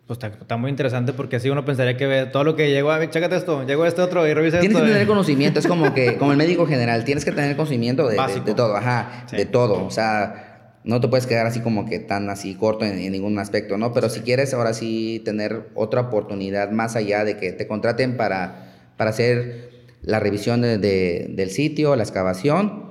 Pues 0.07 0.17
está, 0.17 0.27
está, 0.27 0.55
muy 0.55 0.69
interesante 0.69 1.13
porque 1.13 1.37
así 1.37 1.49
uno 1.49 1.65
pensaría 1.65 1.97
que 1.97 2.05
ve 2.05 2.25
todo 2.27 2.43
lo 2.43 2.55
que 2.55 2.69
llegó 2.69 2.91
a 2.91 3.09
chécate 3.09 3.35
esto, 3.37 3.65
llegó 3.65 3.87
este 3.87 4.03
otro 4.03 4.27
y 4.27 4.35
revisa 4.35 4.59
tienes 4.59 4.77
esto. 4.77 4.85
Que 4.85 4.93
tener 4.93 5.07
conocimiento, 5.07 5.59
es 5.59 5.65
como 5.65 5.95
que, 5.95 6.17
como 6.17 6.31
el 6.31 6.37
médico 6.37 6.67
general, 6.67 7.03
tienes 7.03 7.25
que 7.25 7.31
tener 7.31 7.55
conocimiento 7.55 8.07
de, 8.07 8.15
de, 8.15 8.41
de 8.41 8.53
todo, 8.53 8.75
ajá, 8.75 9.25
sí. 9.27 9.35
de 9.35 9.45
todo. 9.47 9.83
O 9.83 9.89
sea, 9.89 10.44
no 10.85 11.01
te 11.01 11.07
puedes 11.07 11.25
quedar 11.25 11.47
así 11.47 11.59
como 11.59 11.85
que 11.85 11.99
tan 11.99 12.29
así 12.29 12.55
corto 12.55 12.85
en, 12.85 12.99
en 12.99 13.11
ningún 13.11 13.37
aspecto, 13.39 13.77
¿no? 13.77 13.91
Pero 13.91 14.09
si 14.09 14.21
quieres 14.21 14.53
ahora 14.53 14.73
sí 14.73 15.21
tener 15.25 15.69
otra 15.73 16.01
oportunidad 16.01 16.71
más 16.71 16.95
allá 16.95 17.25
de 17.25 17.37
que 17.37 17.51
te 17.51 17.67
contraten 17.67 18.17
para, 18.17 18.91
para 18.95 19.09
hacer 19.09 19.71
la 20.03 20.19
revisión 20.19 20.61
de, 20.61 20.77
de, 20.77 21.27
del 21.29 21.49
sitio, 21.49 21.95
la 21.95 22.03
excavación, 22.03 22.85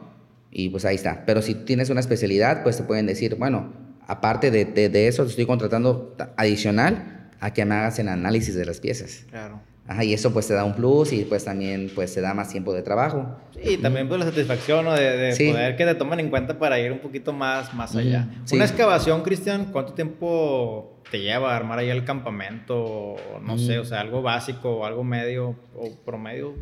y 0.51 0.69
pues 0.69 0.85
ahí 0.85 0.97
está. 0.97 1.25
Pero 1.25 1.41
si 1.43 1.55
tienes 1.55 1.91
una 1.91 2.01
especialidad, 2.01 2.63
pues 2.63 2.77
te 2.77 2.83
pueden 2.83 3.07
decir, 3.07 3.37
bueno, 3.37 3.73
aparte 4.07 4.51
de, 4.51 4.65
de, 4.65 4.89
de, 4.89 5.09
eso, 5.09 5.25
te 5.25 5.31
estoy 5.31 5.47
contratando 5.47 6.17
adicional 6.37 7.31
a 7.41 7.53
que 7.53 7.65
me 7.65 7.75
hagas 7.77 7.99
el 7.99 8.09
análisis 8.09 8.55
de 8.55 8.65
las 8.65 8.81
piezas. 8.81 9.25
Claro. 9.31 9.61
Ajá, 9.87 10.03
y 10.03 10.15
eso 10.15 10.33
pues 10.33 10.47
te 10.49 10.55
da 10.55 10.65
un 10.65 10.75
plus 10.75 11.13
y 11.13 11.25
pues 11.25 11.45
también 11.45 11.91
pues 11.95 12.15
te 12.15 12.23
da 12.23 12.33
más 12.33 12.49
tiempo 12.49 12.73
de 12.73 12.83
trabajo. 12.83 13.37
Sí, 13.53 13.75
y 13.75 13.77
también 13.77 14.09
pues 14.09 14.19
la 14.19 14.27
satisfacción 14.27 14.87
¿no? 14.87 14.95
de, 14.95 15.17
de 15.17 15.33
sí. 15.33 15.51
poder 15.51 15.77
que 15.77 15.85
te 15.85 15.95
tomen 15.95 16.21
en 16.21 16.31
cuenta 16.31 16.59
para 16.59 16.79
ir 16.79 16.91
un 16.91 17.01
poquito 17.01 17.35
más, 17.35 17.75
más 17.75 17.95
allá. 17.95 18.27
Sí. 18.45 18.57
Una 18.57 18.65
excavación, 18.65 19.23
Cristian, 19.23 19.67
¿cuánto 19.67 19.93
tiempo 19.93 21.03
te 21.11 21.21
lleva 21.21 21.53
a 21.53 21.57
armar 21.57 21.81
ahí 21.81 21.91
el 21.91 22.05
campamento? 22.05 23.17
No 23.43 23.59
sé, 23.59 23.79
o 23.79 23.85
sea, 23.85 24.01
algo 24.01 24.23
básico, 24.23 24.87
algo 24.87 25.05
medio 25.05 25.55
o 25.77 25.91
promedio. 26.05 26.55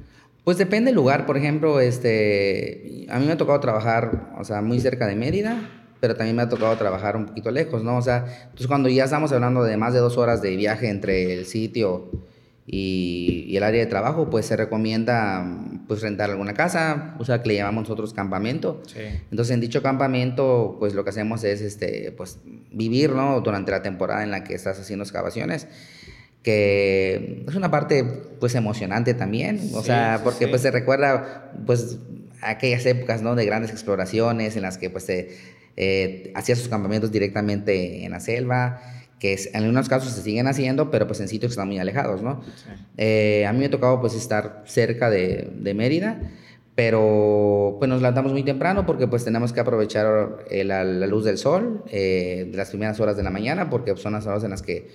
Pues 0.43 0.59
depende 0.59 0.87
del 0.87 0.97
lugar, 0.97 1.25
por 1.25 1.37
ejemplo, 1.37 1.79
este, 1.79 3.07
a 3.09 3.21
mí 3.21 3.27
me 3.27 3.33
ha 3.33 3.37
tocado 3.37 3.61
trabajar, 3.61 4.33
o 4.37 4.43
sea, 4.43 4.61
muy 4.61 4.81
cerca 4.81 5.07
de 5.07 5.15
Mérida, 5.15 5.71
pero 6.01 6.17
también 6.17 6.35
me 6.35 6.43
ha 6.43 6.49
tocado 6.49 6.75
trabajar 6.77 7.17
un 7.17 7.27
poquito 7.27 7.53
lejos, 7.53 7.85
¿no? 7.85 7.97
O 7.97 8.03
sea, 8.03 8.25
entonces 8.43 8.67
cuando 8.67 8.89
ya 8.89 9.05
estamos 9.05 9.31
hablando 9.31 9.63
de 9.63 9.77
más 9.77 9.93
de 9.93 10.01
dos 10.01 10.19
horas 10.19 10.43
de 10.43 10.57
viaje 10.57 10.89
entre 10.89 11.33
el 11.33 11.47
sitio 11.47 12.11
y, 12.75 13.55
el 13.55 13.63
área 13.63 13.81
de 13.81 13.87
trabajo, 13.87 14.31
pues 14.31 14.47
se 14.47 14.57
recomienda 14.57 15.45
pues 15.87 16.01
rentar 16.01 16.31
alguna 16.31 16.55
casa, 16.55 17.15
o 17.19 17.25
sea, 17.25 17.43
que 17.43 17.49
le 17.49 17.57
llamamos 17.57 17.83
nosotros 17.83 18.15
campamento. 18.15 18.81
Sí. 18.87 19.01
Entonces 19.31 19.53
en 19.53 19.61
dicho 19.61 19.83
campamento, 19.83 20.77
pues 20.81 20.95
lo 20.95 21.05
que 21.05 21.11
hacemos 21.11 21.45
es, 21.45 21.61
este, 21.61 22.13
pues 22.17 22.39
vivir, 22.71 23.11
¿no? 23.11 23.43
Durante 23.43 23.71
la 23.73 23.83
temporada 23.83 24.23
en 24.23 24.31
la 24.31 24.43
que 24.43 24.55
estás 24.55 24.81
haciendo 24.81 25.05
excavaciones 25.05 25.69
que 26.43 27.45
es 27.47 27.55
una 27.55 27.71
parte 27.71 28.03
pues 28.41 28.57
emocionante 28.57 29.15
también, 29.15 29.61
o 29.75 29.83
sea, 29.85 30.23
porque 30.25 30.49
pues 30.49 30.63
se 30.63 30.73
recuerda 30.73 31.53
pues 31.67 31.99
aquellas 32.41 32.85
épocas, 32.85 33.23
¿no? 33.23 33.37
De 33.37 33.47
grandes 33.47 33.71
exploraciones 33.71 34.57
en 34.57 34.63
las 34.63 34.77
que 34.77 34.91
pues 34.91 35.05
se 35.05 35.37
eh, 35.77 36.33
hacía 36.35 36.57
sus 36.57 36.67
campamentos 36.67 37.13
directamente 37.13 38.05
en 38.05 38.11
la 38.11 38.19
selva, 38.19 38.83
que 39.23 39.39
en 39.53 39.63
algunos 39.63 39.89
casos 39.89 40.13
se 40.13 40.21
siguen 40.21 40.49
haciendo, 40.49 40.91
pero 40.91 41.07
pues 41.07 41.21
en 41.21 41.29
sitios 41.29 41.51
que 41.51 41.53
están 41.53 41.69
muy 41.69 41.79
alejados, 41.79 42.23
¿no? 42.23 42.41
Eh, 42.97 43.47
a 43.47 43.53
mí 43.53 43.61
me 43.61 43.67
ha 43.67 43.71
tocado 43.71 44.01
pues 44.01 44.15
estar 44.15 44.65
cerca 44.67 45.11
de, 45.11 45.49
de, 45.61 45.75
Mérida, 45.75 46.21
pero 46.75 47.77
pues 47.79 47.89
nos 47.89 48.03
levantamos 48.03 48.33
muy 48.33 48.43
temprano 48.43 48.85
porque 48.85 49.07
pues 49.07 49.25
tenemos 49.25 49.53
que 49.53 49.61
aprovechar 49.61 50.39
la, 50.51 50.85
luz 51.07 51.25
del 51.25 51.39
sol 51.39 51.85
de 51.89 52.51
las 52.53 52.71
primeras 52.71 52.99
horas 52.99 53.17
de 53.17 53.23
la 53.23 53.31
mañana, 53.31 53.71
porque 53.71 53.97
son 53.97 54.15
las 54.15 54.27
horas 54.27 54.43
en 54.43 54.51
las 54.51 54.63
que 54.63 54.89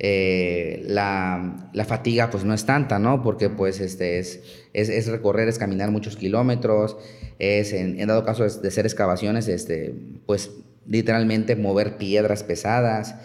eh, 0.00 0.82
la, 0.88 1.70
la, 1.72 1.84
fatiga 1.84 2.30
pues 2.30 2.42
no 2.42 2.54
es 2.54 2.66
tanta, 2.66 2.98
¿no? 2.98 3.22
Porque 3.22 3.50
pues 3.50 3.78
este 3.78 4.18
es, 4.18 4.42
es, 4.72 4.88
es 4.88 5.06
recorrer, 5.06 5.46
es 5.46 5.60
caminar 5.60 5.92
muchos 5.92 6.16
kilómetros, 6.16 6.96
es 7.38 7.72
en, 7.72 8.00
en 8.00 8.08
dado 8.08 8.24
caso 8.24 8.42
de 8.42 8.70
ser 8.72 8.84
excavaciones, 8.84 9.46
este, 9.46 9.94
pues 10.26 10.50
literalmente 10.86 11.56
mover 11.56 11.96
piedras 11.96 12.42
pesadas, 12.42 13.16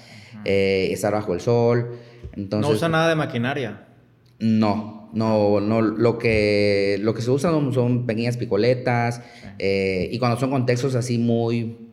eh, 0.45 0.89
estar 0.91 1.13
bajo 1.13 1.33
el 1.33 1.41
sol. 1.41 1.99
Entonces, 2.33 2.69
¿No 2.69 2.75
usa 2.75 2.89
nada 2.89 3.09
de 3.09 3.15
maquinaria? 3.15 3.87
No, 4.39 5.09
no, 5.13 5.59
no, 5.59 5.81
lo 5.81 6.17
que, 6.17 6.97
lo 7.01 7.13
que 7.13 7.21
se 7.21 7.31
usa 7.31 7.51
son, 7.51 8.05
pequeñas 8.05 8.37
picoletas 8.37 9.21
eh, 9.57 10.07
y 10.11 10.19
cuando 10.19 10.39
son 10.39 10.49
contextos 10.51 10.95
así 10.95 11.17
muy, 11.17 11.89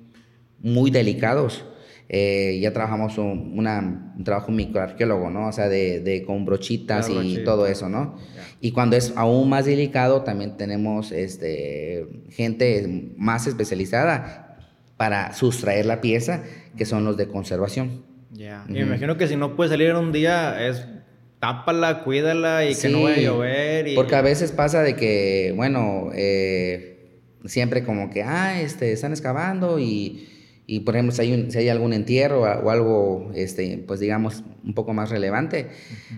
muy 0.61 0.91
delicados, 0.91 1.65
eh, 2.09 2.61
ya 2.63 2.73
trabajamos 2.73 3.19
un, 3.19 3.55
una, 3.59 4.15
un 4.17 4.23
trabajo 4.23 4.53
microarqueólogo, 4.53 5.29
¿no? 5.31 5.49
O 5.49 5.53
sea, 5.53 5.69
de, 5.69 6.01
de 6.01 6.23
con 6.23 6.45
brochitas 6.45 7.09
y 7.11 7.43
todo 7.43 7.67
eso, 7.67 7.89
¿no? 7.89 8.17
Y 8.61 8.71
cuando 8.71 8.97
es 8.97 9.13
aún 9.17 9.49
más 9.49 9.65
delicado, 9.65 10.23
también 10.23 10.57
tenemos 10.57 11.11
este, 11.11 12.07
gente 12.31 13.13
más 13.17 13.49
especializada 13.49 14.46
para 14.97 15.33
sustraer 15.33 15.87
la 15.87 16.01
pieza, 16.01 16.43
que 16.77 16.85
son 16.85 17.05
los 17.05 17.17
de 17.17 17.29
conservación. 17.29 18.05
Ya. 18.33 18.65
Y 18.69 18.73
me 18.73 18.81
imagino 18.81 19.17
que 19.17 19.29
si 19.29 19.37
no 19.37 19.57
puede 19.57 19.71
salir 19.71 19.91
en 19.91 19.97
un 19.97 20.13
día, 20.13 20.67
es 20.67 20.87
tápala, 21.39 22.03
cuídala 22.03 22.65
y 22.65 22.75
que 22.75 22.89
no 22.89 23.03
vaya 23.03 23.17
a 23.17 23.21
llover. 23.21 23.95
Porque 23.95 24.15
a 24.15 24.23
veces 24.23 24.53
pasa 24.53 24.83
de 24.83 24.97
que, 24.97 25.53
bueno, 25.55 26.11
eh, 26.15 27.21
siempre 27.45 27.85
como 27.85 28.11
que, 28.11 28.23
ah, 28.23 28.61
este, 28.61 28.93
están 28.93 29.13
excavando 29.13 29.79
y 29.79 30.29
y 30.69 30.81
por 30.81 30.97
ejemplo, 30.97 31.15
si 31.15 31.23
hay, 31.23 31.51
si 31.51 31.59
hay 31.59 31.69
algún 31.69 31.93
entierro 31.93 32.43
o 32.43 32.71
algo, 32.71 33.31
este, 33.37 33.85
pues 33.87 34.01
digamos, 34.01 34.43
un 34.65 34.75
poco 34.75 34.93
más 34.93 35.11
relevante, 35.11 35.69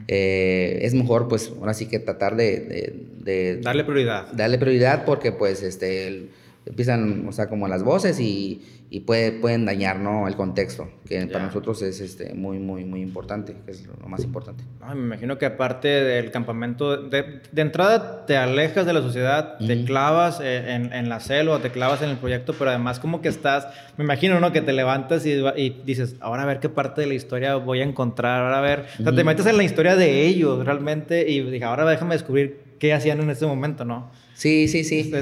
eh, 0.09 0.79
es 0.83 0.95
mejor 0.95 1.29
pues 1.29 1.53
ahora 1.61 1.75
sí 1.75 1.87
que 1.87 1.99
tratar 1.99 2.35
de, 2.35 3.11
de, 3.19 3.61
Darle 3.61 3.85
prioridad. 3.85 4.33
Darle 4.33 4.57
prioridad 4.57 5.05
porque 5.05 5.33
pues 5.33 5.63
este, 5.63 6.29
empiezan, 6.69 7.27
o 7.29 7.33
sea, 7.33 7.49
como 7.49 7.69
las 7.69 7.83
voces 7.83 8.21
y, 8.21 8.63
y 8.91 9.01
puede, 9.01 9.33
pueden 9.33 9.67
dañar 9.67 9.99
¿no? 9.99 10.29
el 10.29 10.37
contexto, 10.37 10.89
que 11.07 11.27
para 11.27 11.47
nosotros 11.47 11.83
es 11.83 12.01
este, 12.01 12.35
muy, 12.35 12.59
muy, 12.59 12.85
muy 12.85 13.01
importante, 13.01 13.55
que 13.65 13.71
es 13.71 13.87
lo 13.87 14.09
más 14.09 14.25
importante. 14.25 14.65
me 14.95 15.01
imagino 15.01 15.37
que 15.39 15.47
aparte 15.47 15.89
del 15.89 16.31
campamento, 16.31 16.97
de, 16.97 17.41
de 17.53 17.63
entrada 17.63 18.25
te 18.27 18.37
alejas 18.37 18.87
de 18.87 18.93
la 18.93 19.03
sociedad, 19.03 19.59
te 19.59 19.85
clavas 19.85 20.41
eh, 20.41 20.75
en, 20.75 20.93
en, 20.93 21.09
la 21.09 21.21
selva, 21.21 21.59
te 21.59 21.71
clavas 21.71 22.03
en 22.03 22.11
el 22.11 22.17
proyecto, 22.17 22.55
pero 22.59 22.71
además 22.71 22.99
como 22.99 23.21
que 23.21 23.29
estás, 23.29 23.67
me 23.97 24.05
imagino, 24.05 24.41
¿no? 24.41 24.53
Que 24.53 24.63
te 24.63 24.73
levantas 24.73 25.27
y, 25.27 25.33
y 25.57 25.83
dices, 25.85 26.17
ahora 26.21 26.43
a 26.43 26.47
ver 26.47 26.61
qué 26.61 26.69
parte 26.69 27.03
de 27.03 27.07
la 27.07 27.15
historia 27.15 27.57
voy 27.57 27.81
a 27.81 27.85
encontrar, 27.85 28.43
ahora 28.43 28.59
a 28.59 28.63
ver, 28.63 28.87
o 29.01 29.03
sea, 29.03 29.13
te 29.13 29.25
metes 29.25 29.47
en 29.47 29.57
la 29.57 29.65
historia 29.65 29.97
de 29.97 30.27
ellos 30.27 30.65
realmente 30.65 31.31
y 31.31 31.43
dije, 31.43 31.65
ahora 31.65 31.85
déjame 31.85 32.15
descubrir 32.15 32.61
qué 32.79 32.95
hacían 32.95 33.21
en 33.21 33.31
ese 33.31 33.47
momento, 33.47 33.85
¿no? 33.85 34.11
Sí, 34.39 34.69
sí, 34.69 34.85
sí. 34.85 35.13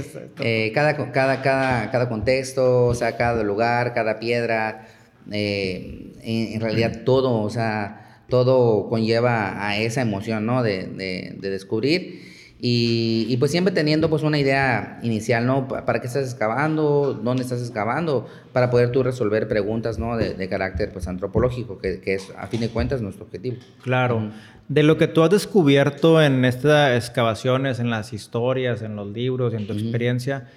Eh, 0.40 0.72
cada, 0.74 0.94
cada, 1.10 1.40
cada, 1.40 1.90
cada 1.90 2.08
contexto, 2.10 2.84
o 2.84 2.94
sea, 2.94 3.16
cada 3.16 3.42
lugar, 3.44 3.94
cada 3.94 4.18
piedra, 4.18 4.88
eh, 5.32 6.12
en, 6.22 6.60
realidad 6.60 7.02
todo, 7.06 7.40
o 7.40 7.48
sea, 7.48 8.24
todo 8.28 8.90
conlleva 8.90 9.66
a 9.66 9.78
esa 9.78 10.02
emoción, 10.02 10.44
¿no? 10.44 10.62
De, 10.62 10.86
de, 10.86 11.48
descubrir. 11.48 12.35
Y, 12.58 13.26
y, 13.28 13.36
pues 13.36 13.50
siempre 13.50 13.74
teniendo 13.74 14.08
pues 14.08 14.22
una 14.22 14.38
idea 14.38 14.98
inicial, 15.02 15.46
¿no? 15.46 15.68
¿Para 15.68 16.00
qué 16.00 16.06
estás 16.06 16.24
excavando? 16.24 17.12
¿Dónde 17.12 17.42
estás 17.42 17.60
excavando? 17.60 18.26
Para 18.54 18.70
poder 18.70 18.92
tú 18.92 19.02
resolver 19.02 19.46
preguntas, 19.46 19.98
¿no? 19.98 20.16
De, 20.16 20.32
de 20.32 20.48
carácter 20.48 20.90
pues 20.90 21.06
antropológico, 21.06 21.78
que, 21.78 22.00
que, 22.00 22.14
es 22.14 22.32
a 22.38 22.46
fin 22.46 22.60
de 22.60 22.70
cuentas 22.70 23.02
nuestro 23.02 23.26
objetivo. 23.26 23.56
Claro. 23.82 24.30
De 24.68 24.82
lo 24.82 24.96
que 24.96 25.06
tú 25.06 25.22
has 25.22 25.30
descubierto 25.30 26.22
en 26.22 26.46
estas 26.46 26.96
excavaciones, 26.96 27.78
en 27.78 27.90
las 27.90 28.14
historias, 28.14 28.80
en 28.80 28.96
los 28.96 29.08
libros, 29.08 29.52
en 29.52 29.66
tu 29.66 29.74
experiencia, 29.74 30.48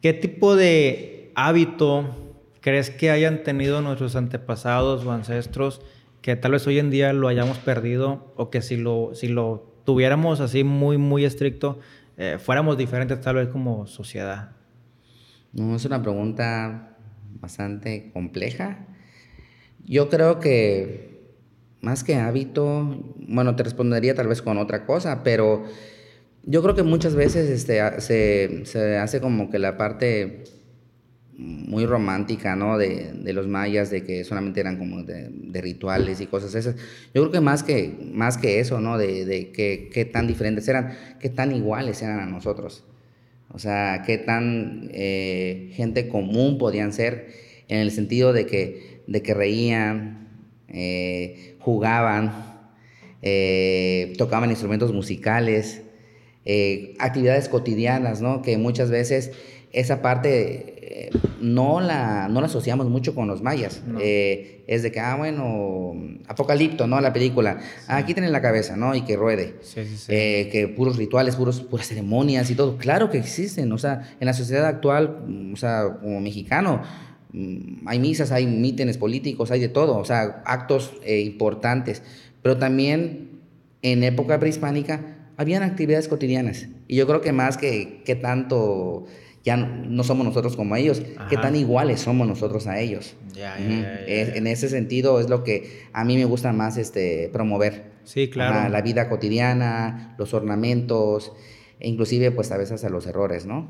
¿qué 0.00 0.12
tipo 0.12 0.54
de 0.54 1.32
hábito 1.34 2.16
crees 2.60 2.90
que 2.90 3.10
hayan 3.10 3.42
tenido 3.42 3.82
nuestros 3.82 4.14
antepasados 4.14 5.04
o 5.04 5.10
ancestros 5.12 5.80
que 6.22 6.36
tal 6.36 6.52
vez 6.52 6.66
hoy 6.66 6.78
en 6.78 6.90
día 6.90 7.12
lo 7.12 7.28
hayamos 7.28 7.58
perdido 7.58 8.32
o 8.36 8.50
que 8.50 8.62
si 8.62 8.76
lo, 8.76 9.10
si 9.14 9.28
lo 9.28 9.69
tuviéramos 9.90 10.38
así 10.38 10.62
muy, 10.62 10.98
muy 10.98 11.24
estricto, 11.24 11.80
eh, 12.16 12.38
fuéramos 12.38 12.78
diferentes 12.78 13.20
tal 13.20 13.34
vez 13.34 13.48
como 13.48 13.88
sociedad? 13.88 14.52
No, 15.52 15.74
es 15.74 15.84
una 15.84 16.00
pregunta 16.00 16.96
bastante 17.40 18.12
compleja. 18.12 18.86
Yo 19.84 20.08
creo 20.08 20.38
que 20.38 21.34
más 21.80 22.04
que 22.04 22.14
hábito, 22.14 23.02
bueno, 23.16 23.56
te 23.56 23.64
respondería 23.64 24.14
tal 24.14 24.28
vez 24.28 24.42
con 24.42 24.58
otra 24.58 24.86
cosa, 24.86 25.24
pero 25.24 25.64
yo 26.44 26.62
creo 26.62 26.76
que 26.76 26.84
muchas 26.84 27.16
veces 27.16 27.50
este, 27.50 28.00
se, 28.00 28.64
se 28.64 28.96
hace 28.96 29.20
como 29.20 29.50
que 29.50 29.58
la 29.58 29.76
parte 29.76 30.44
muy 31.40 31.86
romántica, 31.86 32.54
¿no? 32.56 32.76
De, 32.76 33.12
de, 33.14 33.32
los 33.32 33.46
mayas, 33.46 33.90
de 33.90 34.04
que 34.04 34.24
solamente 34.24 34.60
eran 34.60 34.78
como 34.78 35.02
de, 35.02 35.30
rituales 35.60 36.20
y 36.20 36.26
cosas 36.26 36.54
esas. 36.54 36.76
Yo 37.14 37.22
creo 37.22 37.30
que 37.30 37.40
más 37.40 37.62
que, 37.62 37.96
más 38.12 38.36
que 38.36 38.60
eso, 38.60 38.80
¿no? 38.80 38.98
De, 38.98 39.24
de 39.24 39.50
qué 39.52 40.04
tan 40.04 40.26
diferentes 40.26 40.68
eran, 40.68 40.96
qué 41.18 41.28
tan 41.28 41.52
iguales 41.52 42.02
eran 42.02 42.20
a 42.20 42.26
nosotros. 42.26 42.84
O 43.52 43.58
sea, 43.58 44.02
qué 44.06 44.16
tan 44.16 44.90
eh, 44.92 45.70
gente 45.74 46.08
común 46.08 46.58
podían 46.58 46.92
ser 46.92 47.28
en 47.68 47.78
el 47.78 47.90
sentido 47.90 48.32
de 48.32 48.46
que, 48.46 49.02
de 49.06 49.22
que 49.22 49.34
reían, 49.34 50.28
eh, 50.68 51.56
jugaban, 51.58 52.32
eh, 53.22 54.12
tocaban 54.18 54.50
instrumentos 54.50 54.92
musicales, 54.92 55.82
actividades 56.98 57.48
cotidianas, 57.48 58.20
¿no? 58.20 58.42
Que 58.42 58.56
muchas 58.58 58.90
veces 58.90 59.30
esa 59.72 60.02
parte 60.02 61.10
no, 61.40 61.80
la, 61.80 62.28
no 62.28 62.40
la 62.40 62.46
asociamos 62.46 62.88
mucho 62.88 63.14
con 63.14 63.28
los 63.28 63.42
mayas. 63.42 63.82
es 63.98 64.82
de 64.82 64.92
que, 64.92 65.00
ah, 65.00 65.16
bueno, 65.16 65.94
Apocalipto, 66.28 66.86
¿no? 66.86 67.00
La 67.00 67.12
película. 67.12 67.58
Ah, 67.88 67.96
aquí 67.98 68.14
tienen 68.14 68.32
la 68.32 68.40
cabeza, 68.40 68.76
¿no? 68.76 68.94
Y 68.94 69.02
que 69.02 69.16
ruede. 69.16 69.56
que 70.08 70.72
puros 70.76 70.96
rituales, 70.96 71.36
puros, 71.36 71.60
puras 71.60 71.86
ceremonias 71.86 72.50
y 72.50 72.54
todo. 72.54 72.76
Claro 72.78 73.10
que 73.10 73.18
existen. 73.18 73.72
O 73.72 73.78
sea, 73.78 74.16
en 74.20 74.26
la 74.26 74.32
sociedad 74.32 74.66
actual, 74.66 75.50
o 75.52 75.56
sea, 75.56 75.98
como 76.00 76.20
mexicano, 76.20 76.82
Mm, 77.32 77.86
hay 77.86 77.98
misas, 77.98 78.32
hay 78.32 78.46
mítines 78.46 78.98
políticos, 78.98 79.50
hay 79.50 79.60
de 79.60 79.68
todo, 79.68 79.98
o 79.98 80.04
sea, 80.04 80.42
actos 80.44 80.94
eh, 81.04 81.20
importantes, 81.20 82.02
pero 82.42 82.56
también 82.56 83.40
en 83.82 84.02
época 84.02 84.38
prehispánica 84.40 85.16
habían 85.36 85.62
actividades 85.62 86.08
cotidianas. 86.08 86.68
Y 86.88 86.96
yo 86.96 87.06
creo 87.06 87.20
que 87.20 87.32
más 87.32 87.56
que, 87.56 88.02
que 88.04 88.16
tanto 88.16 89.06
ya 89.44 89.56
no, 89.56 90.04
somos 90.04 90.26
nosotros 90.26 90.56
como 90.56 90.76
ellos, 90.76 91.02
que 91.28 91.36
tan 91.36 91.56
iguales 91.56 92.00
somos 92.00 92.28
nosotros 92.28 92.66
a 92.66 92.78
ellos. 92.78 93.14
en 93.36 94.46
ese 94.46 94.68
sentido 94.68 95.20
es 95.20 95.28
lo 95.28 95.44
que 95.44 95.86
a 95.92 96.04
mí 96.04 96.16
me 96.16 96.24
gusta 96.24 96.52
más 96.52 96.76
este, 96.76 97.30
promover. 97.32 97.90
Sí, 98.04 98.28
claro. 98.28 98.68
la 98.70 98.82
vida 98.82 99.08
cotidiana, 99.08 100.14
los 100.18 100.34
ornamentos, 100.34 101.32
e 101.78 101.88
inclusive 101.88 102.30
pues 102.30 102.50
a 102.50 102.56
veces 102.56 102.82
a 102.84 102.88
los 102.88 103.06
errores, 103.06 103.46
¿no? 103.46 103.68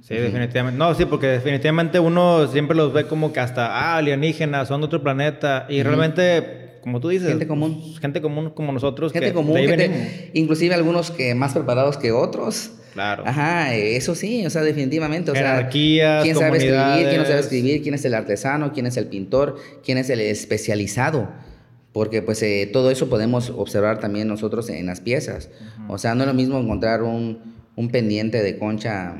Sí, 0.00 0.14
definitivamente. 0.14 0.78
No, 0.78 0.94
sí, 0.94 1.04
porque 1.04 1.26
definitivamente 1.26 1.98
uno 1.98 2.46
siempre 2.46 2.76
los 2.76 2.92
ve 2.92 3.06
como 3.06 3.32
que 3.32 3.40
hasta, 3.40 3.66
ah, 3.66 3.96
alienígenas, 3.96 4.68
son 4.68 4.80
de 4.80 4.86
otro 4.86 5.02
planeta. 5.02 5.66
Y 5.68 5.82
realmente, 5.82 6.78
como 6.82 7.00
tú 7.00 7.08
dices... 7.08 7.28
Gente 7.28 7.48
común. 7.48 7.94
Gente 8.00 8.20
común 8.20 8.50
como 8.50 8.72
nosotros. 8.72 9.12
Gente 9.12 9.32
común, 9.32 9.58
inclusive 10.32 10.74
algunos 10.74 11.10
que 11.10 11.34
más 11.34 11.54
preparados 11.54 11.96
que 11.96 12.12
otros. 12.12 12.70
Claro. 12.96 13.24
Ajá, 13.26 13.74
eso 13.74 14.14
sí, 14.14 14.46
o 14.46 14.48
sea, 14.48 14.62
definitivamente. 14.62 15.30
O 15.30 15.34
Jerarquías, 15.34 16.22
¿quién 16.22 16.34
sabe 16.34 16.56
escribir? 16.56 17.08
¿Quién 17.10 17.18
no 17.18 17.26
sabe 17.26 17.40
escribir? 17.40 17.82
¿Quién 17.82 17.94
es 17.94 18.02
el 18.06 18.14
artesano? 18.14 18.72
¿Quién 18.72 18.86
es 18.86 18.96
el 18.96 19.08
pintor? 19.08 19.58
¿Quién 19.84 19.98
es 19.98 20.08
el 20.08 20.20
especializado? 20.20 21.28
Porque 21.92 22.22
pues 22.22 22.42
eh, 22.42 22.70
todo 22.72 22.90
eso 22.90 23.10
podemos 23.10 23.50
observar 23.50 24.00
también 24.00 24.28
nosotros 24.28 24.70
en 24.70 24.86
las 24.86 25.02
piezas. 25.02 25.50
O 25.88 25.98
sea, 25.98 26.14
no 26.14 26.22
es 26.22 26.26
lo 26.26 26.32
mismo 26.32 26.58
encontrar 26.58 27.02
un, 27.02 27.54
un 27.76 27.90
pendiente 27.90 28.42
de 28.42 28.58
concha 28.58 29.14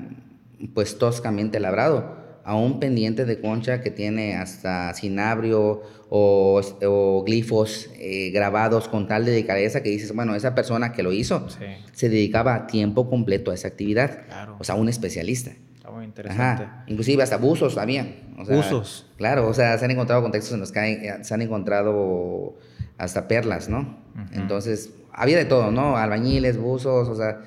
pues 0.72 0.96
toscamente 0.96 1.60
labrado 1.60 2.25
a 2.46 2.54
un 2.54 2.78
pendiente 2.78 3.24
de 3.24 3.40
concha 3.40 3.80
que 3.80 3.90
tiene 3.90 4.36
hasta 4.36 4.94
cinabrio 4.94 5.82
o, 6.08 7.24
glifos 7.26 7.90
eh, 7.98 8.30
grabados 8.30 8.86
con 8.86 9.08
tal 9.08 9.24
delicadeza 9.24 9.82
que 9.82 9.90
dices, 9.90 10.14
bueno, 10.14 10.36
esa 10.36 10.54
persona 10.54 10.92
que 10.92 11.02
lo 11.02 11.12
hizo 11.12 11.48
se 11.92 12.08
dedicaba 12.08 12.54
a 12.54 12.66
tiempo 12.68 13.10
completo 13.10 13.50
a 13.50 13.54
esa 13.54 13.66
actividad. 13.66 14.20
O 14.60 14.64
sea, 14.64 14.76
un 14.76 14.88
especialista. 14.88 15.50
Está 15.74 15.90
muy 15.90 16.04
interesante. 16.04 16.68
Inclusive 16.86 17.24
hasta 17.24 17.36
buzos 17.36 17.76
había. 17.78 18.06
buzos. 18.48 19.06
Claro, 19.16 19.48
o 19.48 19.52
sea, 19.52 19.76
se 19.76 19.84
han 19.84 19.90
encontrado 19.90 20.22
contextos 20.22 20.54
en 20.54 20.60
los 20.60 20.70
que 20.70 20.92
eh, 20.92 21.18
se 21.22 21.34
han 21.34 21.42
encontrado 21.42 22.54
hasta 22.96 23.26
perlas, 23.26 23.68
¿no? 23.68 23.98
Entonces, 24.32 24.90
había 25.12 25.36
de 25.36 25.46
todo, 25.46 25.72
¿no? 25.72 25.96
Albañiles, 25.96 26.58
buzos, 26.58 27.08
o 27.08 27.16
sea, 27.16 27.40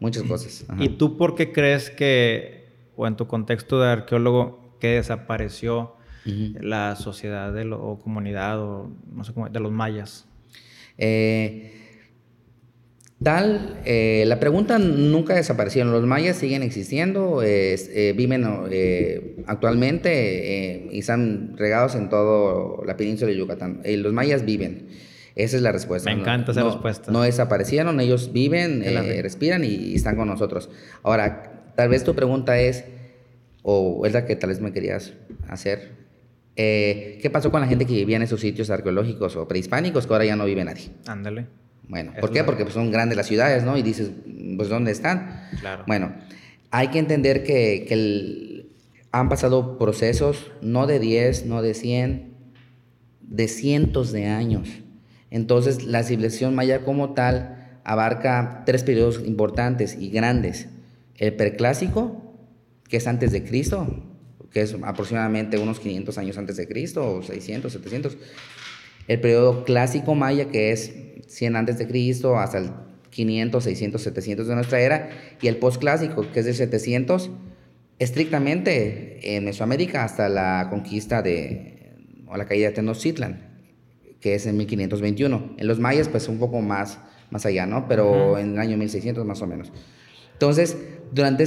muchas 0.00 0.22
cosas. 0.22 0.64
¿Y 0.78 0.88
tú 0.88 1.18
por 1.18 1.34
qué 1.34 1.52
crees 1.52 1.90
que, 1.90 2.55
o 2.96 3.06
en 3.06 3.16
tu 3.16 3.26
contexto 3.26 3.80
de 3.80 3.90
arqueólogo, 3.90 4.76
que 4.80 4.88
desapareció 4.88 5.96
la 6.60 6.96
sociedad 6.96 7.52
de 7.52 7.70
o 7.72 7.98
comunidad, 7.98 8.60
o 8.60 8.90
no 9.12 9.24
sé 9.24 9.32
cómo, 9.32 9.48
de 9.48 9.60
los 9.60 9.70
mayas? 9.70 10.26
Eh, 10.98 11.72
tal, 13.22 13.80
eh, 13.84 14.24
la 14.26 14.40
pregunta 14.40 14.78
nunca 14.78 15.34
desaparecieron. 15.34 15.92
Los 15.92 16.04
mayas 16.04 16.36
siguen 16.36 16.62
existiendo, 16.62 17.42
eh, 17.44 18.14
viven 18.16 18.44
actualmente 19.46 20.88
y 20.90 20.98
están 20.98 21.56
regados 21.56 21.94
en 21.94 22.08
toda 22.08 22.84
la 22.84 22.96
península 22.96 23.30
de 23.30 23.38
Yucatán. 23.38 23.82
los 23.84 24.12
mayas 24.12 24.44
viven. 24.44 24.88
Esa 25.36 25.56
es 25.56 25.62
la 25.62 25.70
respuesta. 25.70 26.12
Me 26.12 26.18
encanta 26.18 26.52
esa 26.52 26.64
respuesta. 26.64 27.12
No 27.12 27.20
desaparecieron, 27.20 28.00
ellos 28.00 28.32
viven, 28.32 28.82
respiran 29.22 29.64
y, 29.64 29.94
están 29.94 30.16
con 30.16 30.28
nosotros. 30.28 30.70
Ahora, 31.02 31.55
tal 31.76 31.88
vez 31.88 32.02
tu 32.02 32.14
pregunta 32.14 32.58
es, 32.58 32.84
o 33.62 34.04
es 34.06 34.12
la 34.12 34.26
que 34.26 34.34
tal 34.36 34.50
vez 34.50 34.60
me 34.60 34.72
querías 34.72 35.12
hacer, 35.48 36.06
eh, 36.56 37.18
¿Qué 37.20 37.28
pasó 37.28 37.50
con 37.50 37.60
la 37.60 37.66
gente 37.66 37.84
que 37.84 37.92
vivía 37.92 38.16
en 38.16 38.22
esos 38.22 38.40
sitios 38.40 38.70
arqueológicos 38.70 39.36
o 39.36 39.46
prehispánicos 39.46 40.06
que 40.06 40.12
ahora 40.14 40.24
ya 40.24 40.36
no 40.36 40.46
vive 40.46 40.64
nadie? 40.64 40.88
Ándale. 41.06 41.46
Bueno, 41.86 42.12
¿por 42.18 42.32
qué? 42.32 42.42
Porque 42.44 42.64
pues, 42.64 42.74
son 42.74 42.90
grandes 42.90 43.16
las 43.16 43.26
ciudades, 43.26 43.62
¿no? 43.62 43.76
Y 43.76 43.82
dices, 43.82 44.10
pues 44.56 44.68
¿dónde 44.68 44.90
están? 44.90 45.48
Claro. 45.60 45.84
Bueno, 45.86 46.14
hay 46.70 46.88
que 46.88 46.98
entender 46.98 47.44
que, 47.44 48.66
han 49.12 49.28
pasado 49.30 49.78
procesos 49.78 50.50
no 50.60 50.86
de 50.86 50.98
10, 50.98 51.46
no 51.46 51.62
de 51.62 51.74
100, 51.74 52.34
de 53.22 53.48
cientos 53.48 54.12
de 54.12 54.26
años. 54.26 54.68
Entonces, 55.30 55.84
la 55.84 56.02
civilización 56.02 56.54
maya 56.54 56.84
como 56.84 57.14
tal 57.14 57.80
abarca 57.84 58.62
tres 58.66 58.82
periodos 58.82 59.22
importantes 59.24 59.96
y 59.98 60.10
grandes. 60.10 60.68
El 61.18 61.34
preclásico, 61.34 62.34
que 62.88 62.98
es 62.98 63.06
antes 63.06 63.32
de 63.32 63.42
Cristo, 63.42 63.86
que 64.52 64.62
es 64.62 64.74
aproximadamente 64.82 65.58
unos 65.58 65.80
500 65.80 66.18
años 66.18 66.38
antes 66.38 66.56
de 66.56 66.66
Cristo, 66.66 67.16
o 67.16 67.22
600, 67.22 67.72
700. 67.72 68.16
El 69.08 69.20
periodo 69.20 69.64
clásico 69.64 70.14
maya, 70.14 70.48
que 70.48 70.72
es 70.72 70.94
100 71.26 71.56
antes 71.56 71.78
de 71.78 71.86
Cristo 71.86 72.38
hasta 72.38 72.58
el 72.58 72.70
500, 73.10 73.64
600, 73.64 74.02
700 74.02 74.48
de 74.48 74.54
nuestra 74.54 74.80
era, 74.80 75.10
y 75.40 75.48
el 75.48 75.56
postclásico, 75.56 76.30
que 76.32 76.40
es 76.40 76.46
de 76.46 76.54
700, 76.54 77.30
estrictamente 77.98 79.36
en 79.36 79.44
Mesoamérica 79.44 80.04
hasta 80.04 80.28
la 80.28 80.68
conquista 80.70 81.22
de, 81.22 81.94
o 82.26 82.36
la 82.36 82.44
caída 82.46 82.68
de 82.68 82.74
Tenochtitlan, 82.74 83.60
que 84.20 84.34
es 84.34 84.46
en 84.46 84.56
1521. 84.56 85.54
En 85.56 85.66
los 85.66 85.78
mayas, 85.78 86.08
pues 86.08 86.28
un 86.28 86.38
poco 86.38 86.60
más, 86.60 86.98
más 87.30 87.46
allá, 87.46 87.66
¿no? 87.66 87.88
Pero 87.88 88.38
en 88.38 88.52
el 88.52 88.58
año 88.58 88.76
1600 88.76 89.24
más 89.24 89.40
o 89.40 89.46
menos. 89.46 89.72
Entonces, 90.36 90.76
durante 91.12 91.44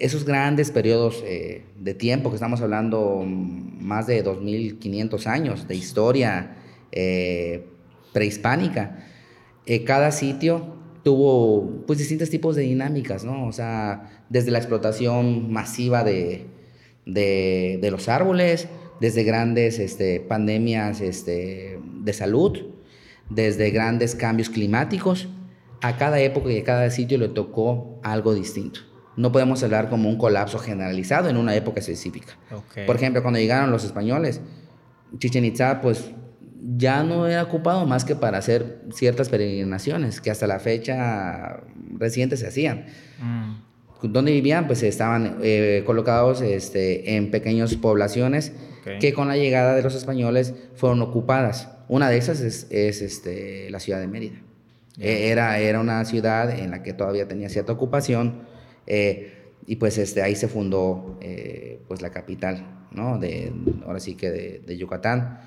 esos 0.00 0.24
grandes 0.24 0.72
periodos 0.72 1.22
eh, 1.24 1.62
de 1.78 1.94
tiempo, 1.94 2.30
que 2.30 2.34
estamos 2.34 2.60
hablando 2.60 3.24
más 3.24 4.08
de 4.08 4.24
2.500 4.24 5.26
años 5.26 5.68
de 5.68 5.76
historia 5.76 6.56
eh, 6.90 7.66
prehispánica, 8.12 9.06
eh, 9.64 9.84
cada 9.84 10.10
sitio 10.10 10.74
tuvo 11.04 11.84
pues 11.86 12.00
distintos 12.00 12.28
tipos 12.28 12.56
de 12.56 12.62
dinámicas, 12.62 13.22
¿no? 13.22 13.46
O 13.46 13.52
sea, 13.52 14.24
desde 14.28 14.50
la 14.50 14.58
explotación 14.58 15.52
masiva 15.52 16.02
de, 16.02 16.46
de, 17.04 17.88
los 17.92 18.08
árboles, 18.08 18.66
desde 19.00 19.22
grandes 19.22 19.78
este, 19.78 20.18
pandemias 20.18 21.00
este, 21.00 21.78
de 22.02 22.12
salud, 22.12 22.58
desde 23.30 23.70
grandes 23.70 24.16
cambios 24.16 24.50
climáticos, 24.50 25.28
a 25.82 25.96
cada 25.96 26.20
época 26.20 26.50
y 26.50 26.58
a 26.58 26.64
cada 26.64 26.90
sitio 26.90 27.18
le 27.18 27.28
tocó 27.28 28.00
algo 28.02 28.34
distinto 28.34 28.80
no 29.16 29.32
podemos 29.32 29.62
hablar 29.62 29.88
como 29.88 30.08
un 30.08 30.18
colapso 30.18 30.58
generalizado 30.58 31.28
en 31.28 31.36
una 31.36 31.54
época 31.54 31.80
específica. 31.80 32.36
Por 32.86 32.96
ejemplo, 32.96 33.22
cuando 33.22 33.40
llegaron 33.40 33.70
los 33.70 33.84
españoles, 33.84 34.40
Chichen 35.18 35.44
Itza, 35.44 35.80
pues 35.80 36.10
ya 36.76 37.02
no 37.02 37.26
era 37.26 37.42
ocupado 37.42 37.86
más 37.86 38.04
que 38.04 38.14
para 38.14 38.38
hacer 38.38 38.82
ciertas 38.92 39.28
peregrinaciones 39.28 40.20
que 40.20 40.30
hasta 40.30 40.46
la 40.46 40.58
fecha 40.58 41.62
reciente 41.94 42.36
se 42.36 42.46
hacían. 42.46 42.86
Mm. 43.20 44.12
¿Dónde 44.12 44.32
vivían? 44.32 44.66
Pues 44.66 44.82
estaban 44.82 45.38
eh, 45.42 45.82
colocados 45.86 46.42
este, 46.42 47.16
en 47.16 47.30
pequeñas 47.30 47.74
poblaciones 47.76 48.52
que 49.00 49.12
con 49.12 49.26
la 49.26 49.36
llegada 49.36 49.74
de 49.74 49.82
los 49.82 49.96
españoles 49.96 50.54
fueron 50.74 51.02
ocupadas. 51.02 51.70
Una 51.88 52.08
de 52.08 52.18
esas 52.18 52.40
es, 52.40 52.66
este, 52.70 53.68
la 53.70 53.80
ciudad 53.80 53.98
de 53.98 54.06
Mérida. 54.06 54.45
Era, 54.98 55.58
era 55.58 55.80
una 55.80 56.04
ciudad 56.04 56.50
en 56.58 56.70
la 56.70 56.82
que 56.82 56.92
todavía 56.92 57.28
tenía 57.28 57.48
cierta 57.48 57.72
ocupación 57.72 58.46
eh, 58.86 59.32
y 59.66 59.76
pues 59.76 59.98
este, 59.98 60.22
ahí 60.22 60.36
se 60.36 60.48
fundó 60.48 61.18
eh, 61.20 61.80
pues 61.88 62.00
la 62.02 62.10
capital, 62.10 62.86
¿no? 62.92 63.18
De, 63.18 63.52
ahora 63.84 64.00
sí 64.00 64.14
que 64.14 64.30
de, 64.30 64.78
Yucatán. 64.78 65.40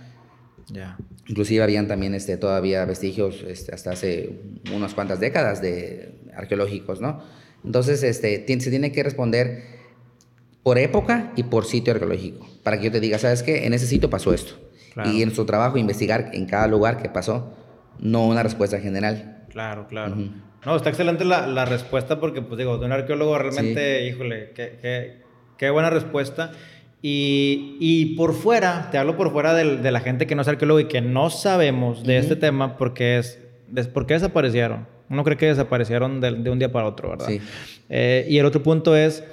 Ya. 0.67 0.97
Inclusive 1.27 1.63
habían 1.63 1.87
también 1.87 2.13
este, 2.13 2.37
todavía 2.37 2.85
vestigios 2.85 3.43
este, 3.47 3.73
hasta 3.73 3.91
hace 3.91 4.41
unas 4.75 4.93
cuantas 4.93 5.19
décadas 5.19 5.61
de 5.61 6.21
arqueológicos, 6.35 7.01
¿no? 7.01 7.21
Entonces 7.63 8.03
este, 8.03 8.45
se 8.59 8.69
tiene 8.69 8.91
que 8.91 9.03
responder 9.03 9.63
por 10.63 10.77
época 10.77 11.31
y 11.35 11.43
por 11.43 11.65
sitio 11.65 11.93
arqueológico, 11.93 12.47
para 12.63 12.77
que 12.77 12.85
yo 12.85 12.91
te 12.91 12.99
diga, 12.99 13.17
¿sabes 13.17 13.41
qué? 13.41 13.65
En 13.65 13.73
ese 13.73 13.87
sitio 13.87 14.09
pasó 14.09 14.33
esto. 14.33 14.55
Y 15.05 15.21
en 15.21 15.33
su 15.33 15.45
trabajo 15.45 15.77
investigar 15.77 16.31
en 16.33 16.45
cada 16.45 16.67
lugar 16.67 17.01
que 17.01 17.07
pasó, 17.07 17.53
no 17.99 18.27
una 18.27 18.43
respuesta 18.43 18.79
general. 18.79 19.38
Claro, 19.49 19.87
claro. 19.87 20.15
No, 20.65 20.75
está 20.75 20.89
excelente 20.89 21.25
la, 21.25 21.47
la, 21.47 21.65
respuesta 21.65 22.19
porque, 22.19 22.41
pues 22.41 22.57
digo, 22.57 22.77
de 22.77 22.85
un 22.85 22.91
arqueólogo 22.91 23.37
realmente, 23.37 24.05
híjole, 24.07 24.51
qué, 24.55 24.77
qué, 24.81 25.21
qué, 25.57 25.69
buena 25.69 25.89
respuesta. 25.89 26.51
Y, 27.01 27.77
y, 27.79 28.15
por 28.17 28.33
fuera, 28.33 28.89
te 28.91 28.97
hablo 28.97 29.15
por 29.15 29.31
fuera 29.31 29.53
de, 29.53 29.77
de, 29.77 29.91
la 29.91 30.01
gente 30.01 30.27
que 30.27 30.35
no 30.35 30.41
es 30.41 30.47
arqueólogo 30.49 30.81
y 30.81 30.85
que 30.85 30.99
no 31.01 31.29
sabemos 31.29 32.03
de 32.03 32.17
este 32.17 32.35
tema 32.35 32.77
porque 32.77 33.17
es, 33.17 33.39
¿por 33.93 34.05
qué 34.05 34.15
desaparecieron? 34.15 34.85
Uno 35.09 35.23
cree 35.23 35.37
que 35.37 35.45
desaparecieron 35.45 36.19
de, 36.19 36.31
de 36.33 36.49
un 36.49 36.59
día 36.59 36.71
para 36.71 36.87
otro, 36.87 37.09
¿verdad? 37.09 37.27
Sí. 37.27 37.39
Eh, 37.89 38.27
y 38.29 38.37
el 38.37 38.45
otro 38.45 38.61
punto 38.61 38.95
es 38.95 39.23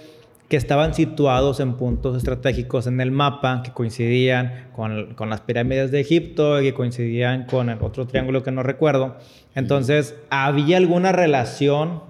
que 0.48 0.56
estaban 0.56 0.94
situados 0.94 1.58
en 1.58 1.74
puntos 1.74 2.16
estratégicos 2.16 2.86
en 2.86 3.00
el 3.00 3.10
mapa 3.10 3.62
que 3.64 3.72
coincidían 3.72 4.68
con, 4.74 5.14
con, 5.14 5.28
las 5.28 5.40
pirámides 5.40 5.90
de 5.90 6.00
Egipto 6.00 6.60
y 6.60 6.64
que 6.64 6.74
coincidían 6.74 7.46
con 7.46 7.68
el 7.68 7.82
otro 7.82 8.06
triángulo 8.06 8.44
que 8.44 8.52
no 8.52 8.62
recuerdo. 8.62 9.16
Entonces, 9.56 10.14
¿había 10.30 10.76
alguna 10.76 11.10
relación 11.10 12.02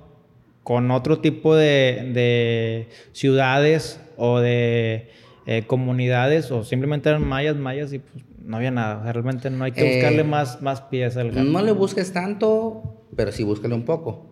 con 0.63 0.91
otro 0.91 1.21
tipo 1.21 1.55
de, 1.55 2.11
de 2.13 2.89
ciudades 3.13 4.01
o 4.17 4.41
de 4.41 5.11
eh, 5.47 5.63
comunidades 5.67 6.51
o 6.51 6.65
simplemente 6.65 7.09
eran 7.09 7.27
mayas, 7.27 7.57
mayas 7.57 7.93
y 7.93 8.01
pues 8.01 8.25
no 8.45 8.59
había 8.59 8.71
nada? 8.71 9.13
realmente 9.13 9.49
no 9.49 9.65
hay 9.65 9.73
que 9.73 9.85
buscarle 9.85 10.21
eh, 10.21 10.25
más, 10.25 10.61
más 10.61 10.83
pies 10.83 11.17
al 11.17 11.51
No 11.51 11.63
le 11.63 11.73
busques 11.73 12.13
tanto, 12.13 12.83
pero 13.15 13.33
sí 13.33 13.45
búscale 13.45 13.75
un 13.75 13.85
poco. 13.85 14.27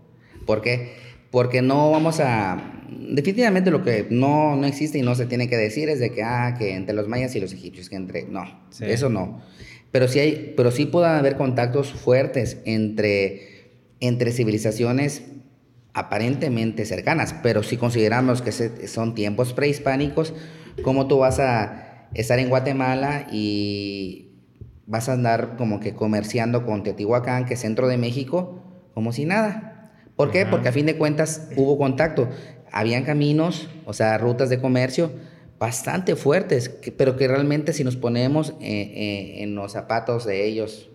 ¿Por 0.44 0.60
qué? 0.60 0.96
Porque 1.30 1.62
no 1.62 1.90
vamos 1.90 2.20
a 2.20 2.73
definitivamente 3.08 3.70
lo 3.70 3.82
que 3.82 4.06
no, 4.10 4.56
no 4.56 4.66
existe 4.66 4.98
y 4.98 5.02
no 5.02 5.14
se 5.14 5.26
tiene 5.26 5.48
que 5.48 5.56
decir 5.56 5.88
es 5.88 5.98
de 5.98 6.10
que, 6.10 6.22
ah, 6.22 6.54
que 6.58 6.74
entre 6.74 6.94
los 6.94 7.08
mayas 7.08 7.34
y 7.36 7.40
los 7.40 7.52
egipcios, 7.52 7.88
que 7.88 7.96
entre, 7.96 8.24
no, 8.24 8.44
eso 8.80 9.08
no. 9.08 9.42
Pero 9.90 10.08
sí, 10.08 10.18
hay, 10.18 10.54
pero 10.56 10.70
sí 10.70 10.86
pueden 10.86 11.12
haber 11.12 11.36
contactos 11.36 11.92
fuertes 11.92 12.58
entre, 12.64 13.70
entre 14.00 14.32
civilizaciones 14.32 15.22
aparentemente 15.92 16.84
cercanas, 16.84 17.34
pero 17.42 17.62
si 17.62 17.76
consideramos 17.76 18.42
que 18.42 18.50
son 18.52 19.14
tiempos 19.14 19.52
prehispánicos, 19.52 20.34
¿cómo 20.82 21.06
tú 21.06 21.18
vas 21.18 21.38
a 21.38 22.08
estar 22.14 22.38
en 22.40 22.48
Guatemala 22.48 23.28
y 23.30 24.32
vas 24.86 25.08
a 25.08 25.12
andar 25.12 25.56
como 25.56 25.78
que 25.78 25.94
comerciando 25.94 26.66
con 26.66 26.82
Teotihuacán, 26.82 27.46
que 27.46 27.54
es 27.54 27.60
centro 27.60 27.86
de 27.86 27.96
México, 27.96 28.60
como 28.92 29.12
si 29.12 29.24
nada? 29.24 29.92
¿Por 30.16 30.30
qué? 30.30 30.46
Porque 30.46 30.68
a 30.68 30.72
fin 30.72 30.86
de 30.86 30.96
cuentas 30.96 31.48
hubo 31.56 31.76
contacto. 31.76 32.28
Habían 32.76 33.04
caminos, 33.04 33.68
o 33.86 33.92
sea, 33.92 34.18
rutas 34.18 34.50
de 34.50 34.60
comercio 34.60 35.12
bastante 35.60 36.16
fuertes, 36.16 36.68
pero 36.96 37.16
que 37.16 37.28
realmente 37.28 37.72
si 37.72 37.84
nos 37.84 37.96
ponemos 37.96 38.50
eh, 38.50 38.54
eh, 38.60 39.42
en 39.44 39.54
los 39.54 39.70
zapatos 39.70 40.24
de 40.26 40.44
ellos, 40.44 40.90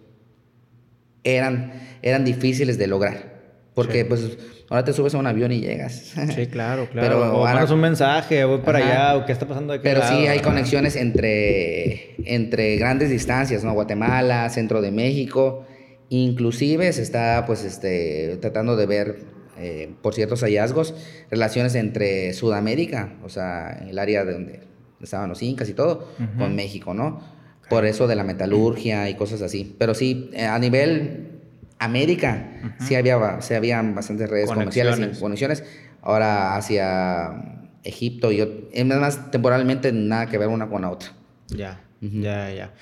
eran, 1.23 1.71
eran 2.01 2.25
difíciles 2.25 2.77
de 2.77 2.87
lograr. 2.87 3.39
Porque 3.73 4.03
pues 4.03 4.37
ahora 4.69 4.83
te 4.83 4.91
subes 4.91 5.15
a 5.15 5.19
un 5.19 5.27
avión 5.27 5.53
y 5.53 5.61
llegas. 5.61 6.13
Sí, 6.35 6.47
claro, 6.47 6.89
claro. 6.91 7.07
Pero 7.07 7.39
o 7.39 7.47
ahora, 7.47 7.63
un 7.73 7.79
mensaje, 7.79 8.43
voy 8.43 8.59
para 8.59 8.79
allá, 8.79 9.15
o 9.15 9.25
qué 9.25 9.31
está 9.31 9.47
pasando 9.47 9.71
aquí. 9.71 9.81
Pero 9.81 10.01
sí 10.05 10.27
hay 10.27 10.41
conexiones 10.41 10.97
entre, 10.97 12.15
entre 12.29 12.75
grandes 12.75 13.09
distancias, 13.09 13.63
¿no? 13.63 13.71
Guatemala, 13.71 14.49
centro 14.49 14.81
de 14.81 14.91
México. 14.91 15.65
Inclusive 16.09 16.91
se 16.91 17.03
está 17.03 17.45
pues 17.47 17.63
este, 17.63 18.37
tratando 18.41 18.75
de 18.75 18.85
ver, 18.85 19.38
eh, 19.59 19.93
por 20.01 20.13
ciertos 20.13 20.41
hallazgos, 20.41 20.95
relaciones 21.29 21.75
entre 21.75 22.33
Sudamérica, 22.33 23.13
o 23.23 23.29
sea, 23.29 23.85
el 23.87 23.99
área 23.99 24.25
de 24.25 24.33
donde 24.33 24.59
estaban 25.01 25.29
los 25.29 25.41
incas 25.41 25.69
y 25.69 25.73
todo, 25.73 26.07
con 26.37 26.55
México, 26.55 26.93
¿no? 26.93 27.21
Por 27.69 27.85
eso 27.85 28.07
de 28.07 28.15
la 28.15 28.23
metalurgia 28.23 29.09
y 29.09 29.15
cosas 29.15 29.41
así. 29.41 29.75
Pero 29.77 29.93
sí, 29.93 30.31
eh, 30.33 30.45
a 30.45 30.57
nivel 30.57 31.41
América, 31.77 32.75
sí 32.79 32.95
había, 32.95 33.41
sí 33.41 33.53
habían 33.53 33.95
bastantes 33.95 34.29
redes 34.29 34.49
comerciales 34.49 35.17
y 35.17 35.19
conexiones. 35.19 35.63
Ahora 36.01 36.55
hacia 36.55 37.59
Egipto 37.83 38.31
y 38.31 38.69
es 38.71 38.85
más 38.85 39.31
temporalmente 39.31 39.91
nada 39.91 40.27
que 40.27 40.37
ver 40.37 40.47
una 40.47 40.67
con 40.67 40.81
la 40.81 40.89
otra. 40.89 41.11
Ya. 41.47 41.81
Ya, 42.01 42.49
ya. 42.53 42.73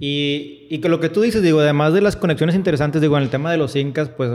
Y, 0.00 0.66
y 0.68 0.80
con 0.80 0.90
lo 0.90 1.00
que 1.00 1.08
tú 1.08 1.22
dices, 1.22 1.42
digo, 1.42 1.60
además 1.60 1.94
de 1.94 2.02
las 2.02 2.16
conexiones 2.16 2.54
interesantes, 2.54 3.00
digo, 3.00 3.16
en 3.16 3.22
el 3.22 3.30
tema 3.30 3.50
de 3.50 3.56
los 3.56 3.74
incas, 3.74 4.10
pues 4.10 4.30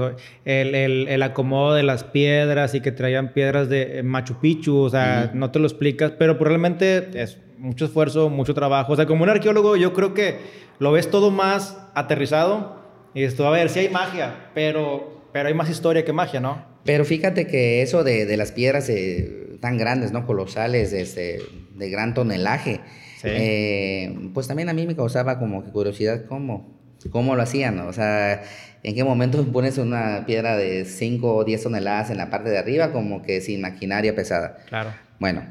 el, 0.46 0.74
el, 0.74 1.08
el 1.08 1.24
acomodo 1.24 1.76
de 1.76 1.84
las 1.84 2.04
piedras 2.04 2.74
y 2.74 2.82
que 2.82 2.92
traían 2.92 3.34
piedras 3.34 3.70
de 3.70 4.02
Machu 4.04 4.40
Picchu, 4.40 4.78
o 4.78 4.90
sea, 4.90 5.32
no 5.36 5.52
te 5.52 5.60
lo 5.60 5.68
explicas, 5.68 6.14
pero 6.18 6.38
probablemente 6.38 7.10
es 7.22 7.38
mucho 7.60 7.86
esfuerzo, 7.86 8.30
mucho 8.30 8.56
trabajo. 8.56 8.94
O 8.94 8.96
sea, 8.96 9.06
como 9.06 9.24
un 9.24 9.30
arqueólogo, 9.30 9.76
yo 9.76 9.94
creo 9.94 10.16
que 10.16 10.40
lo 10.80 10.92
ves 10.92 11.12
todo 11.12 11.30
más 11.30 11.78
aterrizado 11.94 12.82
y 13.14 13.24
esto, 13.24 13.46
a 13.46 13.52
ver, 13.52 13.70
sí 13.70 13.80
hay 13.80 13.90
magia, 13.90 14.50
pero, 14.56 15.28
pero 15.32 15.50
hay 15.50 15.54
más 15.54 15.70
historia 15.70 16.04
que 16.04 16.14
magia, 16.14 16.40
¿no? 16.40 16.66
Pero 16.84 17.06
fíjate 17.06 17.46
que 17.46 17.84
eso 17.84 18.04
de, 18.04 18.26
de 18.26 18.38
las 18.38 18.52
piedras 18.52 18.90
eh, 18.90 19.58
tan 19.62 19.78
grandes, 19.78 20.12
¿no? 20.12 20.26
Colosales, 20.26 20.90
de, 20.90 21.02
este, 21.02 21.42
de 21.76 21.90
gran 21.92 22.16
tonelaje, 22.16 22.82
eh, 23.24 24.16
pues 24.34 24.48
también 24.48 24.70
a 24.70 24.74
mí 24.74 24.86
me 24.88 24.96
causaba 24.96 25.40
como 25.40 25.64
que 25.64 25.72
curiosidad 25.72 26.26
cómo, 26.26 26.80
cómo 27.10 27.36
lo 27.36 27.42
hacían, 27.42 27.78
¿no? 27.78 27.88
O 27.88 27.94
sea, 27.94 28.44
¿en 28.84 28.96
qué 28.96 29.04
momento 29.04 29.44
pones 29.52 29.78
una 29.78 30.26
piedra 30.26 30.58
de 30.58 30.86
5 30.86 31.36
o 31.36 31.44
10 31.44 31.64
toneladas 31.64 32.10
en 32.10 32.18
la 32.18 32.30
parte 32.30 32.50
de 32.50 32.58
arriba 32.58 32.92
como 32.92 33.22
que 33.22 33.42
sin 33.42 33.62
maquinaria 33.62 34.16
pesada? 34.16 34.58
Claro. 34.70 34.92
Bueno, 35.20 35.44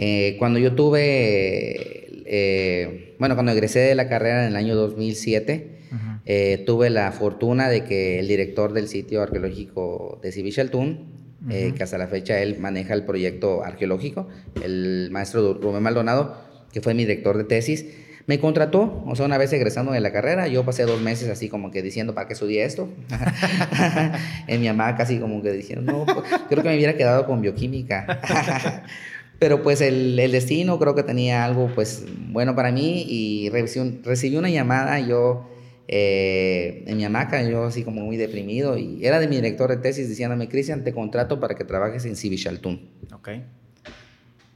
eh, 0.00 0.36
cuando 0.38 0.60
yo 0.60 0.74
tuve, 0.74 2.22
eh, 2.24 3.16
bueno, 3.18 3.34
cuando 3.34 3.50
egresé 3.50 3.80
de 3.80 3.96
la 3.96 4.08
carrera 4.08 4.42
en 4.42 4.48
el 4.48 4.56
año 4.56 4.76
2007, 4.76 5.76
eh, 6.24 6.62
tuve 6.66 6.90
la 6.90 7.10
fortuna 7.10 7.68
de 7.68 7.84
que 7.84 8.20
el 8.20 8.28
director 8.28 8.72
del 8.74 8.86
sitio 8.86 9.22
arqueológico 9.22 10.20
de 10.22 10.30
Sibichaltún, 10.30 11.18
que 11.48 11.82
hasta 11.82 11.98
la 11.98 12.06
fecha 12.06 12.40
él 12.40 12.58
maneja 12.58 12.94
el 12.94 13.04
proyecto 13.04 13.64
arqueológico, 13.64 14.28
el 14.62 15.08
maestro 15.10 15.54
Rubén 15.54 15.82
Maldonado, 15.82 16.47
que 16.72 16.80
fue 16.80 16.94
mi 16.94 17.04
director 17.04 17.36
de 17.36 17.44
tesis, 17.44 17.86
me 18.28 18.38
contrató, 18.38 19.02
o 19.06 19.16
sea, 19.16 19.24
una 19.24 19.38
vez 19.38 19.50
egresando 19.54 19.92
de 19.92 20.00
la 20.00 20.12
carrera, 20.12 20.48
yo 20.48 20.62
pasé 20.62 20.82
dos 20.82 21.00
meses 21.00 21.30
así 21.30 21.48
como 21.48 21.70
que 21.70 21.82
diciendo, 21.82 22.14
¿para 22.14 22.26
qué 22.26 22.34
estudié 22.34 22.62
esto? 22.64 22.90
en 24.46 24.60
mi 24.60 24.66
mamá 24.66 24.96
casi 24.96 25.18
como 25.18 25.42
que 25.42 25.50
diciendo, 25.50 25.90
no, 25.90 26.04
pues, 26.04 26.28
creo 26.48 26.62
que 26.62 26.68
me 26.68 26.76
hubiera 26.76 26.94
quedado 26.94 27.26
con 27.26 27.40
bioquímica. 27.40 28.20
Pero 29.38 29.62
pues 29.62 29.80
el, 29.80 30.16
destino 30.16 30.78
creo 30.78 30.94
que 30.96 31.04
tenía 31.04 31.44
algo 31.44 31.70
pues 31.72 32.04
bueno 32.30 32.56
para 32.56 32.72
mí 32.72 33.06
y 33.08 33.48
recibí, 33.50 34.00
recibí 34.02 34.36
una 34.36 34.50
llamada 34.50 34.98
yo 34.98 35.48
eh, 35.86 36.82
en 36.86 36.96
mi 36.98 37.04
hamaca, 37.04 37.42
yo 37.48 37.64
así 37.64 37.82
como 37.82 38.02
muy 38.02 38.16
deprimido 38.16 38.76
y 38.76 39.06
era 39.06 39.20
de 39.20 39.28
mi 39.28 39.36
director 39.36 39.70
de 39.70 39.78
tesis 39.78 40.08
diciéndome, 40.08 40.48
Cristian, 40.48 40.84
te 40.84 40.92
contrato 40.92 41.40
para 41.40 41.54
que 41.54 41.64
trabajes 41.64 42.04
en 42.04 42.14
Cibichaltún. 42.14 42.90
Ok. 43.14 43.28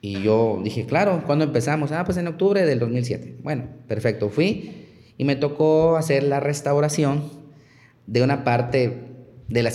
Y 0.02 0.20
yo 0.20 0.60
dije, 0.62 0.84
claro, 0.84 1.22
¿cuándo 1.24 1.46
empezamos? 1.46 1.92
Ah, 1.92 2.04
pues 2.04 2.18
en 2.18 2.26
octubre 2.26 2.66
del 2.66 2.78
2007. 2.78 3.36
Bueno, 3.42 3.64
perfecto, 3.88 4.28
fui 4.28 4.88
y 5.16 5.24
me 5.24 5.36
tocó 5.36 5.96
hacer 5.96 6.24
la 6.24 6.40
restauración 6.40 7.30
de 8.06 8.22
una 8.22 8.44
parte 8.44 8.98
de 9.48 9.62
la 9.62 9.70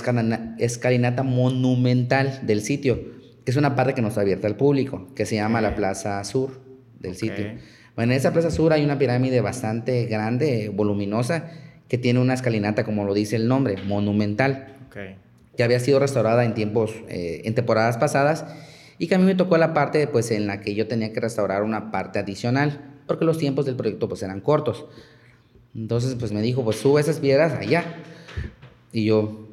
escalinata 0.59 1.23
monumental 1.23 2.41
del 2.45 2.61
sitio 2.61 3.17
que 3.47 3.51
es 3.51 3.55
una 3.55 3.78
parte 3.78 3.93
que 3.93 4.01
no 4.01 4.09
está 4.09 4.19
abierta 4.19 4.45
al 4.45 4.57
público, 4.57 5.07
que 5.15 5.25
se 5.25 5.36
llama 5.36 5.61
la 5.61 5.73
Plaza 5.73 6.21
Sur 6.25 6.59
del 6.99 7.15
sitio. 7.15 7.45
Bueno, 7.95 8.11
en 8.11 8.17
esa 8.17 8.34
Plaza 8.34 8.51
Sur 8.51 8.73
hay 8.73 8.84
una 8.84 8.99
pirámide 8.99 9.39
bastante 9.39 10.03
grande, 10.07 10.67
voluminosa, 10.67 11.49
que 11.88 11.97
tiene 11.97 12.19
una 12.19 12.34
escalinata, 12.34 12.84
como 12.84 13.05
lo 13.05 13.13
dice 13.13 13.38
el 13.38 13.47
nombre, 13.47 13.78
monumental. 13.84 14.75
Que 15.55 15.63
había 15.63 15.80
sido 15.80 15.97
restaurada 15.97 16.43
en 16.43 16.55
tiempos, 16.55 16.93
eh, 17.07 17.43
en 17.45 17.55
temporadas 17.55 17.97
pasadas, 17.97 18.43
y 18.99 19.07
que 19.07 19.15
a 19.15 19.17
mí 19.17 19.25
me 19.25 19.35
tocó 19.35 19.57
la 19.57 19.73
parte, 19.73 20.07
pues, 20.07 20.31
en 20.31 20.47
la 20.47 20.61
que 20.61 20.75
yo 20.75 20.87
tenía 20.87 21.13
que 21.13 21.19
restaurar 21.19 21.63
una 21.63 21.91
parte 21.91 22.19
adicional, 22.19 22.95
porque 23.05 23.25
los 23.25 23.37
tiempos 23.37 23.65
del 23.65 23.75
proyecto, 23.75 24.07
pues, 24.09 24.23
eran 24.23 24.41
cortos. 24.41 24.85
Entonces, 25.75 26.15
pues, 26.15 26.31
me 26.31 26.41
dijo, 26.41 26.63
pues, 26.63 26.77
sube 26.77 26.99
esas 27.01 27.19
piedras 27.19 27.53
allá. 27.53 27.83
Y 28.91 29.05
yo, 29.05 29.47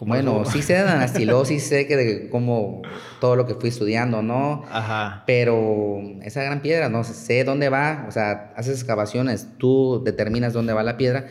bueno, 0.00 0.44
sí 0.44 0.60
sé 0.60 0.74
de 0.74 0.80
anastilosis, 0.80 1.62
sé 1.62 1.86
que 1.86 1.96
de 1.96 2.28
cómo 2.28 2.82
todo 3.20 3.36
lo 3.36 3.46
que 3.46 3.54
fui 3.54 3.70
estudiando, 3.70 4.22
¿no? 4.22 4.64
Ajá. 4.70 5.24
Pero 5.26 6.02
esa 6.22 6.42
gran 6.42 6.60
piedra, 6.60 6.88
no 6.88 7.02
sé 7.04 7.44
dónde 7.44 7.70
va, 7.70 8.04
o 8.08 8.10
sea, 8.10 8.52
haces 8.56 8.74
excavaciones, 8.74 9.48
tú 9.56 10.02
determinas 10.04 10.52
dónde 10.52 10.74
va 10.74 10.82
la 10.82 10.98
piedra, 10.98 11.28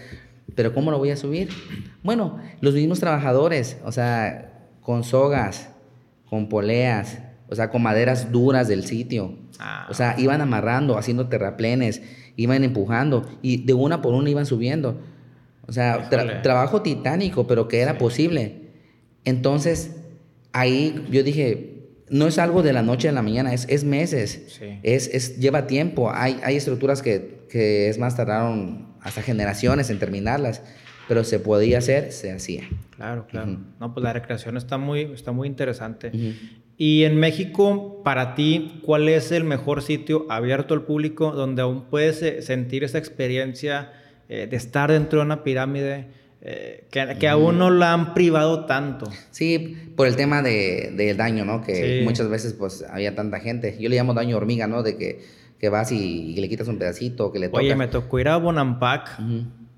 pero 0.55 0.73
¿cómo 0.73 0.89
lo 0.89 0.97
voy 0.97 1.11
a 1.11 1.17
subir? 1.17 1.49
Bueno, 2.01 2.39
los 2.61 2.73
mismos 2.73 2.99
trabajadores, 2.99 3.77
o 3.83 3.91
sea, 3.91 4.69
con 4.81 5.03
sogas, 5.03 5.69
con 6.29 6.49
poleas, 6.49 7.19
o 7.55 7.57
sea, 7.57 7.69
con 7.69 7.81
maderas 7.81 8.31
duras 8.31 8.67
del 8.67 8.85
sitio. 8.85 9.37
Ah. 9.59 9.87
O 9.89 9.93
sea, 9.93 10.15
iban 10.17 10.41
amarrando, 10.41 10.97
haciendo 10.97 11.27
terraplenes, 11.29 12.01
iban 12.35 12.65
empujando 12.65 13.25
y 13.41 13.65
de 13.65 13.73
una 13.73 14.01
por 14.01 14.13
una 14.13 14.29
iban 14.29 14.45
subiendo. 14.45 14.99
O 15.65 15.71
sea, 15.71 16.09
trabajo 16.41 16.81
titánico, 16.81 17.47
pero 17.47 17.69
que 17.69 17.79
era 17.79 17.97
posible. 17.97 18.71
Entonces, 19.23 19.95
ahí 20.51 21.05
yo 21.09 21.23
dije, 21.23 21.75
no 22.09 22.27
es 22.27 22.37
algo 22.37 22.61
de 22.61 22.73
la 22.73 22.81
noche 22.83 23.09
a 23.09 23.11
la 23.13 23.21
mañana, 23.21 23.53
es, 23.53 23.65
es 23.69 23.83
meses, 23.83 24.59
es, 24.83 25.07
es, 25.07 25.39
lleva 25.39 25.65
tiempo. 25.65 26.11
Hay, 26.13 26.39
hay 26.43 26.57
estructuras 26.57 27.01
que, 27.01 27.45
que, 27.49 27.89
es 27.89 27.97
más, 27.97 28.15
tardaron 28.15 28.93
hasta 29.01 29.21
generaciones 29.21 29.89
en 29.89 29.99
terminarlas, 29.99 30.61
pero 31.07 31.23
se 31.23 31.39
podía 31.39 31.79
hacer, 31.79 32.11
se 32.11 32.31
hacía. 32.31 32.63
Claro, 32.95 33.25
claro. 33.27 33.57
No, 33.79 33.93
pues 33.93 34.03
la 34.03 34.13
recreación 34.13 34.57
está 34.57 34.77
muy, 34.77 35.01
está 35.01 35.31
muy 35.31 35.47
interesante. 35.47 36.11
Y 36.78 37.03
en 37.03 37.17
México, 37.17 38.01
para 38.03 38.36
ti, 38.36 38.82
¿cuál 38.84 39.07
es 39.09 39.32
el 39.32 39.43
mejor 39.43 39.82
sitio 39.82 40.26
abierto 40.30 40.73
al 40.73 40.84
público 40.84 41.32
donde 41.32 41.61
aún 41.61 41.86
puedes 41.86 42.21
eh, 42.21 42.41
sentir 42.41 42.84
esa 42.84 42.97
experiencia? 42.97 43.91
Eh, 44.28 44.47
de 44.49 44.57
estar 44.57 44.91
dentro 44.91 45.19
de 45.19 45.26
una 45.26 45.43
pirámide 45.43 46.07
eh, 46.41 46.86
que, 46.89 47.28
aún 47.28 47.59
no 47.59 47.69
la 47.69 47.93
han 47.93 48.15
privado 48.15 48.65
tanto. 48.65 49.07
Sí, 49.30 49.78
por 49.95 50.07
el 50.07 50.15
tema 50.15 50.41
del 50.41 50.97
de, 50.97 51.13
daño, 51.13 51.45
¿no? 51.45 51.61
Que 51.61 52.01
muchas 52.03 52.28
veces 52.28 52.53
pues 52.53 52.84
había 52.89 53.13
tanta 53.13 53.39
gente. 53.39 53.78
Yo 53.80 53.88
le 53.88 53.95
llamo 53.95 54.15
daño 54.15 54.36
hormiga, 54.36 54.65
¿no? 54.65 54.82
De 54.82 54.97
que, 54.97 55.21
que 55.59 55.69
vas 55.69 55.91
y, 55.91 56.36
le 56.38 56.49
quitas 56.49 56.67
un 56.67 56.80
pedacito, 56.80 57.32
que 57.32 57.38
le 57.38 57.49
tocas. 57.49 57.65
Oye, 57.65 57.76
me 57.76 57.88
tocó 57.88 58.19
ir 58.19 58.30
a 58.30 58.38
Bonampak. 58.38 59.19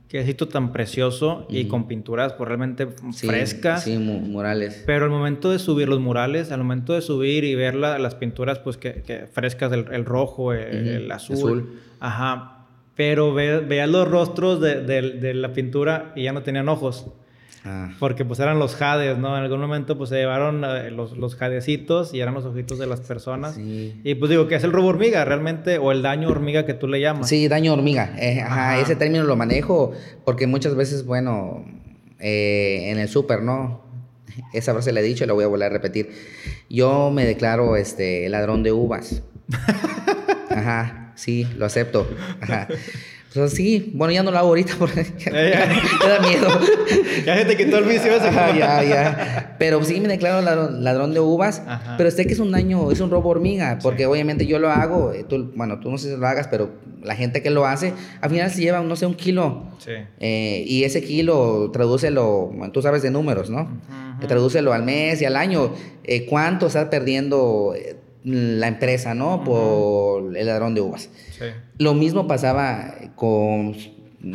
Que 0.08 0.26
sitio 0.26 0.48
tan 0.48 0.72
precioso 0.72 1.46
y 1.50 1.66
con 1.66 1.88
pinturas 1.88 2.34
pues, 2.34 2.48
realmente 2.48 2.88
frescas. 3.14 3.84
Sí, 3.84 3.98
murales. 3.98 4.84
Pero 4.86 5.06
al 5.06 5.12
momento 5.12 5.52
de 5.52 5.60
subir 5.60 5.90
los 5.90 6.00
murales, 6.00 6.52
al 6.52 6.60
momento 6.60 6.94
de 6.94 7.02
subir 7.02 7.44
y 7.44 7.56
ver 7.56 7.76
las 7.76 8.16
pinturas 8.16 8.60
pues 8.60 8.78
que, 8.78 9.28
frescas, 9.32 9.72
el, 9.74 10.06
rojo, 10.06 10.54
el, 10.54 11.12
azul, 11.12 11.36
azul, 11.36 11.80
Ajá 12.00 12.54
pero 12.98 13.32
veas 13.32 13.90
los 13.90 14.08
rostros 14.08 14.60
de, 14.60 15.34
la 15.36 15.54
pintura 15.54 16.12
y 16.16 16.24
ya 16.24 16.34
no 16.34 16.42
tenían 16.42 16.68
ojos. 16.68 17.06
Ah. 17.70 17.90
Porque 18.00 18.24
pues 18.24 18.40
eran 18.40 18.60
los 18.60 18.76
jades, 18.76 19.18
¿no? 19.18 19.38
En 19.38 19.44
algún 19.44 19.60
momento 19.60 19.98
pues 19.98 20.10
se 20.10 20.16
llevaron 20.16 20.64
eh, 20.64 20.90
los, 20.90 21.18
los, 21.18 21.36
jadecitos 21.36 22.14
y 22.14 22.22
eran 22.22 22.34
los 22.34 22.46
ojitos 22.46 22.80
de 22.80 22.88
las 22.88 23.02
personas. 23.02 23.58
Y 23.58 24.16
pues 24.16 24.30
digo, 24.30 24.48
¿qué 24.48 24.56
es 24.56 24.64
el 24.64 24.72
robo 24.72 24.88
hormiga 24.88 25.26
realmente? 25.26 25.78
O 25.78 25.92
el 25.92 26.02
daño 26.02 26.30
hormiga 26.30 26.66
que 26.66 26.74
tú 26.74 26.88
le 26.88 27.02
llamas. 27.02 27.28
Sí, 27.28 27.50
daño 27.50 27.74
hormiga. 27.74 28.16
Eh, 28.18 28.40
ajá, 28.40 28.80
ese 28.80 28.96
término 28.96 29.26
lo 29.26 29.36
manejo 29.36 29.92
porque 30.24 30.48
muchas 30.48 30.76
veces, 30.76 31.06
bueno, 31.06 31.66
eh, 32.20 32.90
en 32.90 33.00
el 33.00 33.10
súper, 33.10 33.42
¿no? 33.42 33.86
esa 34.54 34.74
frase 34.74 34.92
la 34.92 35.00
he 35.00 35.04
dicho 35.04 35.24
y 35.24 35.28
la 35.28 35.34
voy 35.34 35.44
a 35.44 35.48
volver 35.48 35.68
a 35.68 35.70
repetir. 35.70 36.12
Yo 36.70 37.12
me 37.12 37.26
declaro 37.26 37.76
este 37.76 38.30
ladrón 38.30 38.64
de 38.64 38.72
uvas. 38.72 39.24
Ajá, 40.50 41.14
sí, 41.16 41.46
lo 41.58 41.66
acepto. 41.66 42.08
Ajá. 42.42 42.68
Sí, 43.50 43.92
bueno, 43.94 44.14
ya 44.14 44.24
no 44.24 44.32
lo 44.32 44.38
hago 44.38 44.50
ahorita 44.50 44.74
porque 44.80 45.06
me 45.32 46.10
da 46.10 46.20
miedo. 46.22 46.48
ya 47.26 47.38
se 47.38 47.46
te 47.46 47.58
quitó 47.58 47.78
el 47.78 47.86
vicio 47.86 48.12
ese. 48.16 48.32
ya, 48.34 48.84
ya. 48.84 49.56
Pero 49.60 49.84
sí 49.84 50.00
me 50.00 50.08
declaro 50.08 50.42
ladrón, 50.42 51.14
de 51.14 51.20
uvas. 51.20 51.62
Pero 51.98 52.12
sé 52.12 52.26
que 52.26 52.34
es 52.34 52.40
un 52.40 52.52
daño, 52.52 52.92
es 52.92 53.00
un 53.00 53.10
robo 53.10 53.30
hormiga, 53.30 53.80
porque 53.82 54.06
obviamente 54.06 54.46
yo 54.46 54.60
lo 54.60 54.70
hago. 54.70 55.12
Eh, 55.14 55.26
tú, 55.28 55.52
bueno, 55.56 55.80
tú 55.80 55.92
no 55.92 55.98
sé 55.98 56.12
si 56.14 56.18
lo 56.18 56.28
hagas, 56.28 56.48
pero 56.48 56.72
la 57.04 57.16
gente 57.16 57.42
que 57.42 57.50
lo 57.50 57.66
hace, 57.66 57.94
al 58.22 58.30
final 58.30 58.50
se 58.52 58.62
lleva, 58.62 58.82
no 58.82 58.96
sé, 58.96 59.06
un 59.06 59.16
kilo. 59.16 59.68
Sí. 59.80 59.92
Eh, 60.20 60.64
y 60.68 60.84
ese 60.84 61.02
kilo, 61.04 61.70
tradúcelo, 61.72 62.52
tú 62.74 62.82
sabes 62.82 63.02
de 63.02 63.12
números, 63.12 63.50
¿no? 63.50 63.62
Uh 63.62 64.08
Tradúcelo 64.28 64.74
al 64.74 64.82
mes 64.82 65.22
y 65.22 65.26
al 65.26 65.36
año. 65.36 65.72
Eh, 66.04 66.26
¿Cuánto 66.26 66.66
estás 66.68 66.86
perdiendo? 66.86 67.76
La 68.28 68.68
empresa, 68.68 69.14
¿no? 69.14 69.44
Por 69.44 70.36
el 70.36 70.46
ladrón 70.46 70.76
de 70.76 70.82
uvas. 70.82 71.10
Lo 71.78 71.94
mismo 71.94 72.28
pasaba 72.28 72.96
con, 73.16 73.76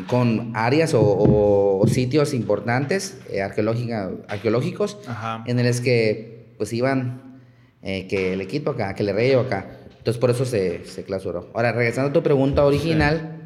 con 0.06 0.52
áreas 0.54 0.92
o, 0.94 1.84
sitios 1.86 2.32
importantes 2.32 3.18
eh, 3.30 3.42
arqueológicos 3.42 4.98
en 5.46 5.66
los 5.66 5.80
que 5.80 6.54
pues 6.56 6.72
iban 6.72 7.40
eh, 7.82 8.06
que 8.06 8.32
el 8.32 8.40
equipo 8.40 8.70
acá, 8.70 8.94
que 8.94 9.02
le 9.02 9.12
rey 9.12 9.32
acá. 9.32 9.78
Entonces 9.98 10.18
por 10.18 10.30
eso 10.30 10.44
se, 10.44 10.84
se 10.84 11.04
clausuró. 11.04 11.50
Ahora, 11.54 11.72
regresando 11.72 12.10
a 12.10 12.12
tu 12.12 12.22
pregunta 12.22 12.64
original, 12.64 13.40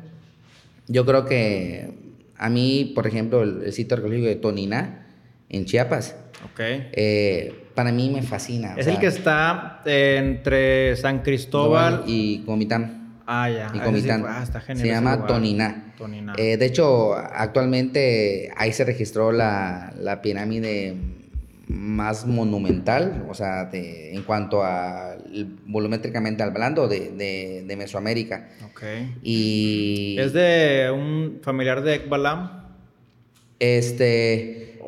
yo 0.86 1.04
creo 1.04 1.24
que 1.24 1.90
a 2.36 2.48
mí, 2.48 2.92
por 2.94 3.06
ejemplo, 3.06 3.42
el, 3.42 3.72
sitio 3.72 3.96
arqueológico 3.96 4.28
de 4.28 4.36
Tonina, 4.36 5.06
en 5.48 5.64
Chiapas, 5.64 6.16
okay. 6.52 6.88
Eh, 6.92 7.65
para 7.76 7.92
mí 7.92 8.10
me 8.10 8.22
fascina. 8.22 8.74
Es 8.76 8.86
el 8.88 8.98
que 8.98 9.06
está 9.06 9.82
entre 9.84 10.96
San 10.96 11.20
Cristóbal 11.20 12.04
y 12.06 12.38
Comitán. 12.40 13.20
Ah, 13.26 13.50
ya. 13.50 13.70
Y 13.74 13.78
Comitán. 13.80 14.24
Ah, 14.26 14.40
está 14.42 14.60
genial 14.60 14.86
Se 14.86 14.92
llama 14.92 15.26
Toniná. 15.26 15.92
Eh, 16.38 16.56
de 16.56 16.66
hecho, 16.66 17.14
actualmente 17.14 18.50
ahí 18.56 18.72
se 18.72 18.84
registró 18.84 19.30
la, 19.30 20.20
pirámide 20.22 20.96
más 21.68 22.26
monumental, 22.26 23.26
o 23.28 23.34
sea, 23.34 23.68
en 23.72 24.22
cuanto 24.22 24.62
a 24.62 25.16
volumétricamente 25.66 26.42
hablando, 26.42 26.88
de, 26.88 27.10
de, 27.66 27.76
Mesoamérica. 27.76 28.48
Ok. 28.70 28.82
Y... 29.22 30.16
¿Es 30.18 30.32
de 30.32 30.90
un 30.90 31.40
familiar 31.42 31.82
de 31.82 31.96
Ekbalam? 31.96 32.64
Este... 33.58 34.78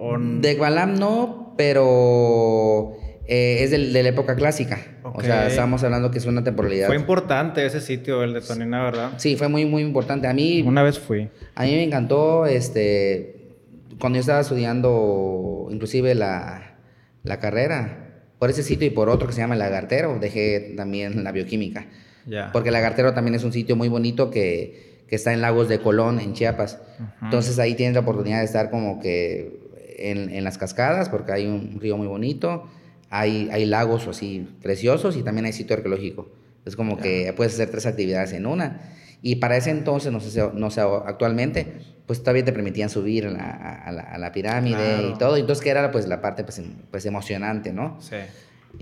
De 0.40 0.50
Ekbalam 0.52 0.94
no, 0.94 1.47
pero 1.58 2.96
eh, 3.26 3.64
es 3.64 3.72
de, 3.72 3.78
la 3.78 4.08
época 4.08 4.36
clásica. 4.36 4.78
O 5.02 5.20
sea, 5.20 5.48
estamos 5.48 5.82
hablando 5.82 6.12
que 6.12 6.18
es 6.18 6.24
una 6.26 6.44
temporalidad. 6.44 6.86
Fue 6.86 6.94
importante 6.94 7.66
ese 7.66 7.80
sitio, 7.80 8.22
el 8.22 8.32
de 8.32 8.40
Tonina, 8.40 8.84
¿verdad? 8.84 9.10
Sí, 9.16 9.34
fue 9.34 9.48
muy, 9.48 9.64
muy 9.64 9.82
importante. 9.82 10.28
A 10.28 10.32
mí... 10.32 10.62
Una 10.62 10.84
vez 10.84 11.00
fui. 11.00 11.28
A 11.56 11.64
mí 11.64 11.72
me 11.72 11.82
encantó, 11.82 12.46
este, 12.46 13.56
cuando 13.98 14.18
yo 14.18 14.20
estaba 14.20 14.40
estudiando 14.40 15.66
inclusive 15.72 16.14
la, 16.14 16.76
la 17.24 17.40
carrera, 17.40 18.22
por 18.38 18.50
ese 18.50 18.62
sitio 18.62 18.86
y 18.86 18.90
por 18.90 19.08
otro 19.08 19.26
que 19.26 19.32
se 19.32 19.40
llama 19.40 19.56
Lagartero, 19.56 20.18
dejé 20.20 20.74
también 20.76 21.24
la 21.24 21.32
bioquímica. 21.32 21.88
Ya. 22.24 22.52
Porque 22.52 22.70
Lagartero 22.70 23.14
también 23.14 23.34
es 23.34 23.42
un 23.42 23.52
sitio 23.52 23.74
muy 23.74 23.88
bonito 23.88 24.30
que, 24.30 25.02
que 25.08 25.16
está 25.16 25.32
en 25.32 25.40
Lagos 25.40 25.68
de 25.68 25.80
Colón, 25.80 26.20
en 26.20 26.34
Chiapas. 26.34 26.80
Entonces 27.20 27.58
ahí 27.58 27.74
tienes 27.74 27.94
la 27.94 28.02
oportunidad 28.02 28.38
de 28.38 28.44
estar 28.44 28.70
como 28.70 29.00
que 29.00 29.67
en, 29.98 30.44
las 30.44 30.58
cascadas, 30.58 31.08
porque 31.08 31.32
hay 31.32 31.46
un 31.46 31.78
río 31.80 31.96
muy 31.96 32.06
bonito, 32.06 32.64
hay, 33.10 33.48
hay 33.52 33.66
lagos 33.66 34.06
así 34.06 34.48
preciosos 34.62 35.16
y 35.16 35.22
también 35.22 35.46
hay 35.46 35.52
sitio 35.52 35.76
arqueológico. 35.76 36.28
Es 36.64 36.76
como 36.76 36.98
que 36.98 37.32
puedes 37.36 37.54
hacer 37.54 37.70
tres 37.70 37.86
actividades 37.86 38.32
en 38.32 38.46
una. 38.46 38.80
Y 39.22 39.36
para 39.36 39.56
ese 39.56 39.70
entonces, 39.70 40.12
no 40.12 40.20
sé, 40.20 40.50
no 40.54 40.70
sé 40.70 40.80
actualmente, 40.80 41.66
pues 42.06 42.20
todavía 42.20 42.44
te 42.44 42.52
permitían 42.52 42.88
subir 42.88 43.26
a 43.26 43.30
la, 43.30 44.12
a 44.12 44.18
la, 44.18 44.32
pirámide 44.32 45.08
y 45.08 45.18
todo. 45.18 45.36
Entonces, 45.36 45.62
que 45.62 45.70
era 45.70 45.90
pues 45.90 46.06
la 46.06 46.20
parte 46.20 46.44
pues, 46.44 46.58
em, 46.58 46.74
pues 46.90 47.04
emocionante, 47.06 47.72
¿no? 47.72 47.98
Sí. 48.00 48.16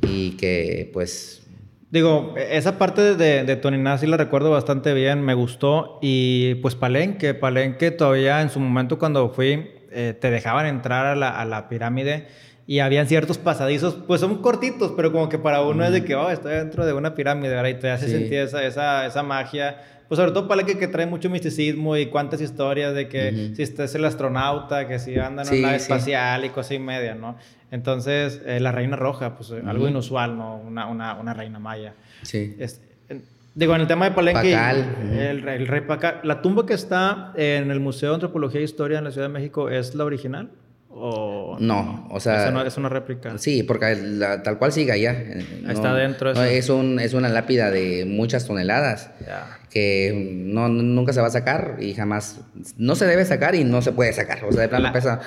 Y 0.02 0.30
que 0.32 0.90
pues... 0.92 1.42
Digo, 1.90 2.34
esa 2.36 2.78
parte 2.78 3.14
de, 3.14 3.44
de 3.44 3.56
Toniná 3.56 3.96
sí 3.96 4.06
la 4.06 4.16
recuerdo 4.16 4.50
bastante 4.50 4.92
bien, 4.92 5.22
me 5.22 5.34
gustó. 5.34 5.98
Y 6.02 6.56
pues 6.56 6.74
Palenque, 6.74 7.32
Palenque 7.32 7.92
todavía 7.92 8.42
en 8.42 8.50
su 8.50 8.60
momento 8.60 8.98
cuando 8.98 9.30
fui, 9.30 9.70
eh, 9.91 10.16
te 10.18 10.30
dejaban 10.30 10.66
entrar 10.66 11.07
a 11.07 11.16
la, 11.16 11.41
a 11.41 11.45
la, 11.45 11.68
pirámide 11.68 12.26
y 12.66 12.80
habían 12.80 13.07
ciertos 13.07 13.39
pasadizos, 13.39 13.95
pues 14.07 14.20
son 14.20 14.43
cortitos, 14.43 14.93
pero 14.97 15.12
como 15.12 15.28
que 15.28 15.39
para 15.39 15.62
uno 15.62 15.84
es 15.84 15.93
de 15.93 16.05
que, 16.05 16.14
oh, 16.14 16.30
estoy 16.30 16.55
dentro 16.55 16.84
de 16.84 16.93
una 16.93 17.14
pirámide, 17.14 17.55
¿verdad? 17.55 17.70
Y 17.70 17.74
te 17.74 17.91
hace 17.91 18.09
sentir 18.09 18.39
esa, 18.39 18.64
esa, 18.64 19.07
esa 19.07 19.22
magia. 19.22 19.76
Pues 20.09 20.18
sobre 20.18 20.30
todo 20.30 20.47
para 20.47 20.62
que, 20.62 20.78
que 20.78 20.87
trae 20.87 21.07
mucho 21.07 21.28
misticismo 21.28 21.97
y 21.97 22.07
cuántas 22.07 22.41
historias 22.41 22.95
de 22.95 23.09
que 23.09 23.53
si 23.57 23.62
este 23.62 23.84
es 23.84 23.95
el 23.97 24.05
astronauta, 24.05 24.87
que 24.87 25.01
si 25.01 25.18
anda 25.18 25.43
en 25.43 25.49
una 25.49 25.61
nave 25.62 25.76
espacial 25.76 26.45
y 26.45 26.51
cosa 26.51 26.74
y 26.74 26.78
media, 26.78 27.14
¿no? 27.16 27.37
Entonces, 27.72 28.41
eh, 28.47 28.61
la 28.61 28.70
reina 28.70 28.97
roja, 28.97 29.37
pues 29.37 29.51
algo 29.51 29.89
inusual, 29.89 30.39
¿no? 30.39 30.57
Una, 30.59 30.87
una, 30.87 31.14
una 31.14 31.34
reina 31.34 31.59
maya. 31.59 31.95
Sí. 32.22 32.57
Digo, 33.57 33.74
en 33.74 33.80
el 33.80 33.86
tema 33.86 34.04
de 34.04 34.14
Palenque, 34.14 34.52
el, 34.52 35.66
rey 35.66 35.80
Pacal, 35.80 36.20
¿la 36.24 36.42
tumba 36.42 36.66
que 36.66 36.74
está 36.74 37.32
en 37.36 37.70
el 37.70 37.80
Museo 37.80 38.11
de 38.11 38.16
Antropología 38.16 38.61
e 38.61 38.64
Historia 38.64 38.98
en 38.98 39.04
la 39.04 39.11
Ciudad 39.11 39.28
de 39.28 39.32
México 39.32 39.70
es 39.70 39.94
la 39.94 40.04
original? 40.04 40.50
¿O 40.90 41.57
no, 41.59 42.07
o 42.11 42.20
sea... 42.20 42.66
Es 42.66 42.76
una, 42.76 42.90
réplica. 42.90 43.38
Sí, 43.38 43.62
porque 43.62 43.96
tal 44.44 44.59
cual 44.59 44.72
sigue 44.72 44.92
allá. 44.92 45.12
está 45.70 45.94
dentro. 45.94 46.32
es, 46.32 46.68
un, 46.68 47.00
es 47.00 47.14
una 47.14 47.30
lápida 47.30 47.70
de 47.70 48.04
muchas 48.07 48.46
toneladas 48.46 49.11
que 49.70 50.12
no, 50.14 50.68
nunca 50.68 51.14
se 51.14 51.22
va 51.22 51.28
a 51.28 51.30
sacar 51.30 51.78
y 51.80 51.94
jamás... 51.94 52.42
No 52.76 52.94
se 52.94 53.07
debe 53.07 53.24
sacar 53.24 53.54
y 53.54 53.64
no 53.64 53.80
se 53.80 53.92
puede 53.92 54.12
sacar. 54.12 54.44
O 54.44 54.52
sea, 54.52 54.61
de 54.61 54.68
plano 54.68 54.92
pesa 54.92 55.22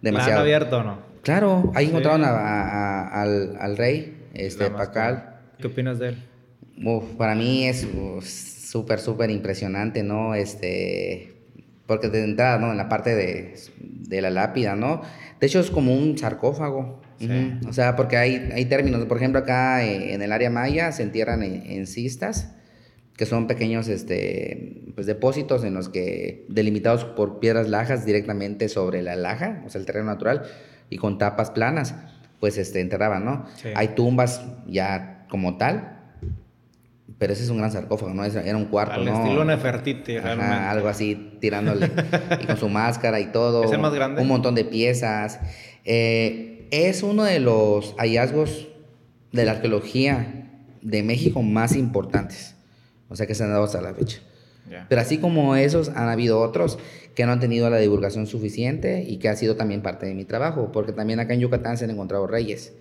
demasiado. 0.00 0.34
¿La 0.34 0.36
han 0.36 0.42
abierto 0.42 0.78
o 0.78 0.82
no? 0.84 0.98
Claro, 1.22 1.72
ahí 1.74 1.86
encontraron 1.86 2.22
al, 2.24 3.56
al, 3.58 3.76
rey, 3.76 4.28
este, 4.34 4.70
Pacal. 4.70 5.34
¿Qué 5.58 5.66
opinas 5.66 5.98
de 5.98 6.10
él? 6.10 6.31
Para 7.16 7.34
mí 7.34 7.66
es 7.66 7.86
súper, 8.22 8.98
súper 9.00 9.30
impresionante, 9.30 10.02
¿no? 10.02 10.34
Este, 10.34 11.34
porque 11.86 12.08
de 12.08 12.24
entrada, 12.24 12.58
¿no? 12.58 12.70
En 12.70 12.76
la 12.76 12.88
parte 12.88 13.14
de, 13.14 13.54
de, 13.78 14.22
la 14.22 14.30
lápida, 14.30 14.76
¿no? 14.76 15.02
De 15.40 15.46
hecho, 15.46 15.60
es 15.60 15.70
como 15.70 15.94
un 15.94 16.16
sarcófago. 16.16 17.00
O 17.68 17.72
sea, 17.72 17.94
porque 17.94 18.16
hay, 18.16 18.50
hay 18.52 18.64
términos. 18.64 19.04
Por 19.04 19.16
ejemplo, 19.16 19.40
acá 19.40 19.84
eh, 19.84 20.14
en 20.14 20.22
el 20.22 20.32
área 20.32 20.50
maya 20.50 20.90
se 20.90 21.02
entierran 21.04 21.42
en, 21.42 21.86
cistas, 21.86 22.52
que 23.16 23.26
son 23.26 23.46
pequeños 23.46 23.88
este, 23.88 24.82
pues, 24.94 25.06
depósitos 25.06 25.62
en 25.64 25.74
los 25.74 25.88
que, 25.88 26.46
delimitados 26.48 27.04
por 27.04 27.38
piedras 27.38 27.68
lajas 27.68 28.04
directamente 28.04 28.68
sobre 28.68 29.02
la 29.02 29.14
laja, 29.14 29.62
o 29.64 29.70
sea, 29.70 29.80
el 29.80 29.86
terreno 29.86 30.06
natural, 30.06 30.42
y 30.90 30.96
con 30.96 31.18
tapas 31.18 31.50
planas, 31.50 31.94
pues 32.40 32.58
este, 32.58 32.80
enterraban, 32.80 33.24
¿no? 33.24 33.46
Hay 33.76 33.88
tumbas 33.88 34.42
ya 34.66 35.26
como 35.28 35.58
tal, 35.58 36.01
pero 37.22 37.34
ese 37.34 37.44
es 37.44 37.50
un 37.50 37.58
gran 37.58 37.70
sarcófago, 37.70 38.12
¿no? 38.12 38.24
Era 38.24 38.56
un 38.56 38.64
cuarto, 38.64 38.94
Al 38.94 39.04
¿no? 39.04 39.14
estilo 39.14 39.44
Nefertiti, 39.44 40.18
realmente. 40.18 40.54
algo 40.56 40.88
así, 40.88 41.36
tirándole. 41.38 41.88
y 42.42 42.46
con 42.46 42.56
su 42.56 42.68
máscara 42.68 43.20
y 43.20 43.26
todo. 43.26 43.62
¿Es 43.62 43.70
el 43.70 43.78
más 43.78 43.94
grande? 43.94 44.20
Un 44.20 44.26
montón 44.26 44.56
de 44.56 44.64
piezas. 44.64 45.38
Eh, 45.84 46.66
es 46.72 47.04
uno 47.04 47.22
de 47.22 47.38
los 47.38 47.94
hallazgos 47.96 48.66
de 49.30 49.44
la 49.44 49.52
arqueología 49.52 50.50
de 50.80 51.04
México 51.04 51.42
más 51.42 51.76
importantes. 51.76 52.56
O 53.08 53.14
sea, 53.14 53.28
que 53.28 53.36
se 53.36 53.44
han 53.44 53.50
dado 53.50 53.62
hasta 53.62 53.80
la 53.80 53.94
fecha. 53.94 54.18
Pero 54.88 55.00
así 55.00 55.18
como 55.18 55.54
esos, 55.54 55.90
han 55.90 56.08
habido 56.08 56.40
otros 56.40 56.80
que 57.14 57.24
no 57.24 57.30
han 57.30 57.38
tenido 57.38 57.70
la 57.70 57.76
divulgación 57.76 58.26
suficiente 58.26 59.04
y 59.06 59.18
que 59.18 59.28
ha 59.28 59.36
sido 59.36 59.54
también 59.54 59.80
parte 59.82 60.06
de 60.06 60.14
mi 60.14 60.24
trabajo, 60.24 60.72
porque 60.72 60.90
también 60.90 61.20
acá 61.20 61.34
en 61.34 61.38
Yucatán 61.38 61.78
se 61.78 61.84
han 61.84 61.92
encontrado 61.92 62.26
reyes. 62.26 62.72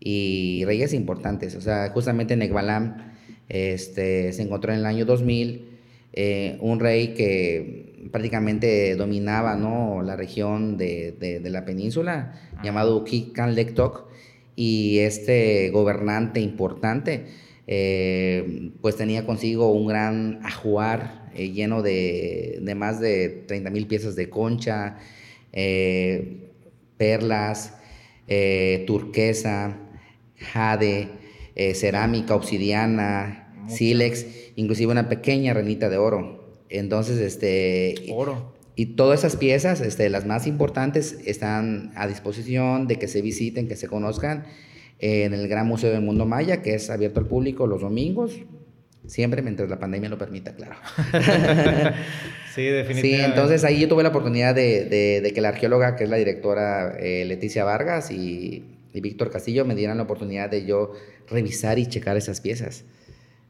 Y 0.00 0.64
reyes 0.64 0.94
importantes. 0.94 1.54
O 1.56 1.60
sea, 1.60 1.90
justamente 1.90 2.32
en 2.32 2.40
Ekbalam 2.40 3.15
este, 3.48 4.32
se 4.32 4.42
encontró 4.42 4.72
en 4.72 4.80
el 4.80 4.86
año 4.86 5.04
2000 5.04 5.76
eh, 6.18 6.56
un 6.60 6.80
rey 6.80 7.08
que 7.08 8.08
prácticamente 8.10 8.96
dominaba 8.96 9.54
¿no? 9.54 10.00
la 10.02 10.16
región 10.16 10.78
de, 10.78 11.40
la 11.44 11.66
península, 11.66 12.40
llamado 12.64 13.04
Kikan 13.04 13.54
Lektok, 13.54 14.06
y 14.58 15.00
este 15.00 15.68
gobernante 15.68 16.40
importante, 16.40 17.26
eh, 17.66 18.70
pues 18.80 18.96
tenía 18.96 19.26
consigo 19.26 19.70
un 19.70 19.86
gran 19.86 20.40
ajuar 20.42 21.30
eh, 21.34 21.50
lleno 21.50 21.82
de, 21.82 22.60
de, 22.62 22.74
más 22.74 22.98
de 22.98 23.44
30 23.46 23.68
mil 23.68 23.86
piezas 23.86 24.16
de 24.16 24.30
concha, 24.30 24.96
perlas, 26.96 27.74
turquesa, 28.86 29.76
jade, 30.38 31.08
eh, 31.56 31.74
cerámica, 31.74 32.34
obsidiana, 32.34 33.64
sílex, 33.66 34.26
inclusive 34.56 34.92
una 34.92 35.08
pequeña 35.08 35.54
renita 35.54 35.88
de 35.88 35.96
oro. 35.96 36.62
Entonces, 36.68 37.18
este... 37.18 37.94
Oro. 38.12 38.54
Y 38.78 38.94
todas 38.94 39.20
esas 39.20 39.36
piezas, 39.36 39.80
este, 39.80 40.10
las 40.10 40.26
más 40.26 40.46
importantes, 40.46 41.18
están 41.24 41.92
a 41.96 42.06
disposición 42.06 42.86
de 42.86 42.96
que 42.96 43.08
se 43.08 43.22
visiten, 43.22 43.68
que 43.68 43.76
se 43.76 43.88
conozcan 43.88 44.44
en 44.98 45.32
el 45.32 45.48
Gran 45.48 45.66
Museo 45.66 45.90
del 45.90 46.02
Mundo 46.02 46.26
Maya, 46.26 46.60
que 46.60 46.74
es 46.74 46.90
abierto 46.90 47.20
al 47.20 47.26
público 47.26 47.66
los 47.66 47.80
domingos, 47.80 48.42
siempre 49.06 49.40
mientras 49.40 49.70
la 49.70 49.78
pandemia 49.78 50.10
lo 50.10 50.18
permita, 50.18 50.54
claro. 50.54 50.76
sí, 52.54 52.64
definitivamente. 52.64 53.02
Sí, 53.02 53.14
entonces 53.14 53.64
ahí 53.64 53.80
yo 53.80 53.88
tuve 53.88 54.02
la 54.02 54.10
oportunidad 54.10 54.54
de, 54.54 55.20
de, 55.22 55.32
que 55.32 55.40
la 55.40 55.48
arqueóloga, 55.48 55.96
que 55.96 56.04
es 56.04 56.10
la 56.10 56.16
directora 56.16 56.96
eh, 56.98 57.24
Leticia 57.24 57.64
Vargas 57.64 58.10
y, 58.10 58.75
y 58.96 59.00
Víctor 59.00 59.30
Castillo, 59.30 59.64
me 59.64 59.74
dieran 59.74 59.96
la 59.96 60.04
oportunidad 60.04 60.50
de 60.50 60.64
yo 60.64 60.92
revisar 61.28 61.78
y 61.78 61.86
checar 61.86 62.16
esas 62.16 62.40
piezas. 62.40 62.84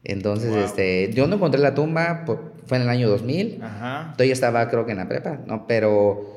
Entonces, 0.03 0.55
este, 0.55 1.11
yo 1.13 1.27
no 1.27 1.35
encontré 1.35 1.59
la 1.59 1.73
tumba, 1.73 2.23
fue 2.65 2.77
en 2.77 2.83
el 2.83 2.89
año 2.89 3.09
2000. 3.09 3.61
Ajá. 3.61 4.15
Yo 4.17 4.23
estaba, 4.25 4.69
creo 4.69 4.85
que 4.85 4.91
en 4.91 4.97
la 4.97 5.09
prepa, 5.09 5.39
¿no? 5.45 5.67
Pero 5.67 6.36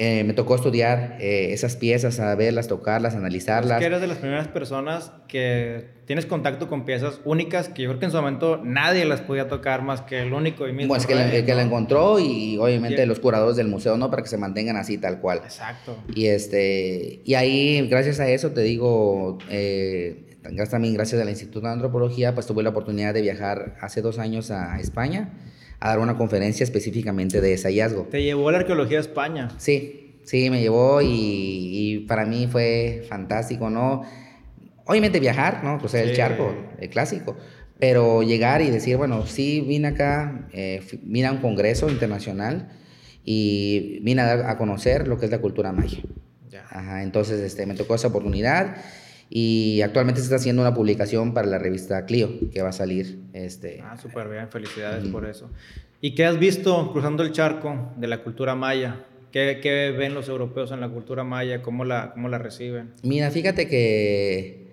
eh, 0.00 0.22
me 0.22 0.32
tocó 0.32 0.54
estudiar 0.54 1.16
eh, 1.18 1.52
esas 1.52 1.74
piezas, 1.74 2.20
a 2.20 2.32
verlas, 2.36 2.68
tocarlas, 2.68 3.16
analizarlas. 3.16 3.78
Es 3.78 3.80
que 3.80 3.86
eres 3.86 4.00
de 4.00 4.06
las 4.06 4.18
primeras 4.18 4.46
personas 4.46 5.10
que 5.26 5.88
tienes 6.06 6.24
contacto 6.24 6.68
con 6.68 6.84
piezas 6.84 7.20
únicas 7.24 7.68
que 7.68 7.82
yo 7.82 7.88
creo 7.88 7.98
que 7.98 8.04
en 8.04 8.12
su 8.12 8.16
momento 8.18 8.60
nadie 8.62 9.04
las 9.06 9.20
podía 9.20 9.48
tocar 9.48 9.82
más 9.82 10.02
que 10.02 10.20
el 10.20 10.32
único 10.32 10.68
y 10.68 10.72
mismo. 10.72 10.90
Bueno, 10.90 11.00
es 11.00 11.06
que, 11.08 11.16
la, 11.16 11.44
que 11.44 11.52
la 11.52 11.62
encontró 11.62 12.20
y 12.20 12.56
obviamente 12.58 13.04
los 13.06 13.18
curadores 13.18 13.56
del 13.56 13.66
museo, 13.66 13.96
¿no? 13.96 14.08
Para 14.08 14.22
que 14.22 14.28
se 14.28 14.38
mantengan 14.38 14.76
así 14.76 14.98
tal 14.98 15.20
cual. 15.20 15.38
Exacto. 15.38 15.98
Y, 16.14 16.26
este, 16.26 17.20
y 17.24 17.34
ahí, 17.34 17.84
gracias 17.88 18.20
a 18.20 18.28
eso, 18.28 18.52
te 18.52 18.60
digo, 18.60 19.38
eh, 19.50 20.38
también 20.70 20.94
gracias 20.94 21.20
al 21.20 21.28
Instituto 21.28 21.66
de 21.66 21.72
Antropología, 21.72 22.34
pues 22.34 22.46
tuve 22.46 22.62
la 22.62 22.70
oportunidad 22.70 23.14
de 23.14 23.22
viajar 23.22 23.76
hace 23.80 24.00
dos 24.00 24.20
años 24.20 24.52
a 24.52 24.78
España 24.78 25.32
a 25.80 25.88
dar 25.88 25.98
una 25.98 26.16
conferencia 26.16 26.64
específicamente 26.64 27.40
de 27.40 27.52
ese 27.54 27.68
hallazgo. 27.68 28.04
¿Te 28.10 28.22
llevó 28.22 28.50
la 28.50 28.58
arqueología 28.58 28.98
a 28.98 29.00
España? 29.00 29.48
Sí, 29.58 30.20
sí, 30.24 30.50
me 30.50 30.60
llevó 30.60 31.00
y, 31.02 32.04
para 32.08 32.24
mí 32.24 32.48
fue 32.50 33.04
fantástico, 33.08 33.70
¿no? 33.70 34.02
Obviamente 34.86 35.20
viajar, 35.20 35.62
¿no? 35.62 35.78
Cruzar 35.78 36.00
el 36.02 36.16
charco, 36.16 36.54
el 36.78 36.88
clásico, 36.88 37.36
pero 37.78 38.22
llegar 38.22 38.62
y 38.62 38.70
decir, 38.70 38.96
bueno, 38.96 39.26
sí, 39.26 39.60
vine 39.60 39.88
acá, 39.88 40.48
eh, 40.52 40.82
vine 41.02 41.28
a 41.28 41.32
un 41.32 41.38
congreso 41.38 41.88
internacional 41.90 42.70
y 43.24 44.00
vine 44.02 44.22
a, 44.22 44.50
a 44.50 44.56
conocer 44.56 45.06
lo 45.06 45.18
que 45.18 45.26
es 45.26 45.30
la 45.30 45.40
cultura 45.40 45.72
maya. 45.72 45.98
Ajá, 46.70 47.02
entonces 47.02 47.40
este, 47.40 47.66
me 47.66 47.74
tocó 47.74 47.94
esa 47.94 48.08
oportunidad 48.08 48.76
y 49.30 49.82
actualmente 49.82 50.20
se 50.20 50.24
está 50.24 50.36
haciendo 50.36 50.62
una 50.62 50.74
publicación 50.74 51.34
para 51.34 51.46
la 51.46 51.58
revista 51.58 52.06
Clio, 52.06 52.30
que 52.50 52.62
va 52.62 52.70
a 52.70 52.72
salir. 52.72 53.20
Este, 53.32 53.82
ah, 53.84 53.96
súper 53.96 54.28
bien, 54.28 54.48
felicidades 54.48 55.06
por 55.08 55.26
eso. 55.26 55.50
¿Y 56.00 56.14
qué 56.14 56.24
has 56.24 56.38
visto 56.38 56.92
cruzando 56.92 57.22
el 57.22 57.32
charco 57.32 57.92
de 57.96 58.06
la 58.06 58.22
cultura 58.22 58.54
maya? 58.54 59.04
¿Qué, 59.32 59.58
¿Qué, 59.62 59.90
ven 59.90 60.14
los 60.14 60.28
europeos 60.28 60.70
en 60.70 60.80
la 60.80 60.88
cultura 60.88 61.24
maya? 61.24 61.60
¿Cómo 61.60 61.84
la, 61.84 62.12
cómo 62.12 62.28
la 62.28 62.38
reciben? 62.38 62.92
Mira, 63.02 63.30
fíjate 63.30 63.68
que 63.68 64.68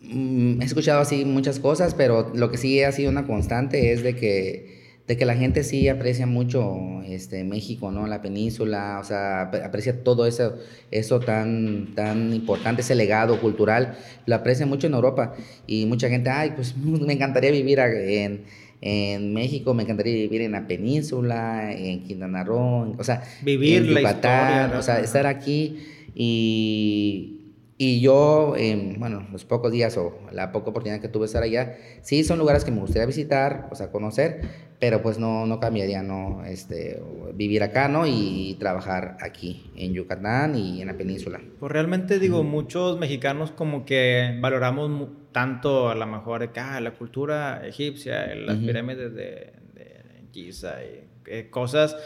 mm, 0.00 0.62
he 0.62 0.64
escuchado 0.64 1.00
así 1.00 1.24
muchas 1.26 1.58
cosas, 1.58 1.94
pero 1.94 2.32
lo 2.34 2.50
que 2.50 2.56
sí 2.56 2.82
ha 2.82 2.92
sido 2.92 3.10
una 3.10 3.26
constante 3.26 3.92
es 3.92 4.02
de 4.02 4.14
que 4.16 4.67
de 5.08 5.16
que 5.16 5.24
la 5.24 5.34
gente 5.34 5.64
sí 5.64 5.88
aprecia 5.88 6.26
mucho 6.26 7.02
este, 7.06 7.42
México, 7.42 7.90
¿no? 7.90 8.06
La 8.06 8.20
península, 8.20 8.98
o 9.00 9.04
sea, 9.04 9.50
aprecia 9.64 10.04
todo 10.04 10.26
eso, 10.26 10.56
eso 10.90 11.18
tan, 11.18 11.94
tan 11.94 12.34
importante, 12.34 12.82
ese 12.82 12.94
legado 12.94 13.40
cultural, 13.40 13.96
lo 14.26 14.34
aprecia 14.34 14.66
mucho 14.66 14.86
en 14.86 14.92
Europa. 14.92 15.34
Y 15.66 15.86
mucha 15.86 16.10
gente, 16.10 16.28
ay, 16.28 16.52
pues 16.54 16.76
me 16.76 17.14
encantaría 17.14 17.50
vivir 17.50 17.78
en, 17.78 18.42
en 18.82 19.32
México, 19.32 19.72
me 19.72 19.84
encantaría 19.84 20.12
vivir 20.12 20.42
en 20.42 20.52
la 20.52 20.66
península, 20.66 21.72
en 21.72 22.04
Quintana 22.04 22.44
Roo, 22.44 22.94
o 22.98 23.02
sea, 23.02 23.22
vivir 23.40 23.78
en 23.78 23.86
Yucatán, 23.86 24.74
o 24.76 24.82
sea, 24.82 25.00
estar 25.00 25.26
aquí 25.26 25.78
y 26.14 27.37
y 27.80 28.00
yo, 28.00 28.56
bueno, 28.96 29.24
los 29.30 29.44
pocos 29.44 29.70
días 29.70 29.96
o 29.96 30.18
la 30.32 30.50
poca 30.50 30.70
oportunidad 30.70 31.00
que 31.00 31.06
tuve 31.06 31.22
de 31.22 31.26
estar 31.26 31.44
allá, 31.44 31.76
sí 32.02 32.24
son 32.24 32.40
lugares 32.40 32.64
que 32.64 32.72
me 32.72 32.80
gustaría 32.80 33.06
visitar, 33.06 33.68
o 33.70 33.76
sea, 33.76 33.92
conocer, 33.92 34.40
pero 34.80 35.00
pues 35.00 35.20
no, 35.20 35.46
no 35.46 35.60
cambiaría, 35.60 36.02
¿no? 36.02 36.44
Este, 36.44 37.00
vivir 37.34 37.62
acá, 37.62 37.86
¿no? 37.86 38.04
Y, 38.04 38.56
trabajar 38.58 39.16
aquí, 39.20 39.70
en 39.76 39.94
Yucatán 39.94 40.56
y 40.56 40.82
en 40.82 40.88
la 40.88 40.96
península. 40.96 41.40
Pues 41.60 41.70
realmente 41.70 42.18
digo, 42.18 42.42
muchos 42.42 42.98
mexicanos 42.98 43.52
como 43.52 43.84
que 43.84 44.36
valoramos 44.40 45.10
tanto 45.30 45.88
a 45.88 45.94
lo 45.94 46.06
mejor 46.08 46.42
acá, 46.42 46.80
la 46.80 46.90
cultura 46.90 47.64
egipcia, 47.64 48.34
las 48.34 48.56
pirámides 48.56 49.14
de, 49.14 49.52
de 49.74 50.02
Giza 50.32 50.78
y 50.82 51.04
eh, 51.26 51.48
cosas 51.48 51.96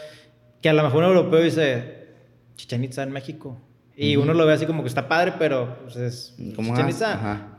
que 0.61 0.69
a 0.69 0.73
lo 0.73 0.83
mejor 0.83 1.03
un 1.03 1.09
europeo 1.09 1.41
dice, 1.41 2.03
Chichen 2.57 2.83
Itza 2.83 3.01
en 3.01 3.11
México 3.11 3.59
y 3.95 4.15
uno 4.15 4.33
lo 4.33 4.45
ve 4.45 4.53
así 4.53 4.65
como 4.65 4.81
que 4.81 4.87
está 4.87 5.07
padre, 5.07 5.33
pero 5.37 5.77
pues 5.83 5.95
es 5.95 6.35
como 6.55 6.73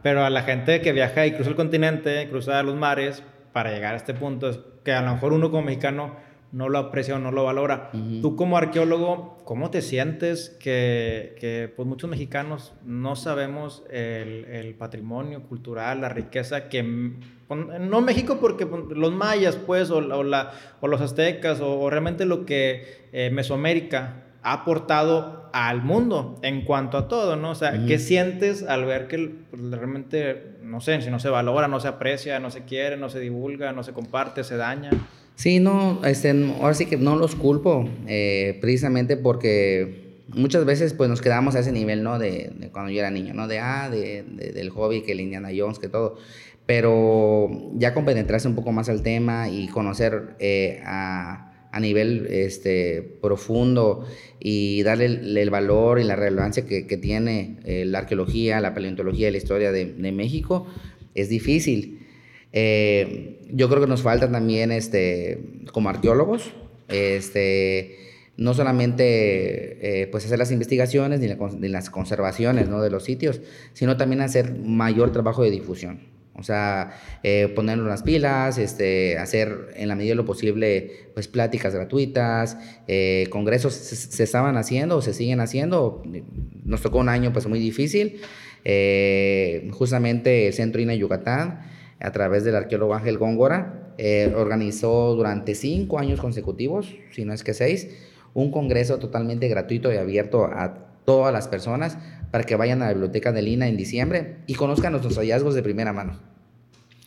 Pero 0.02 0.24
a 0.24 0.30
la 0.30 0.42
gente 0.42 0.80
que 0.80 0.92
viaja 0.92 1.26
y 1.26 1.32
cruza 1.32 1.50
el 1.50 1.56
continente, 1.56 2.28
cruza 2.28 2.62
los 2.62 2.76
mares 2.76 3.22
para 3.52 3.70
llegar 3.70 3.94
a 3.94 3.96
este 3.96 4.14
punto, 4.14 4.48
es 4.48 4.58
que 4.82 4.92
a 4.92 5.02
lo 5.02 5.12
mejor 5.12 5.32
uno 5.32 5.50
como 5.50 5.62
mexicano 5.62 6.16
no 6.54 6.68
lo 6.68 6.78
aprecia 6.78 7.16
o 7.16 7.18
no 7.18 7.32
lo 7.32 7.42
valora. 7.42 7.90
Tú 8.22 8.36
como 8.36 8.56
arqueólogo, 8.56 9.38
¿cómo 9.44 9.70
te 9.70 9.82
sientes 9.82 10.50
que, 10.60 11.34
que 11.40 11.72
pues 11.74 11.86
muchos 11.86 12.08
mexicanos 12.08 12.74
no 12.84 13.16
sabemos 13.16 13.82
el, 13.90 14.44
el, 14.44 14.74
patrimonio 14.76 15.42
cultural, 15.42 16.00
la 16.00 16.08
riqueza 16.10 16.68
que... 16.68 17.12
No 17.50 18.00
México 18.00 18.38
porque 18.40 18.66
pues, 18.66 18.84
los 18.96 19.12
mayas, 19.12 19.56
pues, 19.56 19.90
o, 19.90 19.96
o, 19.96 20.22
la, 20.22 20.52
o 20.80 20.86
los 20.86 21.00
aztecas, 21.00 21.60
o, 21.60 21.90
realmente 21.90 22.24
lo 22.24 22.46
que 22.46 23.08
eh, 23.12 23.30
Mesoamérica 23.30 24.23
ha 24.44 24.52
aportado 24.52 25.48
al 25.52 25.82
mundo 25.82 26.38
en 26.42 26.64
cuanto 26.64 26.98
a 26.98 27.08
todo, 27.08 27.36
¿no? 27.36 27.52
O 27.52 27.54
sea, 27.54 27.84
¿qué 27.86 27.98
sientes 27.98 28.62
al 28.62 28.84
ver 28.84 29.08
que 29.08 29.30
pues, 29.50 29.62
realmente, 29.70 30.58
no 30.62 30.80
sé, 30.80 31.00
si 31.00 31.10
no 31.10 31.18
se 31.18 31.30
valora, 31.30 31.66
no 31.66 31.80
se 31.80 31.88
aprecia, 31.88 32.38
no 32.40 32.50
se 32.50 32.64
quiere, 32.64 32.98
no 32.98 33.08
se 33.08 33.20
divulga, 33.20 33.72
no 33.72 33.82
se 33.82 33.92
comparte, 33.92 34.44
se 34.44 34.56
daña? 34.56 34.90
Sí, 35.34 35.60
no, 35.60 36.04
este, 36.04 36.30
ahora 36.60 36.74
sí 36.74 36.86
que 36.86 36.98
no 36.98 37.16
los 37.16 37.36
culpo, 37.36 37.88
eh, 38.06 38.58
precisamente 38.60 39.16
porque 39.16 40.20
muchas 40.28 40.66
veces 40.66 40.92
pues 40.92 41.08
nos 41.08 41.22
quedamos 41.22 41.54
a 41.54 41.60
ese 41.60 41.72
nivel, 41.72 42.02
¿no? 42.02 42.18
De, 42.18 42.52
cuando 42.70 42.90
yo 42.90 43.00
era 43.00 43.10
niño, 43.10 43.32
¿no? 43.32 43.48
De, 43.48 43.60
ah, 43.60 43.88
de, 43.88 44.22
del 44.22 44.68
hobby, 44.70 45.02
que 45.02 45.12
el 45.12 45.20
Indiana 45.20 45.48
Jones, 45.56 45.78
que 45.78 45.88
todo. 45.88 46.18
Pero 46.66 47.48
ya 47.74 47.94
compenetrarse 47.94 48.46
un 48.46 48.54
poco 48.54 48.72
más 48.72 48.90
al 48.90 49.02
tema 49.02 49.48
y 49.48 49.68
conocer 49.68 50.36
eh, 50.38 50.82
a 50.84 51.53
a 51.74 51.80
nivel 51.80 52.28
este, 52.30 53.02
profundo 53.20 54.06
y 54.38 54.84
darle 54.84 55.06
el, 55.06 55.50
valor 55.50 55.98
y 55.98 56.04
la 56.04 56.14
relevancia 56.14 56.64
que, 56.66 56.82
tiene 56.98 57.56
eh, 57.64 57.84
la 57.84 57.98
arqueología, 57.98 58.60
la 58.60 58.74
paleontología 58.74 59.28
y 59.28 59.32
la 59.32 59.38
historia 59.38 59.72
de, 59.72 60.12
México, 60.12 60.68
es 61.16 61.28
difícil. 61.28 62.06
Eh, 62.52 63.40
yo 63.50 63.68
creo 63.68 63.80
que 63.80 63.88
nos 63.88 64.02
falta 64.02 64.30
también, 64.30 64.70
este, 64.70 65.40
como 65.72 65.88
arqueólogos, 65.88 66.52
este, 66.86 67.96
no 68.36 68.54
solamente 68.54 70.02
eh, 70.02 70.06
pues 70.06 70.24
hacer 70.26 70.38
las 70.38 70.52
investigaciones 70.52 71.18
ni, 71.18 71.26
ni 71.26 71.68
las 71.68 71.90
conservaciones 71.90 72.68
¿no? 72.68 72.82
de 72.82 72.90
los 72.90 73.02
sitios, 73.02 73.40
sino 73.72 73.96
también 73.96 74.20
hacer 74.20 74.54
mayor 74.60 75.10
trabajo 75.10 75.42
de 75.42 75.50
difusión. 75.50 76.13
O 76.36 76.42
sea, 76.42 76.98
eh, 77.22 77.52
ponernos 77.54 77.86
las 77.86 78.02
pilas, 78.02 78.58
este, 78.58 79.18
hacer 79.18 79.72
en 79.76 79.88
la 79.88 79.94
medida 79.94 80.10
de 80.12 80.16
lo 80.16 80.24
posible, 80.24 81.10
pues 81.14 81.28
pláticas 81.28 81.74
gratuitas, 81.74 82.58
eh, 82.88 83.28
congresos 83.30 83.72
se, 83.74 84.22
estaban 84.22 84.56
haciendo 84.56 85.00
se 85.00 85.14
siguen 85.14 85.40
haciendo. 85.40 86.02
Nos 86.64 86.82
tocó 86.82 86.98
un 86.98 87.08
año 87.08 87.32
pues 87.32 87.46
muy 87.46 87.60
difícil. 87.60 88.20
Eh, 88.64 89.70
justamente 89.72 90.48
el 90.48 90.54
Centro 90.54 90.80
INA 90.80 90.94
Yucatán, 90.94 91.60
a 92.00 92.10
través 92.10 92.42
del 92.42 92.56
arqueólogo 92.56 92.94
Ángel 92.94 93.18
Góngora, 93.18 93.94
organizó 94.34 95.14
durante 95.14 95.54
cinco 95.54 96.00
años 96.00 96.20
consecutivos, 96.20 96.96
si 97.12 97.24
no 97.24 97.32
es 97.32 97.44
que 97.44 97.54
seis, 97.54 97.88
un 98.34 98.50
congreso 98.50 98.98
totalmente 98.98 99.46
gratuito 99.46 99.92
y 99.92 99.98
abierto 99.98 100.46
a 100.46 100.88
todas 101.04 101.32
las 101.32 101.46
personas 101.46 101.96
para 102.34 102.42
que 102.42 102.56
vayan 102.56 102.82
a 102.82 102.86
la 102.86 102.94
biblioteca 102.94 103.30
de 103.30 103.42
Lina 103.42 103.68
en 103.68 103.76
diciembre 103.76 104.38
y 104.48 104.54
conozcan 104.54 104.90
nuestros 104.90 105.16
hallazgos 105.18 105.54
de 105.54 105.62
primera 105.62 105.92
mano. 105.92 106.18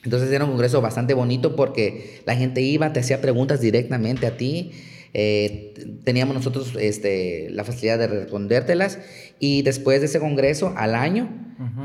Entonces 0.06 0.32
era 0.32 0.46
un 0.46 0.52
congreso 0.52 0.80
bastante 0.80 1.14
bonito 1.14 1.58
porque 1.58 2.22
la 2.26 2.38
gente 2.38 2.62
iba, 2.62 2.94
te 2.94 3.02
hacía 3.02 3.20
preguntas 3.20 3.60
directamente 3.60 4.26
a 4.26 4.38
ti. 4.38 4.72
Eh, 5.14 5.74
teníamos 6.06 6.34
nosotros 6.34 6.78
este, 6.80 7.50
la 7.50 7.66
facilidad 7.66 8.00
de 8.00 8.08
respondértelas 8.08 9.00
y 9.38 9.64
después 9.64 10.00
de 10.00 10.06
ese 10.06 10.22
congreso, 10.22 10.74
al 10.78 10.96
año, 10.96 11.28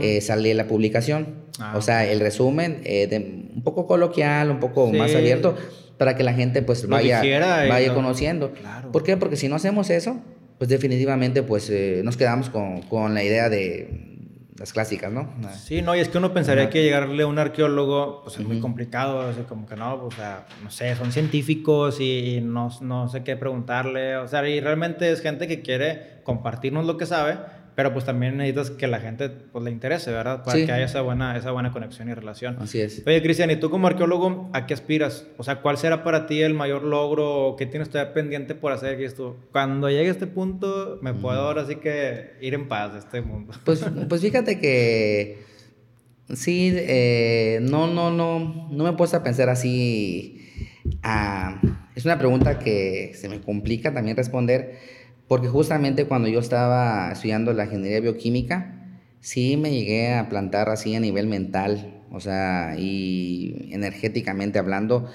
eh, 0.01 0.21
sale 0.21 0.55
la 0.55 0.69
publicación. 0.69 1.43
Ah, 1.59 1.75
o 1.77 1.83
sea, 1.83 2.09
el 2.09 2.21
resumen 2.21 2.81
eh, 2.85 3.09
de, 3.09 3.19
un 3.57 3.65
poco 3.65 3.89
coloquial, 3.89 4.53
un 4.53 4.61
poco 4.61 4.93
más 4.93 5.17
abierto, 5.17 5.57
para 5.99 6.15
que 6.15 6.23
la 6.23 6.33
gente 6.33 6.63
pues 6.63 6.87
vaya, 6.87 7.21
vaya 7.69 7.93
conociendo. 7.93 8.53
¿Por 8.93 9.03
qué? 9.03 9.17
Porque 9.17 9.35
si 9.35 9.49
no 9.49 9.57
hacemos 9.57 9.91
eso, 9.91 10.21
pues 10.63 10.69
definitivamente 10.69 11.43
pues 11.43 11.69
eh, 11.71 12.03
nos 12.05 12.17
quedamos 12.17 12.49
con, 12.49 12.83
con, 12.83 13.15
la 13.15 13.25
idea 13.25 13.49
de 13.49 14.47
las 14.57 14.73
clásicas, 14.73 15.11
¿no? 15.11 15.29
Sí, 15.61 15.83
no, 15.83 15.97
y 15.97 15.99
es 15.99 16.09
que 16.09 16.19
uno 16.19 16.33
pensaría 16.33 16.71
que 16.71 16.85
llegarle 16.85 17.25
a 17.25 17.27
un 17.27 17.37
arqueólogo 17.41 18.23
pues 18.23 18.39
es 18.39 18.47
muy 18.47 18.61
complicado, 18.61 19.29
o 19.29 19.33
sea, 19.33 19.43
como 19.43 19.67
que 19.67 19.75
no, 19.75 20.05
o 20.05 20.11
sea, 20.13 20.47
no 20.63 20.71
sé, 20.71 20.95
son 20.95 21.11
científicos 21.11 22.01
y, 22.01 22.41
no, 22.45 22.71
no 22.81 23.09
sé 23.09 23.25
qué 23.25 23.35
preguntarle, 23.35 24.17
o 24.19 24.29
sea, 24.29 24.49
y 24.49 24.61
realmente 24.61 25.11
es 25.11 25.21
gente 25.21 25.49
que 25.49 25.63
quiere 25.63 26.21
compartirnos 26.23 26.87
lo 26.87 26.97
que 26.97 27.07
sabe, 27.07 27.39
pero 27.75 27.93
pues 27.93 28.05
también 28.05 28.37
necesitas 28.37 28.71
que 28.71 28.87
la 28.87 29.01
gente 29.01 29.31
pues 29.31 29.65
le 29.65 29.71
interese, 29.71 30.11
¿verdad? 30.11 30.45
Para 30.45 30.57
que 30.57 30.71
haya 30.71 30.85
esa 30.85 31.01
buena, 31.01 31.37
esa 31.37 31.53
buena 31.53 31.73
conexión 31.73 32.09
y 32.09 32.15
relación. 32.15 32.57
Así 32.61 32.81
es. 32.81 33.03
Oye, 33.07 33.23
Cristian, 33.23 33.51
¿y 33.51 33.57
tú 33.57 33.71
como 33.71 33.87
arqueólogo 33.87 34.51
a 34.53 34.67
qué 34.67 34.75
aspiras? 34.75 35.27
O 35.39 35.45
sea, 35.45 35.63
¿cuál 35.63 35.79
será 35.79 36.05
para 36.05 36.27
ti 36.27 36.43
el 36.43 36.55
mayor 36.55 36.83
logro 36.83 37.57
que 37.57 37.67
tienes 37.67 37.89
todavía 37.89 38.13
pendiente 38.13 38.55
por 38.55 38.73
hacer 38.73 39.01
esto? 39.01 39.39
Cuando 39.53 39.89
llegue 39.89 40.09
a 40.09 40.13
este 40.13 40.27
punto, 40.27 40.99
me 41.01 41.15
puedo 41.15 41.41
ahora 41.41 41.67
sí 41.67 41.77
que 41.77 42.33
ir 42.41 42.55
en 42.55 42.69
paz 42.69 42.93
de 42.93 42.99
este 42.99 43.23
mundo. 43.23 43.55
Pues, 43.65 43.85
pues 44.09 44.21
fíjate 44.21 44.61
que 44.61 45.43
sí, 46.35 46.73
eh, 46.75 47.59
no, 47.63 47.87
no, 47.87 48.11
no, 48.11 48.69
no 48.71 48.85
me 48.85 48.91
he 48.91 48.95
puesto 48.95 49.17
a 49.17 49.23
pensar 49.23 49.49
así. 49.49 50.39
Ah, 51.03 51.61
es 51.95 52.05
una 52.05 52.19
pregunta 52.19 52.59
que 52.59 53.13
se 53.15 53.29
me 53.29 53.41
complica 53.41 53.95
también 53.95 54.17
responder 54.17 55.02
porque 55.33 55.49
justamente 55.49 56.05
cuando 56.05 56.29
yo 56.29 56.41
estaba 56.41 57.11
estudiando 57.11 57.55
la 57.55 57.65
ingeniería 57.65 58.01
bioquímica, 58.01 58.75
sí 59.21 59.57
me 59.57 59.71
llegué 59.71 60.13
a 60.13 60.29
plantar 60.29 60.69
así 60.69 60.95
a 60.95 61.01
nivel 61.01 61.27
mental, 61.27 62.03
o 62.11 62.21
sea, 62.21 62.75
y 62.77 63.71
energéticamente 63.73 64.59
hablando, 64.59 65.09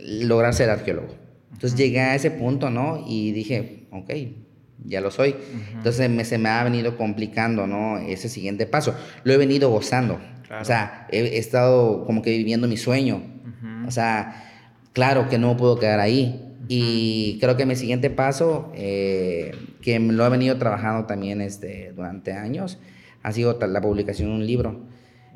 lograr 0.00 0.54
ser 0.54 0.70
arqueólogo. 0.70 1.14
Entonces 1.52 1.78
llegué 1.78 2.00
a 2.00 2.16
ese 2.16 2.32
punto, 2.32 2.70
¿no? 2.70 3.04
Y 3.06 3.30
dije, 3.30 3.86
ok, 3.92 4.10
ya 4.84 5.00
lo 5.00 5.12
soy. 5.12 5.36
Entonces 5.72 6.10
me, 6.10 6.24
se 6.24 6.36
me 6.36 6.48
ha 6.48 6.64
venido 6.64 6.96
complicando, 6.96 7.68
¿no? 7.68 7.98
Ese 7.98 8.28
siguiente 8.28 8.66
paso. 8.66 8.96
Lo 9.22 9.32
he 9.32 9.36
venido 9.36 9.70
gozando. 9.70 10.18
O 10.60 10.64
sea, 10.64 11.06
he, 11.12 11.38
estado 11.38 12.04
como 12.06 12.22
que 12.22 12.36
viviendo 12.36 12.66
mi 12.66 12.76
sueño. 12.76 13.22
O 13.86 13.92
sea, 13.92 14.50
claro 14.94 15.28
que 15.28 15.38
no 15.38 15.56
puedo 15.56 15.78
quedar 15.78 16.00
ahí. 16.00 16.47
Y 16.68 17.38
creo 17.40 17.56
que 17.56 17.64
mi 17.64 17.76
siguiente 17.76 18.10
paso, 18.10 18.70
eh, 18.74 19.52
que 19.80 19.98
lo 19.98 20.26
he 20.26 20.28
venido 20.28 20.58
trabajando 20.58 21.06
también 21.06 21.40
este, 21.40 21.92
durante 21.96 22.32
años, 22.32 22.78
ha 23.22 23.32
sido 23.32 23.58
la 23.58 23.80
publicación 23.80 24.28
de 24.28 24.34
un 24.34 24.46
libro 24.46 24.80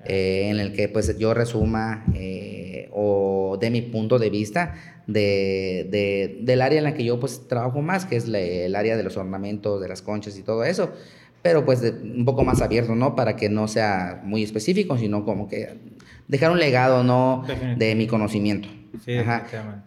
eh, 0.05 0.49
en 0.51 0.61
el 0.61 0.75
que 0.75 0.89
pues 0.89 1.17
yo 1.19 1.33
resuma 1.33 2.05
eh, 2.15 2.91
o 2.93 3.57
de 3.59 3.71
mi 3.71 3.81
punto 3.81 4.19
de 4.19 4.29
vista 4.29 4.75
de, 5.07 5.89
de, 5.91 6.39
del 6.43 6.61
área 6.61 6.79
en 6.79 6.85
la 6.85 6.93
que 6.93 7.05
yo 7.05 7.19
pues 7.19 7.49
trabajo 7.49 7.81
más, 7.81 8.05
que 8.05 8.17
es 8.17 8.29
el 8.29 8.77
área 8.77 8.99
de 8.99 9.03
los 9.03 9.17
ornamentos, 9.17 9.81
de 9.81 9.89
las 9.89 10.03
conchas 10.03 10.37
y 10.39 10.43
todo 10.43 10.65
eso, 10.65 10.93
pero 11.41 11.65
pues 11.65 11.83
un 11.83 12.27
poco 12.27 12.45
más 12.45 12.61
abierto, 12.61 12.95
¿no? 12.95 13.17
Para 13.17 13.37
que 13.37 13.49
no 13.49 13.69
sea 13.69 14.21
muy 14.23 14.43
específico, 14.43 14.99
sino 14.99 15.25
como 15.25 15.49
que 15.49 15.79
dejar 16.29 16.51
un 16.51 16.59
legado, 16.59 17.03
¿no? 17.05 17.45
De 17.79 17.95
mi 17.95 18.07
conocimiento. 18.07 18.69
Sí, 19.05 19.17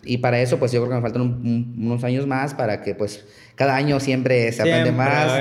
Y 0.03 0.17
para 0.17 0.39
eso, 0.39 0.57
pues 0.57 0.71
yo 0.71 0.81
creo 0.81 0.89
que 0.89 0.95
me 0.95 1.01
faltan 1.01 1.21
unos 1.21 2.03
años 2.03 2.27
más 2.27 2.53
para 2.53 2.81
que, 2.81 2.95
pues, 2.95 3.25
cada 3.55 3.75
año 3.75 3.99
siempre 3.99 4.51
se 4.51 4.61
aprende 4.61 4.91
más. 4.91 5.31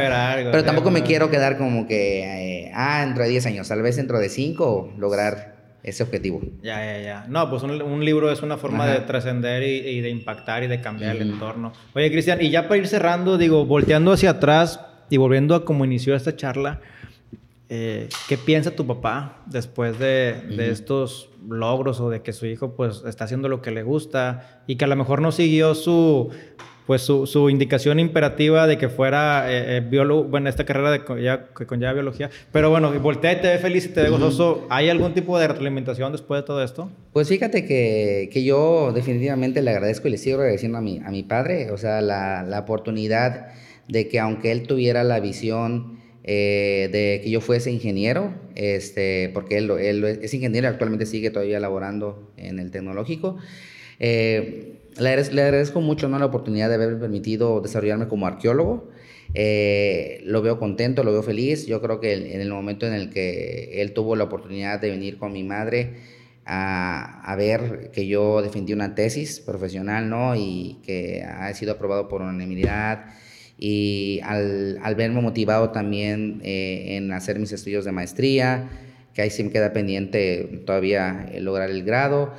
pero 0.51 0.65
tampoco 0.65 0.91
me 0.91 1.03
quiero 1.03 1.31
quedar 1.31 1.59
como 1.59 1.87
que, 1.87 2.67
eh, 2.67 2.73
ah, 2.75 3.05
dentro 3.05 3.25
de 3.25 3.31
10 3.31 3.47
años, 3.47 3.69
tal 3.69 3.83
vez 3.83 3.97
dentro 3.97 4.19
de 4.19 4.29
5 4.29 4.95
lograr 4.99 5.55
ese 5.85 6.03
objetivo. 6.03 6.41
Ya, 6.63 6.85
ya, 6.85 7.01
ya. 7.01 7.27
No, 7.29 7.51
pues 7.51 7.63
un, 7.63 8.05
libro 8.05 8.33
es 8.33 8.43
una 8.43 8.57
forma 8.57 8.87
de 8.87 9.01
trascender 9.01 9.63
y, 9.63 10.01
de 10.01 10.09
impactar 10.09 10.65
y 10.65 10.67
de 10.67 10.81
cambiar 10.81 11.17
el 11.17 11.31
entorno. 11.33 11.73
Oye, 11.95 12.11
Cristian, 12.11 12.41
y 12.41 12.51
ya 12.51 12.69
para 12.69 12.79
ir 12.79 12.89
cerrando, 12.89 13.37
digo, 13.37 13.67
volteando 13.67 14.13
hacia 14.13 14.31
atrás 14.31 14.81
y 15.11 15.19
volviendo 15.19 15.55
a 15.55 15.65
cómo 15.67 15.85
inició 15.85 16.17
esta 16.17 16.35
charla, 16.35 16.81
eh, 17.71 18.09
¿qué 18.29 18.37
piensa 18.37 18.73
tu 18.73 18.87
papá 18.87 19.43
después 19.47 19.99
de, 19.99 20.71
estos 20.71 21.31
logros 21.49 22.01
o 22.01 22.11
de 22.11 22.21
que 22.21 22.33
su 22.33 22.47
hijo 22.47 22.75
pues 22.77 23.03
está 23.07 23.25
haciendo 23.25 23.49
lo 23.49 23.63
que 23.63 23.71
le 23.71 23.83
gusta 23.83 24.63
y 24.67 24.77
que 24.77 24.85
a 24.85 24.89
lo 24.89 24.97
mejor 24.97 25.23
no 25.23 25.33
siguió 25.33 25.75
su 25.75 26.31
pues 26.87 27.01
su, 27.01 27.49
indicación 27.49 27.99
imperativa 27.99 28.67
de 28.67 28.77
que 28.77 28.91
fuera 28.91 29.51
eh, 29.51 29.79
eh, 29.79 29.81
biólogo, 29.81 30.25
bueno, 30.25 30.51
esta 30.51 30.67
carrera 30.67 30.91
de, 30.91 31.23
ya, 31.23 31.47
que 31.57 31.65
conlleva 31.65 31.95
biología, 31.95 32.29
pero 32.53 32.69
bueno, 32.69 32.93
voltea 33.01 33.33
y 33.33 33.41
te 33.41 33.49
ve 33.49 33.59
feliz 33.59 33.87
y 33.87 33.89
te 33.89 34.03
ve 34.03 34.11
gozoso, 34.11 34.67
¿hay 34.69 34.91
algún 34.91 35.15
tipo 35.15 35.39
de 35.39 35.49
retroalimentación 35.49 36.13
después 36.13 36.43
de 36.43 36.47
todo 36.47 36.63
esto? 36.63 36.91
Pues 37.15 37.29
fíjate 37.31 37.65
que, 37.65 38.29
que, 38.31 38.45
yo 38.45 38.93
definitivamente 38.93 39.63
le 39.63 39.71
agradezco 39.71 40.09
y 40.09 40.11
le 40.11 40.19
sigo 40.19 40.37
agradeciendo 40.41 40.77
a 40.77 40.83
mi, 40.83 40.99
a 40.99 41.11
mi 41.11 41.23
padre, 41.23 41.71
o 41.71 41.79
sea, 41.79 42.03
la, 42.03 42.43
la 42.43 42.61
oportunidad 42.61 43.47
de 43.89 44.09
que 44.09 44.21
aunque 44.21 44.53
él 44.53 44.67
tuviera 44.67 45.05
la 45.05 45.21
visión 45.21 46.04
eh, 46.27 46.89
de 46.91 47.21
que 47.23 47.29
yo 47.29 47.43
fuese 47.43 47.71
ingeniero, 47.71 48.33
este, 48.55 49.31
porque 49.35 49.59
él, 49.59 49.71
él 49.73 50.05
es 50.05 50.33
ingeniero, 50.33 50.69
actualmente 50.69 51.05
sigue 51.05 51.31
todavía 51.31 51.61
laborando 51.61 52.33
en 52.39 52.59
el 52.59 52.71
tecnológico. 52.71 53.37
Eh, 54.01 54.79
le, 54.99 55.11
agradezco 55.11 55.83
mucho 55.83 56.09
¿no? 56.09 56.19
la 56.19 56.25
oportunidad 56.25 56.71
de 56.71 56.77
haberme 56.77 56.97
permitido 56.97 57.61
desarrollarme 57.61 58.09
como 58.09 58.27
arqueólogo. 58.27 58.89
Eh, 59.35 60.23
lo 60.25 60.41
veo 60.41 60.59
contento, 60.59 61.05
lo 61.05 61.13
veo 61.13 61.23
feliz. 61.23 61.67
Yo 61.67 61.83
creo 61.83 62.01
que 62.01 62.15
en 62.15 62.41
el 62.41 62.51
momento 62.51 62.87
en 62.87 62.95
el 62.95 63.11
que 63.11 63.83
él 63.83 63.93
tuvo 63.93 64.17
la 64.17 64.25
oportunidad 64.25 64.81
de 64.81 64.89
venir 64.91 65.19
con 65.19 65.31
mi 65.31 65.43
madre 65.43 65.97
a, 66.47 67.21
a, 67.31 67.37
ver 67.37 67.91
que 67.93 68.07
yo 68.07 68.41
defendí 68.41 68.73
una 68.73 68.95
tesis 68.95 69.41
profesional, 69.41 70.09
¿no? 70.09 70.37
Y 70.37 70.79
que 70.85 71.23
ha 71.23 71.53
sido 71.53 71.73
aprobado 71.73 72.09
por 72.09 72.23
unanimidad 72.23 73.07
y 73.59 74.21
al, 74.25 74.79
al 74.83 74.95
verme 74.95 75.21
motivado 75.21 75.71
también 75.71 76.41
eh, 76.45 76.97
en 76.97 77.13
hacer 77.13 77.39
mis 77.39 77.53
estudios 77.53 77.85
de 77.85 77.93
maestría, 77.93 78.69
que 79.15 79.23
ahí 79.23 79.31
sí 79.31 79.45
me 79.45 79.51
queda 79.51 79.73
pendiente 79.73 80.63
todavía 80.67 81.31
lograr 81.41 81.71
el 81.71 81.85
grado, 81.85 82.33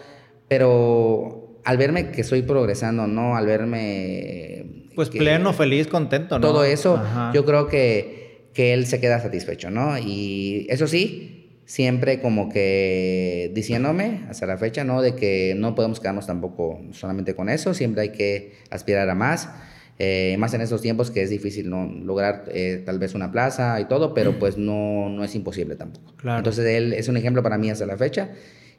pero 0.48 1.60
al 1.64 1.78
verme 1.78 2.12
que 2.12 2.22
estoy 2.22 2.42
progresando, 2.44 3.08
¿no? 3.08 3.36
Al 3.36 3.46
verme... 3.46 4.92
Pues 4.94 5.10
pleno, 5.10 5.52
feliz, 5.54 5.88
contento, 5.88 6.40
¿no? 6.40 6.48
Todo 6.48 6.64
eso, 6.64 7.02
yo 7.34 7.44
creo 7.44 7.68
que, 7.68 8.50
que 8.54 8.74
él 8.74 8.86
se 8.86 9.02
queda 9.02 9.20
satisfecho, 9.20 9.70
¿no? 9.70 9.98
Y 9.98 10.68
eso 10.70 10.88
sí, 10.88 11.60
siempre 11.66 12.22
como 12.22 12.50
que 12.50 13.52
diciéndome 13.54 14.22
hasta 14.30 14.46
la 14.46 14.58
fecha, 14.58 14.84
¿no? 14.84 15.02
De 15.02 15.16
que 15.16 15.54
no 15.58 15.76
podemos 15.76 16.00
quedarnos 16.00 16.28
tampoco 16.28 16.80
solamente 16.92 17.36
con 17.36 17.50
eso, 17.50 17.74
siempre 17.74 18.04
hay 18.04 18.10
que 18.10 18.54
aspirar 18.70 19.10
a 19.10 19.16
más. 19.16 19.50
Eh, 19.98 20.36
más 20.38 20.54
en 20.54 20.60
estos 20.60 20.82
tiempos 20.82 21.10
que 21.10 21.22
es 21.22 21.30
difícil 21.30 21.70
¿no? 21.70 21.90
lograr 21.90 22.46
eh, 22.50 22.84
tal 22.86 23.00
vez 23.00 23.16
una 23.16 23.32
plaza 23.32 23.80
y 23.80 23.86
todo, 23.86 24.14
pero 24.14 24.38
pues 24.40 24.58
no, 24.58 25.08
no 25.10 25.24
es 25.24 25.36
imposible 25.36 25.76
tampoco. 25.76 26.14
Entonces 26.24 26.66
él 26.66 26.94
es 26.94 27.08
un 27.08 27.16
ejemplo 27.16 27.42
para 27.42 27.58
mí 27.58 27.70
hasta 27.70 27.86
la 27.86 27.96
fecha 27.96 28.32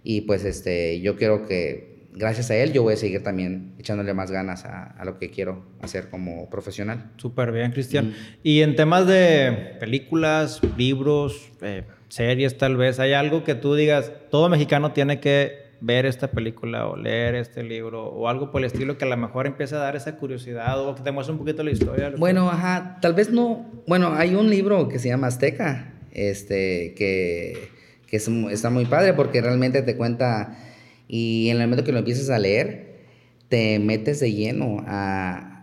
y 0.05 0.23
pues 0.23 0.45
este, 0.45 1.01
yo 1.01 1.17
creo 1.17 1.47
que 1.47 1.97
gracias 2.13 2.51
a 2.51 2.57
él 2.57 2.73
yo 2.73 2.83
voy 2.83 2.95
a 2.95 2.97
seguir 2.97 3.23
también 3.23 3.73
echándole 3.79 4.13
más 4.13 4.31
ganas 4.31 4.65
a, 4.65 4.85
a 4.85 5.05
lo 5.05 5.19
que 5.19 5.31
quiero 5.31 5.65
hacer 5.81 6.11
como 6.11 6.51
profesional. 6.51 7.11
Súper 7.17 7.51
bien, 7.51 7.73
Cristian. 7.73 8.15
Y 8.43 8.61
en 8.61 8.77
temas 8.77 9.07
de 9.07 9.77
películas, 9.81 10.61
libros, 10.77 11.51
eh, 11.63 11.85
series 12.09 12.59
tal 12.59 12.77
vez, 12.77 13.01
¿hay 13.01 13.15
algo 13.15 13.43
que 13.43 13.55
tú 13.55 13.75
digas, 13.75 14.13
todo 14.31 14.49
mexicano 14.49 14.93
tiene 14.93 15.21
que 15.21 15.66
ver 15.81 16.07
esta 16.07 16.31
película 16.31 16.87
o 16.87 16.97
leer 16.97 17.35
este 17.35 17.63
libro 17.63 18.05
o 18.05 18.29
algo 18.29 18.51
por 18.51 18.61
el 18.61 18.67
estilo 18.67 18.97
que 18.99 19.05
a 19.05 19.09
lo 19.09 19.17
mejor 19.17 19.47
empieza 19.47 19.77
a 19.77 19.81
dar 19.81 19.97
esa 19.97 20.17
curiosidad 20.17 20.81
o 20.81 20.95
que 20.95 21.03
te 21.03 21.13
muestre 21.13 21.33
un 21.33 21.39
poquito 21.39 21.63
la 21.63 21.71
historia? 21.71 22.13
Bueno, 22.17 22.51
ajá, 22.51 22.99
tal 23.01 23.15
vez 23.15 23.31
no. 23.31 23.67
Bueno, 23.87 24.15
hay 24.15 24.35
un 24.35 24.51
libro 24.51 24.89
que 24.89 24.99
se 24.99 25.09
llama 25.09 25.27
Azteca, 25.27 25.93
este, 26.13 26.95
que, 26.95 27.69
que 28.07 28.17
es, 28.17 28.29
está 28.29 28.71
muy 28.71 28.87
padre 28.87 29.13
porque 29.13 29.41
realmente 29.41 29.83
te 29.83 29.97
cuenta 29.97 30.57
y 31.09 31.49
en 31.51 31.61
el 31.61 31.65
momento 31.65 31.85
que 31.85 31.93
lo 31.93 31.99
empiezas 31.99 32.31
a 32.31 32.39
leer, 32.39 32.97
te 33.49 33.79
metes 33.79 34.21
de 34.21 34.33
lleno 34.33 34.83
a, 34.87 35.56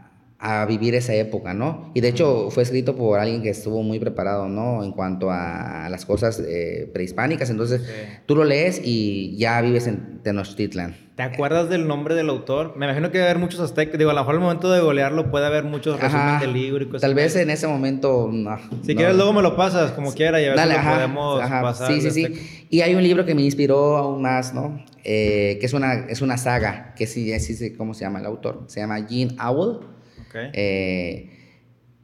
a 0.45 0.65
vivir 0.65 0.93
esa 0.93 1.13
época, 1.13 1.53
¿no? 1.53 1.89
Y 1.93 2.01
de 2.01 2.09
hecho 2.09 2.49
fue 2.51 2.63
escrito 2.63 2.97
por 2.97 3.17
alguien 3.17 3.41
que 3.41 3.49
estuvo 3.49 3.81
muy 3.81 3.97
preparado, 3.97 4.49
¿no? 4.49 4.83
En 4.83 4.91
cuanto 4.91 5.31
a 5.31 5.87
las 5.89 6.05
cosas 6.05 6.43
eh, 6.45 6.91
prehispánicas, 6.93 7.49
entonces 7.49 7.81
tú 8.25 8.35
lo 8.35 8.43
lees 8.43 8.81
y 8.83 9.37
ya 9.37 9.61
vives 9.61 9.87
en 9.87 10.19
Tenochtitlan. 10.21 10.97
¿Te 11.15 11.23
acuerdas 11.23 11.69
del 11.69 11.87
nombre 11.87 12.13
del 12.13 12.29
autor? 12.29 12.75
Me 12.75 12.87
imagino 12.87 13.09
que 13.09 13.19
debe 13.19 13.29
haber 13.29 13.39
muchos 13.39 13.61
aztecas, 13.61 13.97
digo, 13.97 14.09
a 14.09 14.13
lo 14.13 14.19
mejor 14.19 14.35
al 14.35 14.41
momento 14.41 14.69
de 14.69 14.81
golearlo 14.81 15.31
puede 15.31 15.45
haber 15.45 15.63
muchos 15.63 15.97
resúmenes 15.97 16.41
del 16.41 16.51
libro 16.51 16.83
y 16.83 16.87
cosas 16.87 17.01
Tal 17.01 17.13
vez 17.13 17.37
en 17.37 17.49
ese 17.49 17.67
momento, 17.67 18.29
no. 18.29 18.57
Si 18.83 18.95
quieres 18.95 19.15
luego 19.15 19.31
me 19.31 19.43
lo 19.43 19.55
pasas, 19.55 19.91
como 19.91 20.11
quiera, 20.11 20.41
y 20.41 20.45
a 20.45 20.55
ver 20.55 20.59
si 20.59 20.73
lo 20.73 20.91
podemos 20.91 21.39
pasar. 21.39 21.87
Sí, 21.87 22.01
sí, 22.01 22.11
sí. 22.11 22.67
Y 22.69 22.81
hay 22.81 22.95
un 22.95 23.03
libro 23.03 23.23
que 23.25 23.33
me 23.33 23.43
inspiró 23.43 23.95
aún 23.95 24.23
más, 24.23 24.53
¿no? 24.53 24.83
Eh, 25.05 25.57
que 25.61 25.67
es 25.67 25.73
una, 25.73 25.93
es 26.09 26.21
una 26.21 26.37
saga, 26.37 26.93
que 26.97 27.07
sí, 27.07 27.39
sí 27.39 27.53
sé 27.53 27.77
cómo 27.77 27.93
se 27.93 28.03
llama 28.03 28.19
el 28.19 28.25
autor. 28.25 28.63
Se 28.67 28.81
llama 28.81 28.99
Jean 29.07 29.37
Owl. 29.39 29.92
Eh, 30.35 31.29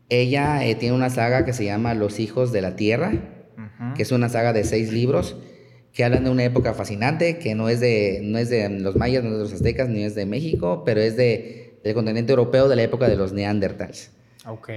ella 0.10 0.66
eh, 0.66 0.76
tiene 0.76 0.96
una 0.96 1.10
saga 1.10 1.46
que 1.46 1.54
se 1.54 1.66
llama 1.66 1.94
Los 1.94 2.20
Hijos 2.20 2.52
de 2.52 2.62
la 2.62 2.76
Tierra, 2.76 3.12
que 3.96 4.02
es 4.02 4.12
una 4.12 4.30
saga 4.30 4.54
de 4.54 4.64
seis 4.64 4.92
libros 4.92 5.38
que 5.94 6.04
hablan 6.04 6.24
de 6.24 6.30
una 6.30 6.44
época 6.44 6.74
fascinante, 6.74 7.40
que 7.40 7.56
no 7.56 7.70
es 7.70 7.80
de, 7.80 8.20
no 8.24 8.38
es 8.38 8.50
de 8.50 8.70
los 8.70 8.96
mayas, 8.96 9.24
no 9.24 9.30
es 9.30 9.36
de 9.38 9.44
los 9.44 9.54
aztecas, 9.54 9.90
ni 9.90 10.04
es 10.04 10.16
de 10.16 10.26
México, 10.26 10.84
pero 10.86 11.02
es 11.02 11.18
de, 11.18 11.80
del 11.84 11.94
continente 11.94 12.32
europeo 12.32 12.68
de 12.68 12.76
la 12.76 12.84
época 12.84 13.08
de 13.08 13.16
los 13.16 13.34
neandertals. 13.34 14.12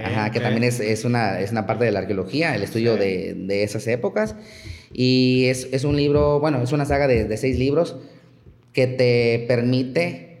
Ajá, 0.03 0.31
que 0.31 0.39
también 0.39 0.63
es, 0.63 0.79
es, 0.79 1.05
una, 1.05 1.39
es 1.39 1.51
una 1.51 1.65
parte 1.65 1.85
de 1.85 1.91
la 1.91 1.99
arqueología, 1.99 2.55
el 2.55 2.63
estudio 2.63 2.95
de, 2.97 3.33
de, 3.33 3.63
esas 3.63 3.87
épocas. 3.87 4.35
Y 4.91 5.45
es, 5.45 5.67
es, 5.71 5.83
un 5.83 5.95
libro, 5.95 6.39
bueno, 6.39 6.61
es 6.61 6.71
una 6.71 6.85
saga 6.85 7.07
de, 7.07 7.25
de 7.25 7.37
seis 7.37 7.57
libros 7.57 7.95
que 8.73 8.87
te 8.87 9.45
permite 9.47 10.39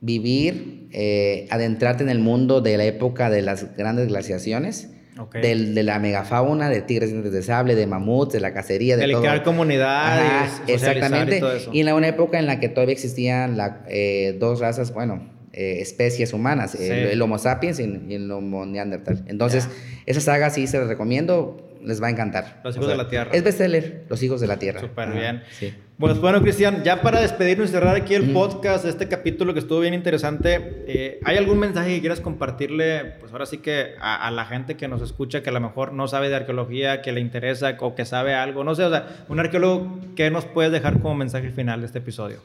vivir, 0.00 0.83
eh, 0.96 1.48
adentrarte 1.50 2.04
en 2.04 2.08
el 2.08 2.20
mundo 2.20 2.60
de 2.60 2.76
la 2.76 2.84
época 2.84 3.28
de 3.28 3.42
las 3.42 3.76
grandes 3.76 4.08
glaciaciones. 4.08 4.90
Del, 5.32 5.76
de 5.76 5.84
la 5.84 6.00
megafauna, 6.00 6.68
de 6.68 6.82
tigres 6.82 7.12
de 7.12 7.42
sable, 7.44 7.76
de 7.76 7.86
mamuts, 7.86 8.32
de 8.32 8.40
la 8.40 8.52
cacería, 8.52 8.96
de, 8.96 9.06
de 9.06 9.14
crear 9.14 9.44
comunidades, 9.44 10.60
exactamente. 10.66 11.40
Y, 11.72 11.82
en 11.82 11.92
una 11.92 12.08
época 12.08 12.40
en 12.40 12.46
la 12.46 12.58
que 12.58 12.68
todavía 12.68 12.94
existían 12.94 13.56
la, 13.56 13.84
eh, 13.86 14.36
dos 14.40 14.58
razas, 14.58 14.92
bueno, 14.92 15.30
eh, 15.52 15.76
especies 15.80 16.32
humanas, 16.32 16.74
el, 16.74 17.22
Homo 17.22 17.38
sapiens 17.38 17.78
y, 17.78 17.84
el 17.84 18.28
Homo 18.28 18.66
neandertal. 18.66 19.22
Entonces, 19.28 19.68
esa 20.04 20.20
saga 20.20 20.50
sí 20.50 20.66
se 20.66 20.80
la 20.80 20.86
recomiendo, 20.86 21.64
les 21.80 22.02
va 22.02 22.08
a 22.08 22.10
encantar. 22.10 22.60
Los 22.64 22.74
hijos 22.74 22.88
de 22.88 22.96
la 22.96 23.08
tierra. 23.08 23.30
Es 23.32 23.44
bestseller, 23.44 24.06
Los 24.08 24.20
hijos 24.24 24.40
de 24.40 24.48
la 24.48 24.58
tierra. 24.58 24.80
Súper 24.80 25.12
bien. 25.12 25.44
Sí. 25.56 25.72
Pues 25.96 26.20
bueno, 26.20 26.42
Cristian, 26.42 26.82
ya 26.82 27.02
para 27.02 27.20
despedirnos 27.20 27.68
y 27.68 27.72
cerrar 27.72 27.94
aquí 27.94 28.14
el 28.14 28.32
podcast, 28.32 28.84
este 28.84 29.06
capítulo 29.06 29.54
que 29.54 29.60
estuvo 29.60 29.78
bien 29.78 29.94
interesante, 29.94 30.82
eh, 30.88 31.20
¿hay 31.22 31.36
algún 31.36 31.60
mensaje 31.60 31.94
que 31.94 32.00
quieras 32.00 32.20
compartirle, 32.20 33.12
pues 33.20 33.30
ahora 33.30 33.46
sí 33.46 33.58
que 33.58 33.90
a, 34.00 34.28
la 34.32 34.44
gente 34.44 34.76
que 34.76 34.88
nos 34.88 35.02
escucha, 35.02 35.44
que 35.44 35.50
a 35.50 35.52
lo 35.52 35.60
mejor 35.60 35.92
no 35.92 36.08
sabe 36.08 36.30
de 36.30 36.34
arqueología, 36.34 37.00
que 37.00 37.12
le 37.12 37.20
interesa 37.20 37.76
o 37.78 37.94
que 37.94 38.04
sabe 38.04 38.34
algo? 38.34 38.64
No 38.64 38.74
sé, 38.74 38.82
o 38.82 38.90
sea, 38.90 39.24
un 39.28 39.38
arqueólogo, 39.38 40.00
¿qué 40.16 40.32
nos 40.32 40.46
puedes 40.46 40.72
dejar 40.72 40.98
como 41.00 41.14
mensaje 41.14 41.50
final 41.50 41.78
de 41.78 41.86
este 41.86 42.00
episodio? 42.00 42.38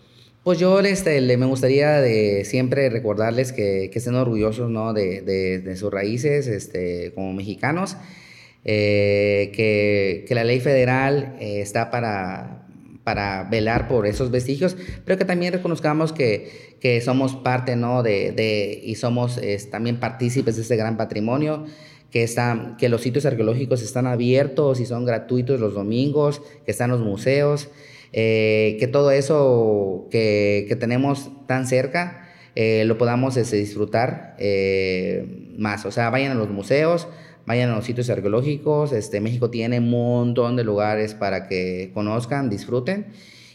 Pues 0.44 0.60
yo 0.60 0.80
este, 0.82 1.20
me 1.36 1.46
gustaría 1.48 2.02
de 2.02 2.46
siempre 2.46 2.88
recordarles 2.92 3.52
que, 3.52 3.90
que 3.92 3.98
estén 3.98 4.14
orgullosos 4.14 4.70
¿no? 4.70 4.94
de, 4.94 5.22
de, 5.22 5.76
sus 5.76 5.92
raíces 5.92 6.46
este, 6.46 7.14
como 7.16 7.34
mexicanos, 7.34 7.98
eh, 8.64 9.52
que, 9.56 10.26
que, 10.28 10.36
la 10.36 10.44
ley 10.44 10.60
federal 10.60 11.36
eh, 11.40 11.62
está 11.62 11.90
para, 11.90 12.69
para 13.04 13.44
velar 13.44 13.88
por 13.88 14.06
esos 14.06 14.32
vestigios, 14.32 14.78
pero 15.06 15.18
que 15.18 15.26
también 15.26 15.54
reconozcamos 15.54 16.14
que, 16.14 16.76
que 16.80 17.02
somos 17.02 17.36
parte, 17.36 17.76
¿no? 17.76 18.04
De, 18.04 18.32
de 18.32 18.80
y 18.84 18.96
somos 18.96 19.40
también 19.72 20.00
partícipes 20.00 20.56
de 20.56 20.62
ese 20.62 20.76
gran 20.76 20.98
patrimonio, 20.98 21.66
que, 22.12 22.24
está, 22.24 22.76
que 22.78 22.90
los 22.90 23.02
sitios 23.02 23.26
arqueológicos 23.26 23.82
están 23.82 24.08
abiertos 24.08 24.80
y 24.80 24.86
son 24.86 25.06
gratuitos 25.06 25.60
los 25.60 25.74
domingos, 25.74 26.42
que 26.66 26.72
están 26.72 26.90
los 26.90 27.02
museos, 27.02 27.70
eh, 28.12 28.78
que 28.80 28.88
todo 28.88 29.12
eso 29.12 30.08
que, 30.10 30.66
que, 30.68 30.76
tenemos 30.76 31.30
tan 31.46 31.68
cerca 31.68 32.28
eh, 32.56 32.84
lo 32.86 32.98
podamos 32.98 33.38
este, 33.38 33.58
disfrutar 33.58 34.36
eh, 34.40 35.54
más. 35.58 35.86
O 35.86 35.92
sea, 35.92 36.10
vayan 36.10 36.32
a 36.32 36.36
los 36.36 36.50
museos, 36.50 37.08
vayan 37.50 37.72
a 37.72 37.76
los 37.76 37.86
sitios 37.86 38.08
arqueológicos. 38.12 38.94
Este, 38.94 39.20
México 39.22 39.50
tiene 39.50 39.80
un 39.80 39.90
montón 39.90 40.56
de 40.56 40.64
lugares 40.64 41.16
para 41.16 41.48
que 41.48 41.90
conozcan, 41.96 42.48
disfruten. 42.48 43.08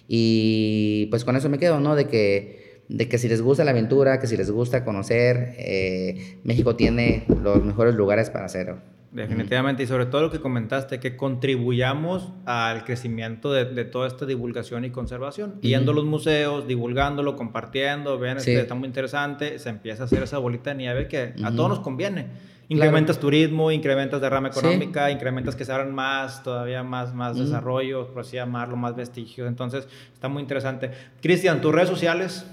Y 0.08 1.06
pues 1.10 1.24
con 1.24 1.36
eso 1.36 1.48
me 1.48 1.58
quedo, 1.58 1.78
¿no? 1.78 1.94
De 1.94 2.08
que, 2.08 2.82
de 2.88 3.08
que 3.08 3.18
si 3.18 3.28
les 3.28 3.40
gusta 3.40 3.62
la 3.62 3.70
aventura, 3.70 4.18
que 4.18 4.26
si 4.26 4.36
les 4.36 4.50
gusta 4.50 4.84
conocer, 4.84 5.54
eh, 5.58 6.38
México 6.42 6.74
tiene 6.74 7.24
los 7.40 7.64
mejores 7.64 7.94
lugares 7.94 8.30
para 8.30 8.46
hacerlo. 8.46 8.78
Definitivamente, 9.12 9.84
y 9.84 9.86
sobre 9.86 10.06
todo 10.06 10.22
lo 10.22 10.30
que 10.32 10.40
comentaste, 10.40 10.98
que 10.98 11.16
contribuyamos 11.16 12.32
al 12.46 12.84
crecimiento 12.84 13.52
de, 13.52 13.84
toda 13.84 14.08
esta 14.08 14.26
divulgación 14.26 14.84
y 14.84 14.90
conservación, 14.90 15.60
yendo 15.60 15.92
a 15.92 15.94
los 15.94 16.04
museos, 16.04 16.66
divulgándolo, 16.66 17.36
compartiendo, 17.36 18.18
vean, 18.18 18.38
este, 18.38 18.58
está 18.58 18.74
muy 18.74 18.88
interesante, 18.88 19.60
se 19.60 19.68
empieza 19.68 20.02
a 20.02 20.06
hacer 20.06 20.24
esa 20.24 20.38
bolita 20.38 20.70
de 20.70 20.78
nieve 20.78 21.06
que 21.06 21.32
a 21.44 21.52
todos 21.52 21.68
nos 21.68 21.78
conviene. 21.78 22.53
Incrementas 22.68 23.18
turismo, 23.18 23.70
incrementas 23.70 24.20
derrama 24.20 24.48
económica, 24.48 25.10
incrementas 25.10 25.54
que 25.54 25.64
se 25.64 25.72
abran 25.72 25.94
más, 25.94 26.42
todavía 26.42 26.82
más, 26.82 27.14
más 27.14 27.36
desarrollo, 27.36 28.08
por 28.08 28.22
así 28.22 28.36
llamarlo, 28.36 28.76
más 28.76 28.96
vestigios. 28.96 29.48
Entonces, 29.48 29.86
está 30.12 30.28
muy 30.28 30.42
interesante. 30.42 30.90
Cristian, 31.20 31.60
¿tus 31.60 31.74
redes 31.74 31.88
sociales? 31.88 32.46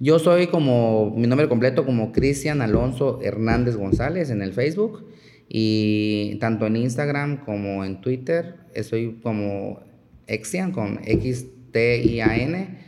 Yo 0.00 0.18
soy 0.18 0.48
como, 0.48 1.12
mi 1.16 1.28
nombre 1.28 1.48
completo 1.48 1.86
como 1.86 2.10
Cristian 2.10 2.60
Alonso 2.60 3.20
Hernández 3.22 3.76
González 3.76 4.30
en 4.30 4.42
el 4.42 4.52
Facebook 4.52 5.06
y 5.48 6.36
tanto 6.40 6.66
en 6.66 6.76
Instagram 6.76 7.44
como 7.44 7.84
en 7.84 8.00
Twitter 8.00 8.56
estoy 8.74 9.20
como 9.22 9.80
Exian 10.26 10.72
con 10.72 11.00
X-T-I-A-N 11.04 12.78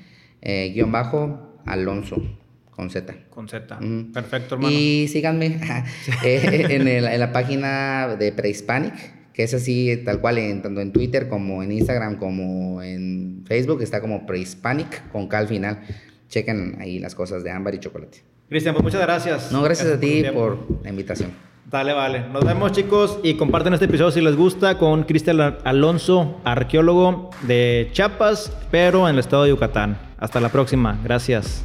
eh, 0.43 0.73
guion 0.75 0.93
bajo 0.93 1.61
Alonso. 1.67 2.17
Con 2.71 2.91
Z. 2.91 3.15
Con 3.35 3.49
Z. 3.49 3.79
Perfecto, 4.13 4.55
hermano. 4.55 4.73
Y 4.73 5.09
síganme 5.09 5.59
eh, 6.25 6.67
en, 6.71 7.21
la 7.21 7.33
página 7.33 8.17
de 8.17 8.31
Prehispanic, 8.31 8.95
que 9.33 9.43
es 9.43 9.55
así, 9.55 9.97
tal 10.05 10.21
cual, 10.21 10.39
en, 10.39 10.63
tanto 10.63 10.81
en 10.81 10.93
Twitter 10.93 11.29
como 11.29 11.63
en 11.63 11.73
Instagram 11.73 12.17
como 12.17 12.81
en 12.81 13.43
Facebook, 13.47 13.83
está 13.83 14.01
como 14.01 14.25
Prehispanic 14.25 15.11
con 15.11 15.27
K 15.27 15.39
al 15.39 15.49
final. 15.49 15.81
Chequen 16.29 16.77
ahí 16.81 16.99
las 17.01 17.15
cosas 17.15 17.43
de 17.43 17.51
ámbar 17.51 17.75
y 17.75 17.81
chocolate. 17.81 18.19
Cristian, 18.49 18.75
pues 18.75 18.85
muchas 18.85 19.01
gracias. 19.01 19.51
No, 19.51 19.63
gracias, 19.63 19.89
a 19.89 19.99
ti 19.99 20.23
por, 20.33 20.59
la 20.83 20.91
invitación. 20.91 21.33
Dale, 21.71 21.93
vale. 21.93 22.29
Nos 22.29 22.45
vemos, 22.45 22.71
chicos, 22.73 23.19
y 23.25 23.35
comparten 23.35 23.73
este 23.75 23.87
episodio 23.87 24.13
si 24.13 24.21
les 24.21 24.37
gusta 24.37 24.79
con 24.79 25.03
Cristian 25.03 25.41
Alonso, 25.65 26.41
arqueólogo 26.45 27.31
de 27.43 27.89
Chiapas, 27.93 28.57
pero 28.71 29.09
en 29.09 29.15
el 29.15 29.19
estado 29.19 29.43
de 29.45 29.51
Yucatán. 29.51 29.99
Hasta 30.19 30.41
la 30.41 30.51
próxima. 30.51 31.01
Gracias. 31.03 31.65